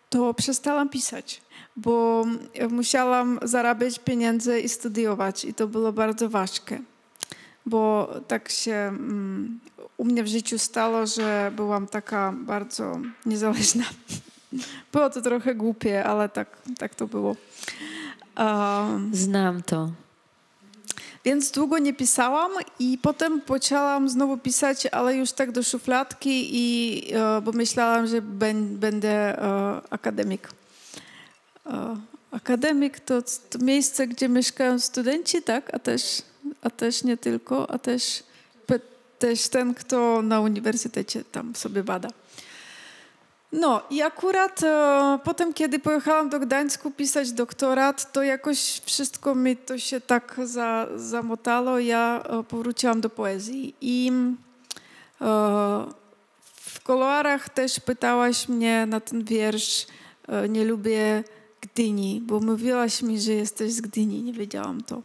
to 0.10 0.34
przestałam 0.34 0.90
pisać, 0.90 1.42
bo 1.76 2.26
musiałam 2.70 3.40
zarabiać 3.42 4.00
pieniądze 4.00 4.60
i 4.60 4.70
studiować 4.70 5.46
i 5.46 5.54
to 5.54 5.68
było 5.68 5.92
bardzo 5.92 6.30
ważkie, 6.30 6.82
bo 7.66 8.10
tak 8.28 8.50
się 8.50 8.74
mm, 8.74 9.60
u 9.98 10.06
mnie 10.06 10.24
w 10.24 10.28
życiu 10.28 10.60
stało, 10.60 11.06
że 11.06 11.52
byłam 11.56 11.88
taka 11.88 12.34
bardzo 12.38 13.00
niezależna. 13.26 13.84
Było 14.92 15.10
to 15.10 15.22
trochę 15.22 15.56
głupie, 15.56 16.04
ale 16.04 16.30
tak, 16.30 16.48
tak 16.78 16.96
to 16.96 17.08
było. 17.08 17.36
Znam 19.12 19.64
to. 19.64 19.92
więc 21.26 21.52
długo 21.52 21.80
nie 21.80 21.94
pisałam 21.94 22.52
i 22.80 22.98
potem 22.98 23.42
poczęłam 23.42 24.10
znowu 24.10 24.38
pisać, 24.38 24.86
ale 24.86 25.16
już 25.16 25.32
tak 25.32 25.52
do 25.52 25.64
szufladki, 25.64 26.50
i, 26.52 27.04
e, 27.14 27.42
bo 27.42 27.52
myślałam, 27.52 28.08
że 28.08 28.22
ben, 28.22 28.78
będę 28.78 29.10
e, 29.10 29.82
akademik. 29.90 30.50
E, 31.66 31.98
akademik 32.32 33.00
to, 33.00 33.22
to 33.50 33.60
miejsce, 33.60 34.08
gdzie 34.08 34.30
mieszkają 34.30 34.80
studenci, 34.80 35.42
tak? 35.42 35.74
A 35.74 35.80
też, 35.80 36.22
a 36.62 36.70
też 36.70 37.04
nie 37.04 37.18
tylko, 37.18 37.70
a 37.70 37.78
też, 37.78 38.24
też 39.20 39.48
ten, 39.50 39.74
kto 39.74 40.22
na 40.22 40.42
uniwersytecie 40.42 41.24
tam 41.24 41.56
sobie 41.56 41.84
bada. 41.84 42.10
No 43.54 43.82
i 43.90 44.02
akurat 44.02 44.64
e, 44.64 45.20
potem, 45.24 45.54
kiedy 45.54 45.80
pojechałam 45.80 46.30
do 46.30 46.40
Gdańsku 46.40 46.92
pisać 46.92 47.32
doktorat, 47.32 48.12
to 48.12 48.24
jakoś 48.24 48.82
wszystko 48.86 49.36
mi 49.36 49.58
to 49.58 49.78
się 49.78 50.02
tak 50.02 50.36
za, 50.44 50.88
zamotało. 50.96 51.80
Ja 51.80 52.24
e, 52.24 52.44
powróciłam 52.44 53.02
do 53.02 53.10
poezji 53.10 53.76
i 53.82 54.12
e, 55.22 55.26
w 56.56 56.82
koloarach 56.84 57.50
też 57.50 57.80
pytałaś 57.80 58.50
mnie 58.50 58.86
na 58.86 59.00
ten 59.00 59.24
wiersz 59.24 59.88
e, 60.28 60.50
Nie 60.50 60.66
lubię 60.66 61.24
Gdyni, 61.62 62.22
bo 62.26 62.40
mówiłaś 62.40 63.02
mi, 63.02 63.20
że 63.20 63.32
jesteś 63.32 63.74
z 63.74 63.82
Gdyni, 63.82 64.24
nie 64.24 64.34
wiedziałam 64.34 64.82
to. 64.82 65.02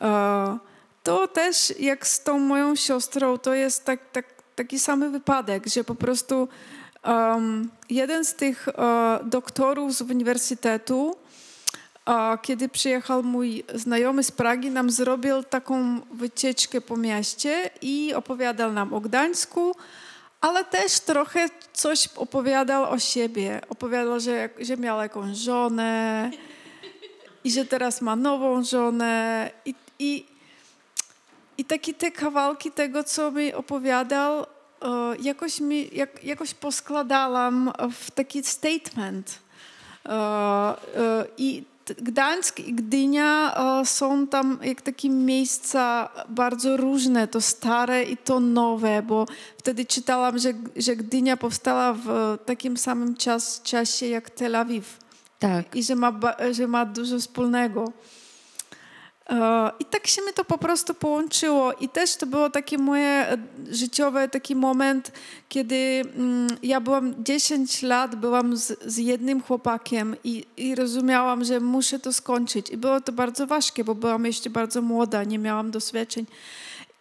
E, 0.00 0.58
to 1.02 1.28
też 1.28 1.74
jak 1.80 2.06
z 2.06 2.22
tą 2.22 2.38
moją 2.38 2.76
siostrą, 2.76 3.38
to 3.38 3.54
jest 3.54 3.84
tak, 3.84 4.10
tak, 4.12 4.26
taki 4.56 4.78
sam 4.78 5.12
wypadek, 5.12 5.66
że 5.66 5.84
po 5.84 5.94
prostu 5.94 6.48
um, 7.06 7.70
jeden 7.90 8.24
z 8.24 8.34
tych 8.34 8.68
e, 8.68 9.18
doktorów 9.24 9.94
z 9.94 10.00
uniwersytetu 10.00 11.16
a 12.04 12.38
kiedy 12.42 12.68
przyjechał 12.68 13.22
mój 13.22 13.64
znajomy 13.74 14.22
z 14.22 14.30
Pragi, 14.30 14.70
nam 14.70 14.90
zrobił 14.90 15.42
taką 15.42 16.00
wycieczkę 16.00 16.80
po 16.80 16.96
mieście 16.96 17.70
i 17.82 18.14
opowiadał 18.14 18.72
nam 18.72 18.94
o 18.94 19.00
Gdańsku, 19.00 19.76
ale 20.40 20.64
też 20.64 21.00
trochę 21.00 21.48
coś 21.72 22.08
opowiadał 22.16 22.90
o 22.90 22.98
siebie. 22.98 23.60
Opowiadał, 23.68 24.20
że, 24.20 24.48
że 24.60 24.76
miał 24.76 25.00
jakąś 25.00 25.36
żonę 25.36 26.30
i 27.44 27.50
że 27.50 27.64
teraz 27.64 28.00
ma 28.00 28.16
nową 28.16 28.64
żonę. 28.64 29.50
I, 29.64 29.74
i, 29.98 30.26
i 31.58 31.64
takie 31.64 31.94
te 31.94 32.10
kawałki 32.10 32.70
tego, 32.70 33.04
co 33.04 33.30
mi 33.30 33.52
opowiadał, 33.52 34.46
jakoś, 35.22 35.60
mi, 35.60 35.90
jak, 35.92 36.24
jakoś 36.24 36.54
poskładałam 36.54 37.72
w 37.92 38.10
taki 38.10 38.42
statement. 38.42 39.38
I 41.38 41.64
Gdańsk 41.86 42.60
i 42.60 42.74
Gdynia 42.74 43.54
są 43.84 44.26
tam 44.26 44.58
jak 44.62 44.82
takie 44.82 45.10
miejsca 45.10 46.08
bardzo 46.28 46.76
różne, 46.76 47.28
to 47.28 47.40
stare 47.40 48.02
i 48.02 48.16
to 48.16 48.40
nowe, 48.40 49.02
bo 49.02 49.26
wtedy 49.58 49.84
czytałam, 49.84 50.38
że, 50.38 50.52
że 50.76 50.96
Gdynia 50.96 51.36
powstała 51.36 51.92
w 51.92 52.38
takim 52.46 52.76
samym 52.76 53.16
czas, 53.16 53.62
czasie 53.62 54.06
jak 54.06 54.30
Tel 54.30 54.56
Awiw 54.56 54.98
Tak. 55.38 55.76
i 55.76 55.82
że 55.82 55.94
ma, 55.94 56.12
że 56.50 56.66
ma 56.66 56.86
dużo 56.86 57.18
wspólnego. 57.18 57.92
E, 59.30 59.70
I 59.78 59.84
tak 59.84 60.06
się 60.06 60.22
mi 60.22 60.32
to 60.34 60.44
po 60.44 60.58
prostu 60.58 60.94
połączyło. 60.94 61.72
I 61.72 61.88
też 61.88 62.16
to 62.16 62.26
było 62.26 62.50
takie 62.50 62.78
moje 62.78 63.08
e, 63.08 63.36
życiowe 63.70 64.28
taki 64.28 64.56
moment, 64.56 65.12
kiedy 65.48 66.02
mm, 66.16 66.48
ja 66.62 66.80
byłam 66.80 67.24
10 67.24 67.82
lat, 67.82 68.14
byłam 68.14 68.56
z, 68.56 68.84
z 68.86 68.96
jednym 68.96 69.42
chłopakiem 69.42 70.16
i, 70.24 70.44
i 70.56 70.74
rozumiałam, 70.74 71.44
że 71.44 71.60
muszę 71.60 71.98
to 71.98 72.12
skończyć. 72.12 72.70
I 72.70 72.76
było 72.76 73.00
to 73.00 73.12
bardzo 73.12 73.46
ważkie, 73.46 73.84
bo 73.84 73.94
byłam 73.94 74.26
jeszcze 74.26 74.50
bardzo 74.50 74.82
młoda, 74.82 75.24
nie 75.24 75.38
miałam 75.38 75.70
doświadczeń. 75.70 76.26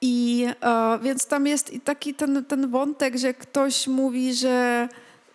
I 0.02 0.46
e, 0.62 1.00
więc 1.04 1.26
tam 1.26 1.48
jest 1.48 1.74
i 1.74 1.80
taki 1.80 2.14
ten, 2.14 2.46
ten 2.46 2.70
wątek, 2.70 3.18
że 3.18 3.34
ktoś 3.34 3.88
mówi, 3.88 4.34
że 4.34 4.90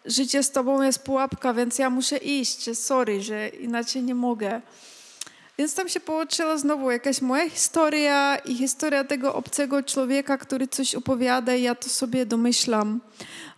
życie 0.05 0.43
z 0.43 0.51
tobą 0.51 0.82
jest 0.82 0.99
pułapka, 1.03 1.55
więc 1.55 1.78
ja 1.78 1.91
muszę 1.91 2.16
iść, 2.16 2.78
sorry, 2.78 3.22
że 3.22 3.49
inaczej 3.49 4.03
nie 4.03 4.14
mogę. 4.14 4.61
Więc 5.59 5.74
tam 5.74 5.88
się 5.88 6.00
połączyła 6.00 6.59
znowu 6.59 6.90
jakaś 6.90 7.20
moja 7.20 7.50
historia 7.50 8.36
i 8.36 8.54
historia 8.54 9.04
tego 9.04 9.34
obcego 9.34 9.82
człowieka, 9.82 10.38
który 10.38 10.68
coś 10.68 10.94
opowiada 10.94 11.54
i 11.54 11.62
ja 11.62 11.74
to 11.74 11.88
sobie 11.88 12.26
domyślam. 12.26 13.00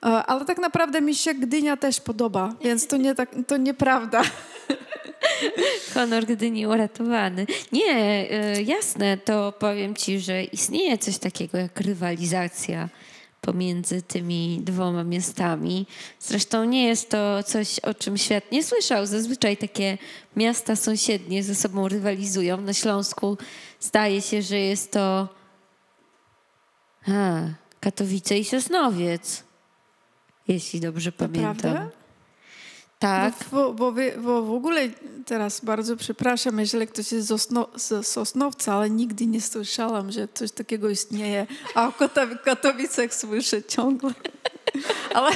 E, 0.03 0.07
Ale 0.07 0.45
tak 0.45 0.59
naprawdę 0.59 1.01
mi 1.01 1.15
się 1.15 1.35
Gdynia 1.35 1.77
też 1.77 2.01
podoba, 2.01 2.55
więc 2.65 2.87
to, 2.87 2.97
nie 2.97 3.15
tak, 3.15 3.31
to 3.47 3.57
nieprawda. 3.57 4.23
Honor 5.95 6.27
Gdyni 6.27 6.67
uratowany. 6.67 7.47
Nie, 7.73 8.27
y, 8.57 8.63
jasne, 8.63 9.19
to 9.19 9.53
powiem 9.53 9.95
ci, 9.95 10.21
że 10.21 10.45
istnieje 10.45 10.99
coś 10.99 11.19
takiego 11.19 11.59
jak 11.59 11.81
rywalizacja 11.81 12.89
pomiędzy 13.41 14.03
tymi 14.03 14.61
dwoma 14.63 15.05
miastami. 15.05 15.87
Zresztą 16.21 16.65
nie 16.65 16.87
jest 16.87 17.11
to 17.11 17.43
coś, 17.43 17.79
o 17.79 17.95
czym 17.95 18.19
świat 18.19 18.53
nie 18.53 18.65
słyszał. 18.65 19.07
Zazwyczaj 19.07 19.57
takie 19.57 19.99
miasta 20.37 20.77
sąsiednie 20.77 21.43
ze 21.43 21.55
sobą 21.55 21.89
rywalizują. 21.89 22.61
Na 22.61 22.75
Śląsku 22.75 23.39
zdaje 23.81 24.23
się, 24.23 24.43
że 24.43 24.59
jest 24.59 24.93
to 24.93 25.29
a, 27.09 27.41
Katowice 27.81 28.39
i 28.39 28.45
Sosnowiec, 28.45 29.45
jeśli 30.49 30.81
dobrze 30.81 31.13
pamiętam. 31.13 31.57
Naprawdę? 31.57 32.00
Tak. 33.01 33.35
Bo, 33.53 33.73
bo, 33.73 33.93
bo 34.19 34.43
w 34.43 34.53
ogóle 34.53 34.89
teraz 35.27 35.61
bardzo 35.61 35.97
przepraszam, 35.97 36.59
jeżeli 36.59 36.87
ktoś 36.87 37.13
jest 37.13 37.27
z, 37.29 37.33
Osno, 37.33 37.69
z 37.77 38.07
Sosnowca, 38.07 38.75
ale 38.75 38.91
nigdy 38.91 39.27
nie 39.27 39.41
słyszałam, 39.41 40.13
że 40.13 40.29
coś 40.35 40.53
takiego 40.53 40.89
istnieje. 40.89 41.47
A 41.75 41.89
o 41.89 41.93
Katow- 41.93 42.43
Katowicach 42.45 43.15
słyszę 43.15 43.63
ciągle. 43.63 44.11
Ale, 45.15 45.31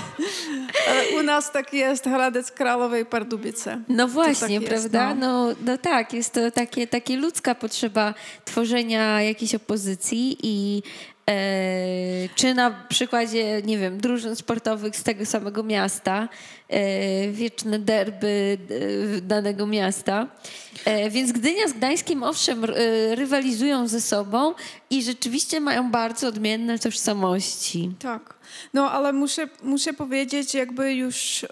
ale 0.91 1.21
u 1.21 1.23
nas 1.23 1.53
tak 1.53 1.73
jest 1.73 2.05
Hradec 2.05 2.51
Kralowej 2.51 3.03
i 3.03 3.07
Pardubice. 3.07 3.81
No 3.89 4.05
tak 4.05 4.13
właśnie, 4.13 4.55
jest, 4.55 4.69
prawda? 4.69 5.15
no. 5.15 5.47
No. 5.47 5.55
No, 5.65 5.79
tak, 5.79 6.13
jest 6.13 6.33
to 6.33 6.51
takie, 6.51 6.87
takie 6.87 7.17
ludzka 7.17 7.55
potrzeba 7.55 8.15
tworzenia 8.45 9.23
jakiejś 9.23 9.55
opozycji 9.55 10.37
i 10.43 10.83
e, 11.31 12.29
czy 12.35 12.55
na 12.55 12.71
przykładzie, 12.89 13.63
nie 13.63 13.79
wiem, 13.79 14.01
drużyn 14.01 14.37
sportowych 14.37 14.97
z 14.97 15.03
tego 15.03 15.27
samego 15.27 15.63
miasta, 15.63 16.29
e, 16.69 17.29
wieczne 17.29 17.79
derby 17.79 18.59
e, 19.17 19.21
danego 19.21 19.67
miasta. 19.67 20.27
E, 20.85 21.11
więc 21.11 21.33
Gdynia 21.33 21.69
z 21.69 21.73
Gdańskiem 21.73 22.23
owszem 22.23 22.65
rywalizują 23.15 23.89
ze 23.89 24.01
sobą 24.01 24.55
i 24.91 25.03
rzeczywiście 25.03 25.61
mają 25.61 25.91
bardzo 25.91 26.29
odmienne 26.29 26.79
tożsamości. 26.79 27.91
Tak. 27.99 28.34
No, 28.75 28.91
ale 28.91 29.13
muszę, 29.13 29.49
muszę 29.63 29.93
powiedzieć 29.93 30.55
jakby 30.55 30.95
już 30.95 31.45
e, 31.45 31.49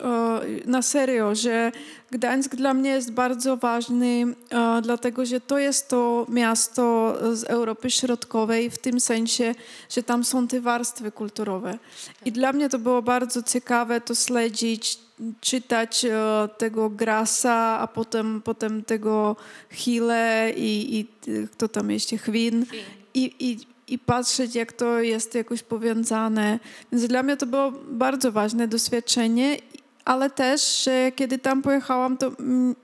na 0.66 0.82
serio, 0.82 1.34
że 1.34 1.72
Gdańsk 2.10 2.56
dla 2.56 2.74
mnie 2.74 2.90
jest 2.90 3.12
bardzo 3.12 3.56
ważny, 3.56 4.26
e, 4.50 4.82
dlatego 4.82 5.26
że 5.26 5.40
to 5.40 5.58
jest 5.58 5.88
to 5.88 6.26
miasto 6.28 7.16
z 7.36 7.44
Europy 7.44 7.90
Środkowej 7.90 8.70
w 8.70 8.78
tym 8.78 9.00
sensie, 9.00 9.54
że 9.90 10.02
tam 10.02 10.24
są 10.24 10.48
te 10.48 10.60
warstwy 10.60 11.12
kulturowe. 11.12 11.78
I 12.24 12.32
dla 12.32 12.52
mnie 12.52 12.68
to 12.68 12.78
było 12.78 13.02
bardzo 13.02 13.42
ciekawe 13.42 14.00
to 14.00 14.14
śledzić, 14.14 14.98
czytać 15.40 16.04
e, 16.04 16.48
tego 16.58 16.90
Grasa, 16.90 17.78
a 17.80 17.86
potem, 17.86 18.42
potem 18.42 18.84
tego 18.84 19.36
Hille 19.70 20.52
i, 20.56 20.98
i 20.98 21.06
kto 21.46 21.68
tam 21.68 21.90
jeszcze, 21.90 22.18
Chwin. 22.18 22.66
I, 23.14 23.34
i, 23.40 23.71
i 23.92 23.98
patrzeć, 23.98 24.54
jak 24.54 24.72
to 24.72 25.00
jest 25.00 25.34
jakoś 25.34 25.62
powiązane. 25.62 26.58
Więc 26.92 27.04
dla 27.06 27.22
mnie 27.22 27.36
to 27.36 27.46
było 27.46 27.72
bardzo 27.72 28.32
ważne 28.32 28.68
doświadczenie, 28.68 29.58
ale 30.04 30.30
też, 30.30 30.84
że 30.84 31.12
kiedy 31.12 31.38
tam 31.38 31.62
pojechałam, 31.62 32.16
to 32.16 32.32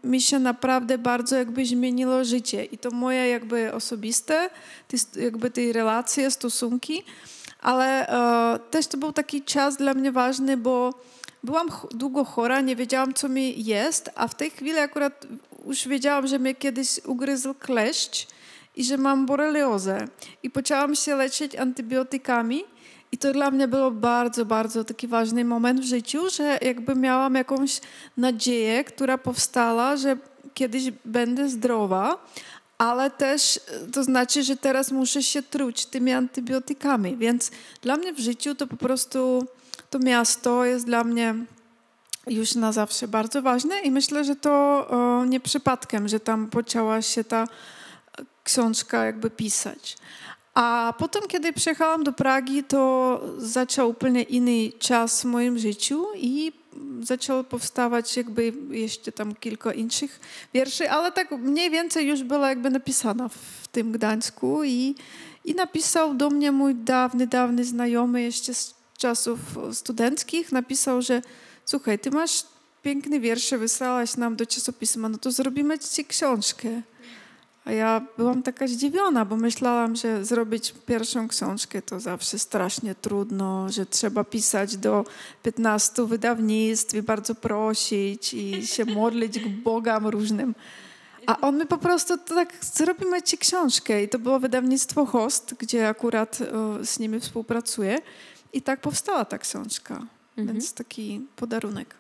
mi 0.05 0.21
się 0.21 0.39
naprawdę 0.39 0.99
bardzo 0.99 1.37
jakby 1.37 1.67
zmieniło 1.67 2.25
życie. 2.25 2.65
I 2.65 2.79
to 2.79 2.91
moje 2.91 3.29
jakby 3.29 3.73
osobiste, 3.73 4.51
te, 4.89 4.99
st- 4.99 5.17
jakby 5.17 5.51
te 5.51 5.73
relacje, 5.73 6.31
stosunki, 6.31 7.03
ale 7.61 8.09
e, 8.09 8.59
też 8.71 8.87
to 8.87 8.99
był 8.99 9.13
taki 9.13 9.43
czas 9.43 9.77
dla 9.77 9.95
mnie 9.95 10.13
ważny, 10.13 10.57
bo 10.57 10.95
byłam 11.45 11.69
długo 11.91 12.25
chora, 12.25 12.61
nie 12.61 12.77
wiedziałam, 12.77 13.15
co 13.15 13.29
mi 13.29 13.65
jest, 13.65 14.11
a 14.15 14.29
w 14.29 14.35
tej 14.35 14.51
chwili 14.51 14.79
akurat 14.79 15.27
już 15.67 15.89
wiedziałam, 15.89 16.27
że 16.27 16.39
mnie 16.39 16.55
kiedyś 16.55 17.01
ugryzł 17.07 17.55
kleszcz 17.55 18.27
i 18.79 18.85
że 18.85 18.97
mam 18.97 19.27
boreliozę. 19.27 20.09
I 20.43 20.51
poczęłam 20.51 20.95
się 20.95 21.17
leczyć 21.17 21.57
antybiotykami. 21.57 22.65
I 23.13 23.19
to 23.19 23.33
dla 23.33 23.51
mnie 23.51 23.69
było 23.69 23.91
bardzo, 23.91 24.45
bardzo 24.45 24.85
taki 24.85 25.09
ważny 25.09 25.45
moment 25.45 25.81
w 25.81 25.85
życiu, 25.85 26.31
że 26.31 26.59
jakby 26.63 26.95
miałam 26.95 27.35
jakąś 27.35 27.81
nadzieję, 28.17 28.85
która 28.85 29.19
powstała, 29.19 29.97
że 29.97 30.17
kiedyś 30.55 30.91
będę 31.05 31.49
zdrowa, 31.49 32.25
ale 32.79 33.11
też 33.11 33.61
to 33.93 34.05
znaczy, 34.05 34.43
że 34.43 34.57
teraz 34.57 34.93
muszę 34.93 35.23
się 35.23 35.43
truć 35.43 35.87
tymi 35.87 36.13
antybiotykami. 36.13 37.17
Więc 37.17 37.51
dla 37.83 37.97
mnie 37.97 38.13
w 38.13 38.19
życiu 38.19 38.55
to 38.55 38.67
po 38.67 38.77
prostu 38.77 39.47
to 39.91 39.99
miasto 39.99 40.65
jest 40.65 40.87
dla 40.87 41.05
mnie 41.05 41.35
już 42.27 42.55
na 42.55 42.73
zawsze 42.73 43.09
bardzo 43.09 43.43
ważne 43.43 43.81
i 43.81 43.91
myślę, 43.91 44.25
że 44.25 44.37
to 44.37 44.51
o, 44.89 45.25
nie 45.25 45.41
przypadkiem, 45.41 46.09
że 46.09 46.21
tam 46.21 46.47
poczęła 46.47 47.03
się 47.03 47.25
ta 47.25 47.47
książka 48.49 49.05
jakby 49.05 49.31
pisać. 49.31 49.97
A 50.55 50.95
potem, 50.99 51.23
kiedy 51.29 51.53
przyjechałam 51.53 52.05
do 52.05 52.13
Pragi, 52.13 52.65
to 52.65 52.81
zaczął 53.39 53.89
zupełnie 53.89 54.23
inny 54.23 54.73
czas 54.79 55.23
w 55.23 55.25
moim 55.25 55.59
życiu 55.59 56.07
i 56.17 56.53
zaczęło 57.03 57.45
powstawać 57.45 58.17
jakby 58.17 58.53
jeszcze 58.71 59.13
tam 59.13 59.35
kilka 59.35 59.73
innych 59.73 60.21
wierszy, 60.55 60.91
ale 60.91 61.13
tak 61.13 61.31
mniej 61.31 61.71
więcej 61.71 62.07
już 62.07 62.23
była 62.23 62.49
jakby 62.49 62.71
napisana 62.71 63.29
w 63.29 63.69
tym 63.73 63.93
Gdańsku 63.93 64.65
i, 64.65 64.95
i 65.45 65.55
napisał 65.55 66.15
do 66.15 66.31
mnie 66.31 66.53
mój 66.53 66.75
dawny, 66.75 67.27
dawny 67.27 67.65
znajomy 67.65 68.23
jeszcze 68.23 68.55
z 68.55 68.75
czasów 68.99 69.39
studenckich, 69.73 70.53
napisał, 70.53 71.03
że 71.03 71.23
słuchaj, 71.65 71.99
ty 71.99 72.11
masz 72.11 72.45
piękne 72.83 73.21
wiersze, 73.21 73.59
wysłałaś 73.59 74.17
nam 74.17 74.37
do 74.37 74.47
czasopisma, 74.47 75.09
no 75.09 75.19
to 75.19 75.31
zrobimy 75.33 75.79
ci 75.79 76.05
książkę. 76.05 76.83
A 77.69 77.73
ja 77.73 78.01
byłam 78.17 78.43
taka 78.43 78.67
zdziwiona, 78.67 79.25
bo 79.25 79.37
myślałam, 79.37 79.97
że 79.97 80.25
zrobić 80.25 80.75
pierwszą 80.87 81.29
książkę 81.29 81.83
to 81.83 82.01
zawsze 82.01 82.39
strasznie 82.39 82.95
trudno, 82.95 83.69
że 83.69 83.87
trzeba 83.87 84.25
pisać 84.25 84.77
do 84.77 85.05
15 85.43 86.07
wydawnictw 86.07 86.95
i 86.95 87.03
bardzo 87.03 87.35
prosić 87.35 88.35
i 88.35 88.67
się 88.67 88.85
modlić 89.01 89.39
k 89.39 89.45
bogam 89.65 90.07
różnym. 90.07 90.55
A 91.27 91.41
on 91.41 91.59
mi 91.59 91.67
po 91.67 91.79
prostu 91.79 92.19
tak, 92.19 92.53
zrobimy 92.63 93.23
ci 93.23 93.39
książkę. 93.39 94.03
I 94.03 94.09
to 94.09 94.19
było 94.19 94.41
wydawnictwo 94.41 95.07
Host, 95.07 95.55
gdzie 95.59 95.89
akurat 95.89 96.39
o, 96.41 96.85
z 96.85 96.99
nimi 96.99 97.21
współpracuję. 97.21 97.99
I 98.53 98.63
tak 98.63 98.81
powstała 98.81 99.25
ta 99.25 99.39
książka. 99.39 100.07
Więc 100.37 100.75
taki 100.75 101.27
podarunek. 101.37 101.95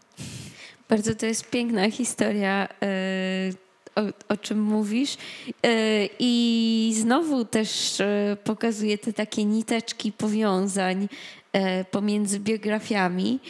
Bardzo 0.88 1.14
to 1.14 1.26
jest 1.26 1.50
piękna 1.50 1.90
historia 1.90 2.68
e, 2.82 3.67
o, 3.98 4.32
o 4.32 4.36
czym 4.36 4.62
mówisz. 4.62 5.16
E, 5.62 6.08
I 6.18 6.92
znowu 6.96 7.44
też 7.44 8.00
e, 8.00 8.36
pokazuje 8.44 8.98
te 8.98 9.12
takie 9.12 9.44
niteczki 9.44 10.12
powiązań 10.12 11.08
e, 11.52 11.84
pomiędzy 11.84 12.40
biografiami. 12.40 13.40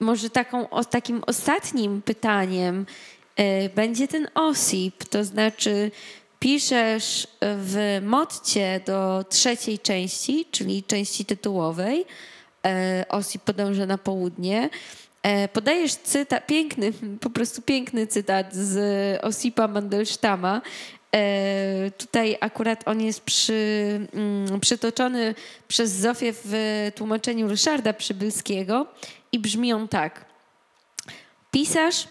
Może 0.00 0.30
taką, 0.30 0.66
takim 0.90 1.22
ostatnim 1.26 2.02
pytaniem 2.02 2.86
będzie 3.74 4.08
ten 4.08 4.28
osip, 4.34 5.04
to 5.04 5.24
znaczy 5.24 5.90
piszesz 6.38 7.26
w 7.40 8.00
motcie 8.02 8.80
do 8.86 9.24
trzeciej 9.28 9.78
części, 9.78 10.46
czyli 10.50 10.82
części 10.82 11.24
tytułowej, 11.24 12.04
Osip 13.08 13.42
podąża 13.42 13.86
na 13.86 13.98
południe. 13.98 14.70
E, 15.26 15.48
Podajesz 15.48 15.94
cytat, 15.94 16.46
piękny, 16.46 16.92
po 17.20 17.30
prostu 17.30 17.62
piękny 17.62 18.06
cytat 18.06 18.54
z 18.54 18.78
Osipa 19.24 19.68
Mandelsztama. 19.68 20.62
E, 21.14 21.90
Tutaj 21.90 22.36
akurat 22.40 22.88
on 22.88 23.00
jest 23.00 23.20
przy, 23.20 24.00
mm, 24.12 24.60
przytoczony 24.60 25.34
przez 25.68 25.92
Zofię 25.92 26.32
w 26.44 26.52
tłumaczeniu 26.94 27.48
Ryszarda 27.48 27.92
Przybylskiego 27.92 28.86
i 29.32 29.38
brzmi 29.38 29.72
on 29.72 29.88
tak. 29.88 30.24
Pisarz 31.50 32.08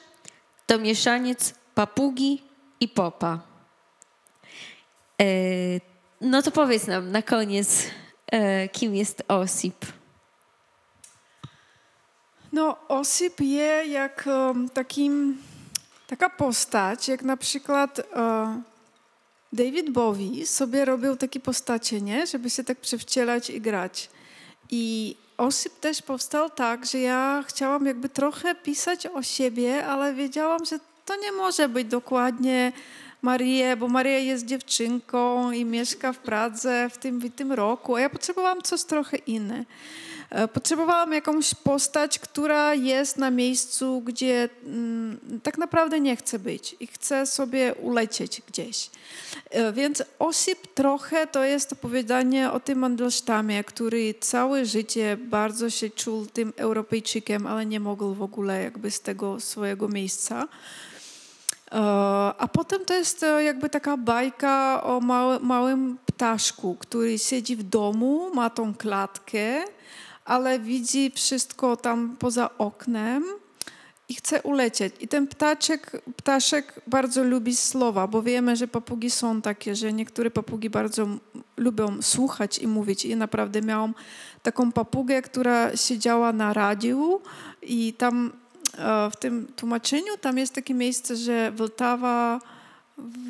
to 0.66 0.80
mieszaniec 0.80 1.54
papugi 1.76 2.44
i 2.80 2.88
popa. 2.88 3.40
E, 5.22 5.26
No 6.22 6.42
to 6.42 6.52
powiedz 6.52 6.88
nam 6.88 7.12
na 7.12 7.22
koniec, 7.22 7.88
kim 8.72 8.96
jest 8.96 9.24
Osip. 9.28 9.86
No, 12.56 12.78
Osip 12.88 13.42
je 13.42 13.84
jak 13.88 14.30
takim, 14.74 15.38
taka 16.08 16.30
postać, 16.30 17.08
jak 17.08 17.24
na 17.24 17.38
przykład 17.38 18.00
e, 18.00 18.62
David 19.54 19.90
Bowie 19.90 20.46
sobie 20.46 20.86
robił 20.86 21.16
takie 21.16 21.40
postacie, 21.40 22.02
nie? 22.02 22.28
Żeby 22.28 22.50
się 22.50 22.64
tak 22.64 22.80
przewcielać 22.80 23.50
i 23.50 23.62
grać. 23.62 24.10
I 24.70 25.16
Osip 25.38 25.80
też 25.80 26.02
powstał 26.02 26.50
tak, 26.50 26.86
że 26.86 27.00
ja 27.00 27.44
chciałam 27.48 27.86
jakby 27.86 28.10
trochę 28.10 28.56
pisać 28.56 29.08
o 29.08 29.24
siebie, 29.24 29.86
ale 29.86 30.14
wiedziałam, 30.14 30.66
że 30.66 30.80
to 31.06 31.16
nie 31.16 31.32
może 31.32 31.70
być 31.70 31.88
dokładnie 31.88 32.72
Marię, 33.22 33.78
bo 33.78 33.88
Maria 33.88 34.20
jest 34.20 34.46
dziewczynką 34.46 35.52
i 35.52 35.66
mieszka 35.66 36.14
w 36.14 36.18
Pradze 36.18 36.90
w 36.90 36.98
tym, 36.98 37.20
w 37.20 37.36
tym 37.36 37.52
roku, 37.52 37.96
a 37.96 38.02
ja 38.02 38.10
potrzebowałam 38.10 38.62
coś 38.62 38.84
trochę 38.84 39.18
inne. 39.18 39.66
E, 40.36 40.48
Potrzebowałam 40.48 41.14
jakąś 41.14 41.56
postać, 41.56 42.20
która 42.20 42.74
jest 42.74 43.18
na 43.18 43.32
miejscu, 43.32 44.02
gdzie 44.02 44.50
mm, 44.66 45.20
tak 45.44 45.58
naprawdę 45.58 46.00
nie 46.00 46.16
chce 46.16 46.40
być 46.40 46.76
i 46.80 46.88
chce 46.88 47.26
sobie 47.26 47.74
ulecieć 47.74 48.42
gdzieś. 48.48 48.90
E, 49.50 49.74
Więc 49.74 50.04
Osip 50.20 50.68
trochę 50.74 51.28
to 51.28 51.44
jest 51.44 51.74
opowiadanie 51.74 52.52
o 52.52 52.60
tym 52.60 52.80
Mandelsztamie, 52.80 53.64
który 53.64 54.14
całe 54.14 54.66
życie 54.66 55.18
bardzo 55.18 55.70
się 55.70 55.90
czuł 55.90 56.26
tym 56.26 56.54
Europejczykiem, 56.58 57.48
ale 57.48 57.66
nie 57.66 57.80
mógł 57.80 58.14
w 58.14 58.22
ogóle 58.22 58.64
jakby 58.64 58.92
z 58.92 59.02
tego 59.02 59.40
swojego 59.40 59.88
miejsca. 59.88 60.48
E, 61.72 61.76
A 62.38 62.50
potem 62.54 62.86
to 62.86 62.94
jest 62.94 63.26
jakby 63.44 63.70
taka 63.70 63.98
bajka 63.98 64.84
o 64.84 65.00
małym 65.42 65.98
ptaszku, 66.06 66.76
który 66.80 67.20
siedzi 67.20 67.56
w 67.56 67.64
domu, 67.64 68.32
ma 68.34 68.50
tą 68.50 68.74
klatkę, 68.74 69.66
ale 70.26 70.60
widzi 70.60 71.12
wszystko 71.16 71.78
tam 71.78 72.16
poza 72.20 72.58
oknem 72.58 73.24
i 74.10 74.14
chce 74.16 74.42
ulecieć. 74.42 74.96
I 75.00 75.08
ten 75.08 75.28
ptaczek, 75.28 76.02
ptaszek 76.18 76.82
bardzo 76.88 77.24
lubi 77.24 77.56
słowa, 77.56 78.08
bo 78.08 78.22
wiemy, 78.22 78.56
że 78.56 78.68
papugi 78.68 79.10
są 79.10 79.42
takie, 79.42 79.76
że 79.76 79.94
niektóre 79.94 80.32
papugi 80.32 80.70
bardzo 80.70 81.08
lubią 81.58 82.02
słuchać 82.02 82.60
i 82.60 82.68
mówić. 82.68 83.06
I 83.06 83.16
naprawdę 83.16 83.62
miałam 83.62 83.94
taką 84.44 84.72
papugę, 84.72 85.22
która 85.22 85.78
siedziała 85.78 86.34
na 86.34 86.54
radiu 86.54 87.22
i 87.62 87.94
tam 87.94 88.32
e, 88.78 89.12
w 89.12 89.16
tym 89.16 89.48
tłumaczeniu 89.56 90.18
tam 90.22 90.38
jest 90.38 90.54
takie 90.54 90.74
miejsce, 90.74 91.16
że 91.16 91.52
Wltawa 91.52 92.40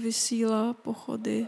wysyła 0.01 0.73
pochody 0.73 1.47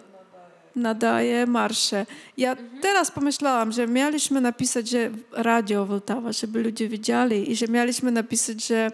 nadaje 0.78 1.46
marsze. 1.46 2.06
Ja 2.38 2.56
teraz 2.82 3.12
pomyślałam, 3.12 3.72
że 3.72 3.88
mieliśmy 3.88 4.42
napisać, 4.42 4.90
że 4.90 5.12
radio 5.32 5.86
Wltawa, 5.86 6.32
żeby 6.32 6.64
ludzie 6.64 6.90
wiedzieli 6.90 7.52
i 7.52 7.56
że 7.56 7.68
mieliśmy 7.68 8.12
napisać, 8.12 8.68
że 8.68 8.92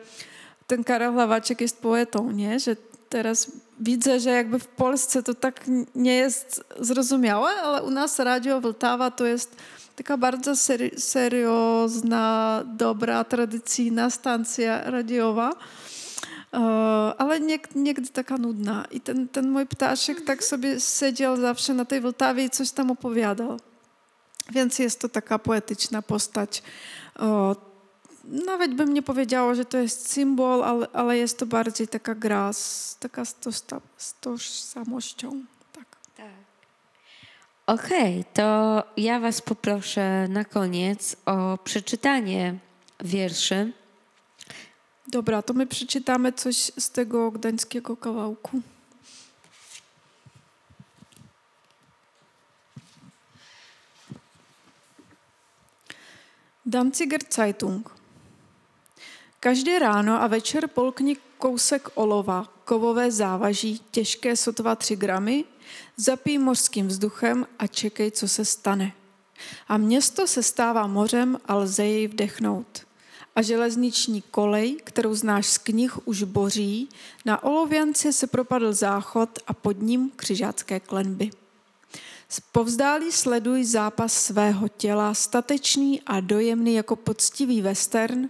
ten 0.67 0.83
Karol 0.83 1.15
Lawaczek 1.15 1.61
jest 1.61 1.81
poetą, 1.81 2.31
nie? 2.31 2.59
Że 2.59 2.75
teraz 3.09 3.51
widzę, 3.79 4.19
że 4.19 4.29
jakby 4.29 4.59
w 4.59 4.67
Polsce 4.67 5.23
to 5.23 5.33
tak 5.33 5.61
nie 5.95 6.15
jest 6.15 6.63
zrozumiałe, 6.79 7.49
ale 7.51 7.83
u 7.83 7.89
nas 7.89 8.19
radio 8.19 8.61
Wltawa 8.61 9.11
to 9.11 9.25
jest 9.25 9.55
taka 9.95 10.17
bardzo 10.17 10.51
seri- 10.51 10.99
seriozna, 10.99 12.63
dobra, 12.65 13.23
tradycyjna 13.23 14.09
stacja 14.09 14.91
radiowa. 14.91 15.53
Ale 17.17 17.39
nie, 17.39 17.59
niegdy 17.75 18.09
taka 18.09 18.37
nudna. 18.37 18.85
I 18.91 19.01
ten, 19.01 19.29
ten 19.29 19.49
mój 19.49 19.65
ptaszek 19.65 20.21
tak 20.21 20.43
sobie 20.43 20.79
siedział 20.79 21.37
zawsze 21.37 21.73
na 21.73 21.85
tej 21.85 22.01
Wltawie 22.01 22.43
i 22.43 22.49
coś 22.49 22.71
tam 22.71 22.91
opowiadał. 22.91 23.59
Więc 24.51 24.79
jest 24.79 24.99
to 24.99 25.09
taka 25.09 25.39
poetyczna 25.39 26.01
postać. 26.01 26.63
Nawet 28.23 28.73
bym 28.73 28.93
nie 28.93 29.01
powiedziała, 29.01 29.55
że 29.55 29.65
to 29.65 29.77
jest 29.77 30.11
symbol, 30.11 30.63
ale, 30.63 30.87
ale 30.93 31.17
jest 31.17 31.39
to 31.39 31.45
bardziej 31.45 31.87
taka 31.87 32.15
gra 32.15 32.53
z, 32.53 32.97
taka 32.99 33.25
z, 33.25 33.35
tosta, 33.35 33.81
z 33.97 34.19
tożsamością. 34.19 35.43
Tak. 35.73 35.85
Okej, 37.67 38.25
to 38.33 38.83
ja 38.97 39.19
Was 39.19 39.41
poproszę 39.41 40.27
na 40.27 40.45
koniec 40.45 41.15
o 41.25 41.57
przeczytanie 41.63 42.55
wierszy. 42.99 43.73
Dobra, 45.13 45.41
to 45.41 45.53
my 45.53 45.67
przeczytamy 45.67 46.31
coś 46.31 46.71
z 46.77 46.89
tego 46.89 47.31
gdańskiego 47.31 47.97
kawałku. 47.97 48.61
Danziger 56.65 57.21
Zeitung. 57.29 57.95
Každé 59.39 59.79
ráno 59.79 60.21
a 60.21 60.27
večer 60.27 60.71
polkni 60.71 61.17
kousek 61.37 61.89
olova, 61.95 62.47
kovové 62.65 63.11
závaží, 63.11 63.79
těžké 63.91 64.35
sotva 64.35 64.75
3 64.75 64.95
gramy, 64.95 65.43
zapij 65.97 66.37
mořským 66.37 66.87
vzduchem 66.87 67.45
a 67.59 67.67
čekej, 67.67 68.11
co 68.11 68.27
se 68.27 68.45
stane. 68.45 68.93
A 69.67 69.77
město 69.77 70.27
se 70.27 70.43
stává 70.43 70.87
mořem 70.87 71.37
a 71.45 71.55
lze 71.55 71.85
jej 71.85 72.07
vdechnout. 72.07 72.92
A 73.35 73.41
železniční 73.41 74.21
kolej, 74.21 74.77
kterou 74.83 75.13
znáš 75.13 75.47
z 75.47 75.57
knih, 75.57 76.07
už 76.07 76.23
boří, 76.23 76.89
na 77.25 77.43
Olověnci 77.43 78.13
se 78.13 78.27
propadl 78.27 78.73
záchod 78.73 79.39
a 79.47 79.53
pod 79.53 79.81
ním 79.81 80.11
křižácké 80.15 80.79
klenby. 80.79 81.29
Povzdálí 82.51 83.11
sleduj 83.11 83.63
zápas 83.63 84.13
svého 84.13 84.67
těla, 84.67 85.13
statečný 85.13 86.01
a 86.01 86.19
dojemný 86.19 86.73
jako 86.73 86.95
poctivý 86.95 87.61
western, 87.61 88.29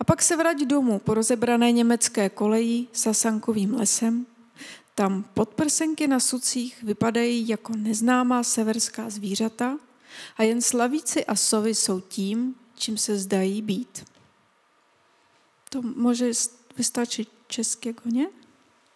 a 0.00 0.04
pak 0.04 0.22
se 0.22 0.36
vrať 0.36 0.58
domů 0.58 0.98
po 0.98 1.14
rozebrané 1.14 1.72
německé 1.72 2.30
koleji 2.30 2.86
sasankovým 2.92 3.74
lesem. 3.74 4.26
Tam 4.94 5.24
podprsenky 5.34 6.06
na 6.06 6.20
sucích 6.20 6.82
vypadají 6.82 7.48
jako 7.48 7.72
neznámá 7.76 8.42
severská 8.42 9.10
zvířata 9.10 9.78
a 10.36 10.42
jen 10.42 10.62
slavíci 10.62 11.24
a 11.24 11.36
sovy 11.36 11.74
jsou 11.74 12.00
tím, 12.00 12.54
čím 12.74 12.98
se 12.98 13.18
zdají 13.18 13.62
být. 13.62 14.04
To 15.70 15.82
może 15.82 16.24
wystarczyć 16.76 17.28
czeskiego, 17.48 18.02
nie? 18.06 18.30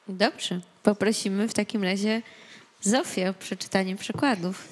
Dobrze, 0.09 0.61
poprosimy 0.83 1.49
w 1.49 1.55
takim 1.55 1.85
razie 1.85 2.23
Zofię 2.85 3.31
o 3.31 3.35
przeczytanie 3.35 3.97
przykładów. 3.97 4.69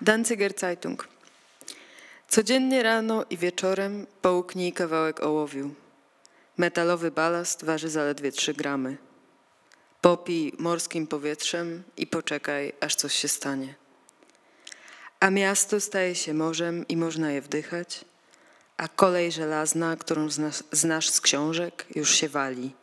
Danziger 0.00 0.58
Zeitung. 0.58 1.08
Codziennie 2.28 2.82
rano 2.82 3.24
i 3.30 3.36
wieczorem 3.36 4.06
połknij 4.22 4.72
kawałek 4.72 5.22
ołowiu. 5.22 5.74
Metalowy 6.56 7.10
balast 7.10 7.64
waży 7.64 7.88
zaledwie 7.88 8.32
3 8.32 8.54
gramy. 8.54 8.96
Popij 10.00 10.52
morskim 10.58 11.06
powietrzem 11.06 11.82
i 11.96 12.06
poczekaj, 12.06 12.72
aż 12.80 12.94
coś 12.94 13.14
się 13.14 13.28
stanie. 13.28 13.74
A 15.20 15.30
miasto 15.30 15.80
staje 15.80 16.14
się 16.14 16.34
morzem 16.34 16.88
i 16.88 16.96
można 16.96 17.32
je 17.32 17.42
wdychać, 17.42 18.04
a 18.80 18.88
kolej 18.88 19.32
żelazna, 19.32 19.96
którą 19.96 20.28
znasz, 20.72 21.10
z 21.10 21.20
książek, 21.20 21.86
już 21.94 22.14
się 22.14 22.28
wali. 22.28 22.74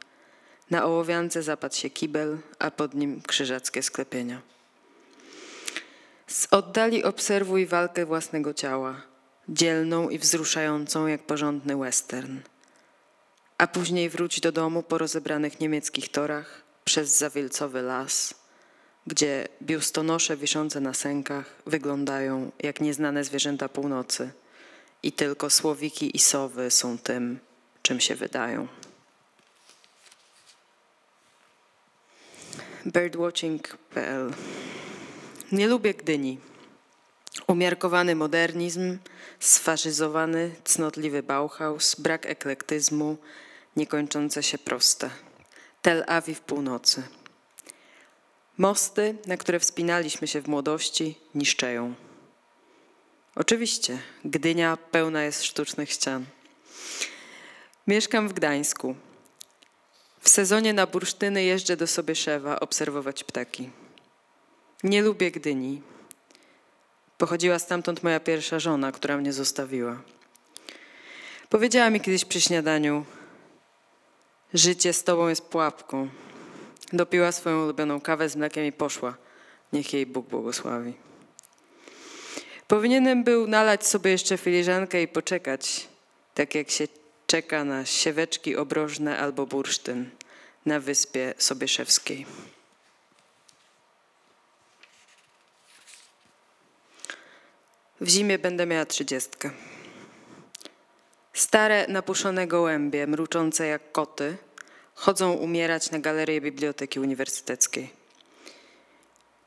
Na 0.69 0.85
ołowiance 0.85 1.43
zapadł 1.43 1.75
się 1.75 1.89
kibel, 1.89 2.37
a 2.59 2.71
pod 2.71 2.93
nim 2.93 3.21
krzyżackie 3.27 3.83
sklepienia. 3.83 4.41
Z 6.27 6.47
oddali 6.51 7.03
obserwuj 7.03 7.65
walkę 7.65 8.05
własnego 8.05 8.53
ciała, 8.53 9.01
dzielną 9.49 10.09
i 10.09 10.19
wzruszającą 10.19 11.07
jak 11.07 11.21
porządny 11.21 11.77
western. 11.77 12.39
a 13.57 13.67
później 13.67 14.09
wróć 14.09 14.39
do 14.39 14.51
domu 14.51 14.83
po 14.83 14.97
rozebranych 14.97 15.59
niemieckich 15.59 16.09
torach 16.09 16.61
przez 16.85 17.17
zawilcowy 17.17 17.81
las, 17.81 18.33
gdzie 19.07 19.47
biustonosze 19.61 20.37
wiszące 20.37 20.79
na 20.79 20.93
sękach 20.93 21.55
wyglądają 21.65 22.51
jak 22.59 22.81
nieznane 22.81 23.23
zwierzęta 23.23 23.69
północy 23.69 24.31
i 25.03 25.11
tylko 25.11 25.49
słowiki 25.49 26.15
i 26.15 26.19
sowy 26.19 26.71
są 26.71 26.97
tym, 26.97 27.39
czym 27.81 27.99
się 27.99 28.15
wydają. 28.15 28.67
Birdwatching.pl 32.85 34.33
Nie 35.51 35.67
lubię 35.67 35.93
Gdyni. 35.93 36.39
Umiarkowany 37.47 38.15
modernizm, 38.15 38.97
sfaszyzowany, 39.39 40.55
cnotliwy 40.63 41.23
Bauhaus, 41.23 41.95
brak 41.95 42.25
eklektyzmu, 42.25 43.17
niekończące 43.75 44.43
się 44.43 44.57
proste. 44.57 45.09
Tel 45.81 46.03
Awiw 46.07 46.41
północy. 46.41 47.03
Mosty, 48.57 49.15
na 49.25 49.37
które 49.37 49.59
wspinaliśmy 49.59 50.27
się 50.27 50.41
w 50.41 50.47
młodości, 50.47 51.17
niszczeją. 51.35 51.93
Oczywiście, 53.39 53.99
Gdynia 54.25 54.77
pełna 54.91 55.23
jest 55.23 55.43
sztucznych 55.43 55.91
ścian. 55.91 56.25
Mieszkam 57.87 58.29
w 58.29 58.33
Gdańsku. 58.33 58.95
W 60.19 60.29
sezonie 60.29 60.73
na 60.73 60.87
bursztyny 60.87 61.43
jeżdżę 61.43 61.77
do 61.77 61.87
Sobieszewa 61.87 62.59
obserwować 62.59 63.23
ptaki. 63.23 63.69
Nie 64.83 65.01
lubię 65.01 65.31
Gdyni. 65.31 65.81
Pochodziła 67.17 67.59
stamtąd 67.59 68.03
moja 68.03 68.19
pierwsza 68.19 68.59
żona, 68.59 68.91
która 68.91 69.17
mnie 69.17 69.33
zostawiła. 69.33 70.01
Powiedziała 71.49 71.89
mi 71.89 72.01
kiedyś 72.01 72.25
przy 72.25 72.41
śniadaniu: 72.41 73.05
Życie 74.53 74.93
z 74.93 75.03
tobą 75.03 75.27
jest 75.27 75.45
pułapką. 75.45 76.09
Dopiła 76.93 77.31
swoją 77.31 77.63
ulubioną 77.63 78.01
kawę 78.01 78.29
z 78.29 78.35
mlekiem 78.35 78.65
i 78.65 78.71
poszła. 78.71 79.17
Niech 79.73 79.93
jej 79.93 80.05
Bóg 80.05 80.27
błogosławi. 80.27 81.07
Powinienem 82.67 83.23
był 83.23 83.47
nalać 83.47 83.87
sobie 83.87 84.11
jeszcze 84.11 84.37
filiżankę 84.37 85.01
i 85.01 85.07
poczekać, 85.07 85.87
tak 86.33 86.55
jak 86.55 86.69
się 86.69 86.87
czeka 87.27 87.63
na 87.63 87.85
sieweczki 87.85 88.55
obrożne 88.55 89.19
albo 89.19 89.45
bursztyn 89.45 90.09
na 90.65 90.79
wyspie 90.79 91.33
Sobieszewskiej. 91.37 92.25
W 98.01 98.07
zimie 98.07 98.39
będę 98.39 98.65
miała 98.65 98.85
trzydziestkę. 98.85 99.49
Stare, 101.33 101.85
napuszone 101.87 102.47
gołębie, 102.47 103.07
mruczące 103.07 103.67
jak 103.67 103.91
koty, 103.91 104.37
chodzą 104.95 105.33
umierać 105.33 105.91
na 105.91 105.99
galerię 105.99 106.41
Biblioteki 106.41 106.99
Uniwersyteckiej. 106.99 107.89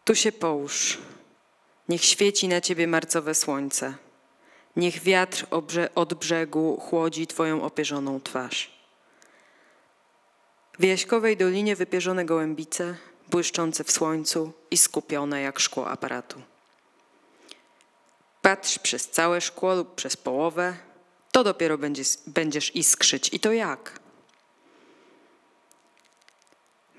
Tu 0.05 0.15
się 0.15 0.33
połóż. 0.33 0.99
Niech 1.91 2.05
świeci 2.05 2.49
na 2.49 2.61
ciebie 2.61 2.87
marcowe 2.87 3.35
słońce. 3.35 3.95
Niech 4.77 5.01
wiatr 5.01 5.47
od 5.95 6.15
brzegu 6.15 6.77
chłodzi 6.77 7.27
twoją 7.27 7.63
opierzoną 7.63 8.21
twarz. 8.21 8.81
W 10.79 10.85
Jaśkowej 10.85 11.37
Dolinie 11.37 11.77
wypierzone 11.77 12.25
gołębice, 12.25 12.97
błyszczące 13.29 13.85
w 13.85 13.91
słońcu 13.91 14.53
i 14.71 14.79
skupione 14.79 15.41
jak 15.43 15.61
szkło 15.61 15.89
aparatu. 15.89 16.43
Patrz 18.43 18.79
przez 18.79 19.09
całe 19.09 19.41
szkło 19.41 19.75
lub 19.75 19.95
przez 19.95 20.17
połowę, 20.17 20.77
to 21.33 21.45
dopiero 21.45 21.79
będzie, 21.79 22.03
będziesz 22.27 22.77
iskrzyć. 22.77 23.35
I 23.35 23.41
to 23.41 23.53
jak? 23.53 24.01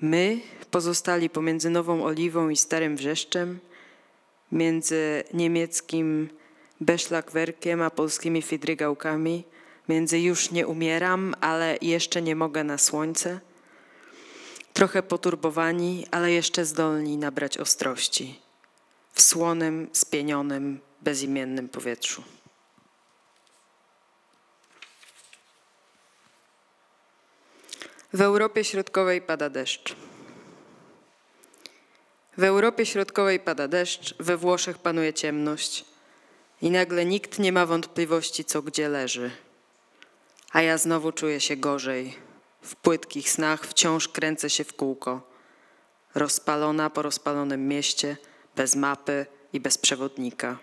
My, 0.00 0.40
pozostali 0.70 1.30
pomiędzy 1.30 1.70
Nową 1.70 2.04
Oliwą 2.04 2.48
i 2.48 2.56
Starym 2.56 2.96
Wrzeszczem, 2.96 3.60
między 4.52 5.24
niemieckim 5.34 6.28
Beszlakwerkiem 6.80 7.82
a 7.82 7.90
polskimi 7.90 8.42
Fidrygałkami, 8.42 9.44
między 9.88 10.20
już 10.20 10.50
nie 10.50 10.66
umieram, 10.66 11.34
ale 11.40 11.78
jeszcze 11.82 12.22
nie 12.22 12.36
mogę 12.36 12.64
na 12.64 12.78
słońce, 12.78 13.40
trochę 14.72 15.02
poturbowani, 15.02 16.06
ale 16.10 16.32
jeszcze 16.32 16.64
zdolni 16.64 17.16
nabrać 17.16 17.58
ostrości 17.58 18.40
w 19.12 19.22
słonym, 19.22 19.88
spienionym, 19.92 20.80
bezimiennym 21.00 21.68
powietrzu. 21.68 22.22
W 28.12 28.20
Europie 28.20 28.64
Środkowej 28.64 29.22
pada 29.22 29.50
deszcz. 29.50 29.96
W 32.36 32.44
Europie 32.44 32.86
Środkowej 32.86 33.40
pada 33.40 33.68
deszcz, 33.68 34.14
we 34.18 34.36
Włoszech 34.36 34.78
panuje 34.78 35.12
ciemność 35.14 35.84
i 36.62 36.70
nagle 36.70 37.04
nikt 37.04 37.38
nie 37.38 37.52
ma 37.52 37.66
wątpliwości, 37.66 38.44
co 38.44 38.62
gdzie 38.62 38.88
leży. 38.88 39.30
A 40.52 40.62
ja 40.62 40.78
znowu 40.78 41.12
czuję 41.12 41.40
się 41.40 41.56
gorzej. 41.56 42.16
W 42.62 42.76
płytkich 42.76 43.30
snach 43.30 43.66
wciąż 43.66 44.08
kręcę 44.08 44.50
się 44.50 44.64
w 44.64 44.72
kółko. 44.72 45.20
Rozpalona 46.14 46.90
po 46.90 47.02
rozpalonym 47.02 47.68
mieście, 47.68 48.16
bez 48.56 48.76
mapy 48.76 49.26
i 49.52 49.60
bez 49.60 49.78
przewodnika. 49.78 50.58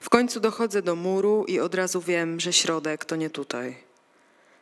W 0.00 0.10
końcu 0.10 0.40
dochodzę 0.40 0.82
do 0.82 0.96
muru 0.96 1.44
i 1.44 1.60
od 1.60 1.74
razu 1.74 2.00
wiem, 2.00 2.40
że 2.40 2.52
środek 2.52 3.04
to 3.04 3.16
nie 3.16 3.30
tutaj. 3.30 3.76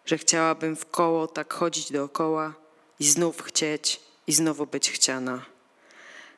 Że 0.07 0.19
chciałabym 0.19 0.77
w 0.77 0.87
koło 0.87 1.27
tak 1.27 1.55
chodzić 1.55 1.93
dookoła 1.93 2.55
i 3.01 3.09
znów 3.09 3.43
chcieć 3.43 4.01
i 4.27 4.33
znowu 4.33 4.67
być 4.67 4.91
chciana. 4.91 5.60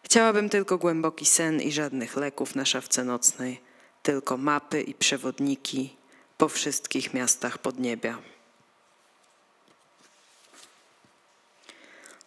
Chciałabym 0.02 0.48
tylko 0.48 0.78
głęboki 0.78 1.26
sen 1.26 1.60
i 1.60 1.72
żadnych 1.72 2.16
leków 2.16 2.54
na 2.54 2.64
szafce 2.64 3.04
nocnej, 3.04 3.60
tylko 4.02 4.36
mapy 4.36 4.82
i 4.82 4.94
przewodniki 4.94 5.96
po 6.38 6.48
wszystkich 6.48 7.14
miastach 7.14 7.58
podniebia. 7.58 8.18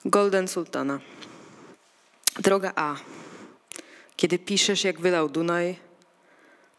Golden 0.05 0.47
Sultana. 0.47 0.99
Droga 2.39 2.71
A. 2.75 2.95
Kiedy 4.15 4.39
piszesz, 4.39 4.83
jak 4.83 4.99
wylał 4.99 5.29
Dunaj, 5.29 5.75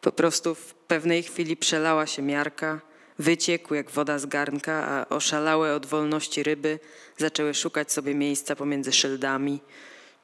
po 0.01 0.13
prostu 0.13 0.55
w 0.55 0.75
pewnej 0.75 1.23
chwili 1.23 1.57
przelała 1.57 2.07
się 2.07 2.23
miarka, 2.23 2.81
wyciekł 3.19 3.75
jak 3.75 3.91
woda 3.91 4.19
z 4.19 4.27
garnka, 4.27 4.89
a 4.89 5.15
oszalałe 5.15 5.75
od 5.75 5.87
wolności 5.87 6.43
ryby 6.43 6.79
zaczęły 7.19 7.55
szukać 7.55 7.93
sobie 7.93 8.15
miejsca 8.15 8.57
pomiędzy 8.57 8.93
szyldami. 8.93 9.61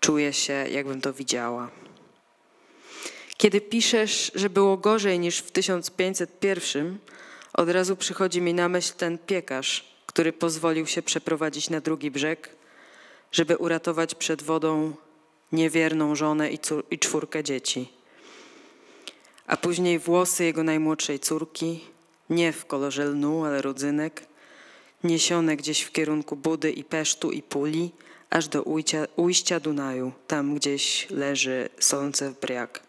Czuję 0.03 0.33
się, 0.33 0.53
jakbym 0.53 1.01
to 1.01 1.13
widziała. 1.13 1.71
Kiedy 3.37 3.61
piszesz, 3.61 4.33
że 4.35 4.51
było 4.51 4.77
gorzej 4.77 5.19
niż 5.19 5.39
w 5.39 5.51
1501, 5.51 6.99
od 7.53 7.69
razu 7.69 7.97
przychodzi 7.97 8.41
mi 8.41 8.55
na 8.55 8.69
myśl 8.69 8.93
ten 8.97 9.19
piekarz, 9.19 9.85
który 10.07 10.33
pozwolił 10.33 10.87
się 10.87 11.03
przeprowadzić 11.03 11.71
na 11.71 11.81
drugi 11.81 12.11
brzeg, 12.11 12.51
żeby 13.33 13.57
uratować 13.57 14.15
przed 14.15 14.43
wodą 14.43 14.93
niewierną 15.53 16.15
żonę 16.15 16.51
i, 16.51 16.59
cór- 16.59 16.85
i 16.91 16.99
czwórkę 16.99 17.45
dzieci. 17.45 17.89
A 19.47 19.57
później 19.57 19.99
włosy 19.99 20.45
jego 20.45 20.63
najmłodszej 20.63 21.21
córki, 21.21 21.81
nie 22.31 22.53
w 22.53 22.67
kolorze 22.67 23.05
lnu, 23.05 23.45
ale 23.45 23.63
rodzynek, 23.63 24.27
niesione 25.05 25.57
gdzieś 25.57 25.83
w 25.83 25.93
kierunku 25.93 26.37
Budy 26.37 26.71
i 26.71 26.85
Pesztu 26.85 27.31
i 27.31 27.43
Puli, 27.43 27.91
aż 28.33 28.49
do 28.49 28.63
ujścia, 28.63 29.07
ujścia 29.17 29.61
Dunaju, 29.61 30.13
tam 30.27 30.55
gdzieś 30.55 31.11
leży 31.11 31.69
Solnce 31.79 32.33
Briak. 32.41 32.81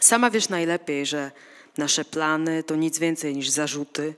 Sama 0.00 0.30
wiesz 0.30 0.48
najlepiej, 0.48 1.06
że 1.06 1.30
nasze 1.76 2.04
plany 2.04 2.62
to 2.62 2.76
nic 2.76 2.98
więcej 2.98 3.36
niż 3.36 3.48
zarzuty, 3.48 4.14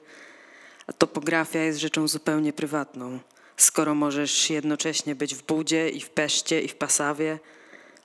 a 0.87 0.93
topografia 0.93 1.61
jest 1.61 1.79
rzeczą 1.79 2.09
zupełnie 2.09 2.53
prywatną. 2.53 3.19
Skoro 3.57 3.95
możesz 3.95 4.51
jednocześnie 4.51 5.15
być 5.15 5.35
w 5.35 5.43
Budzie 5.43 5.89
i 5.89 6.01
w 6.01 6.11
Peszcie 6.11 6.61
i 6.61 6.69
w 6.69 6.75
Pasawie, 6.75 7.39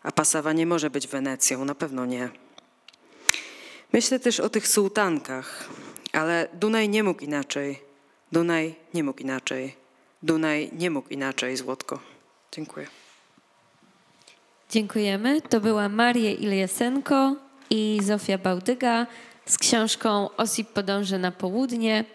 a 0.04 0.12
Pasawa 0.12 0.54
nie 0.54 0.66
może 0.66 0.90
być 0.90 1.08
Wenecją, 1.08 1.66
na 1.66 1.76
pewno 1.76 2.06
nie. 2.06 2.30
Myślę 3.94 4.20
też 4.20 4.40
o 4.40 4.50
tych 4.50 4.68
sułtankach, 4.68 5.70
ale 6.14 6.48
Dunaj 6.54 6.90
nie 6.90 7.04
mógł 7.04 7.24
inaczej. 7.24 7.82
Dunaj 8.32 8.76
nie 8.94 9.04
mógł 9.04 9.22
inaczej. 9.22 9.87
Dunaj 10.24 10.70
nie 10.74 10.90
mógł 10.90 11.10
inaczej, 11.10 11.58
Złotko. 11.58 12.00
Dziękuję. 12.52 12.88
Dziękujemy. 14.70 15.42
To 15.42 15.62
była 15.62 15.90
Maria 15.90 16.32
Iljasenko 16.32 17.36
i 17.70 18.00
Zofia 18.04 18.38
Bałdyga 18.38 19.08
z 19.46 19.58
książką 19.58 20.30
Osip 20.38 20.70
podąży 20.70 21.20
na 21.20 21.32
południe. 21.32 22.06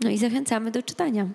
No 0.00 0.10
i 0.10 0.18
zachęcamy 0.18 0.70
do 0.70 0.82
czytania. 0.82 1.28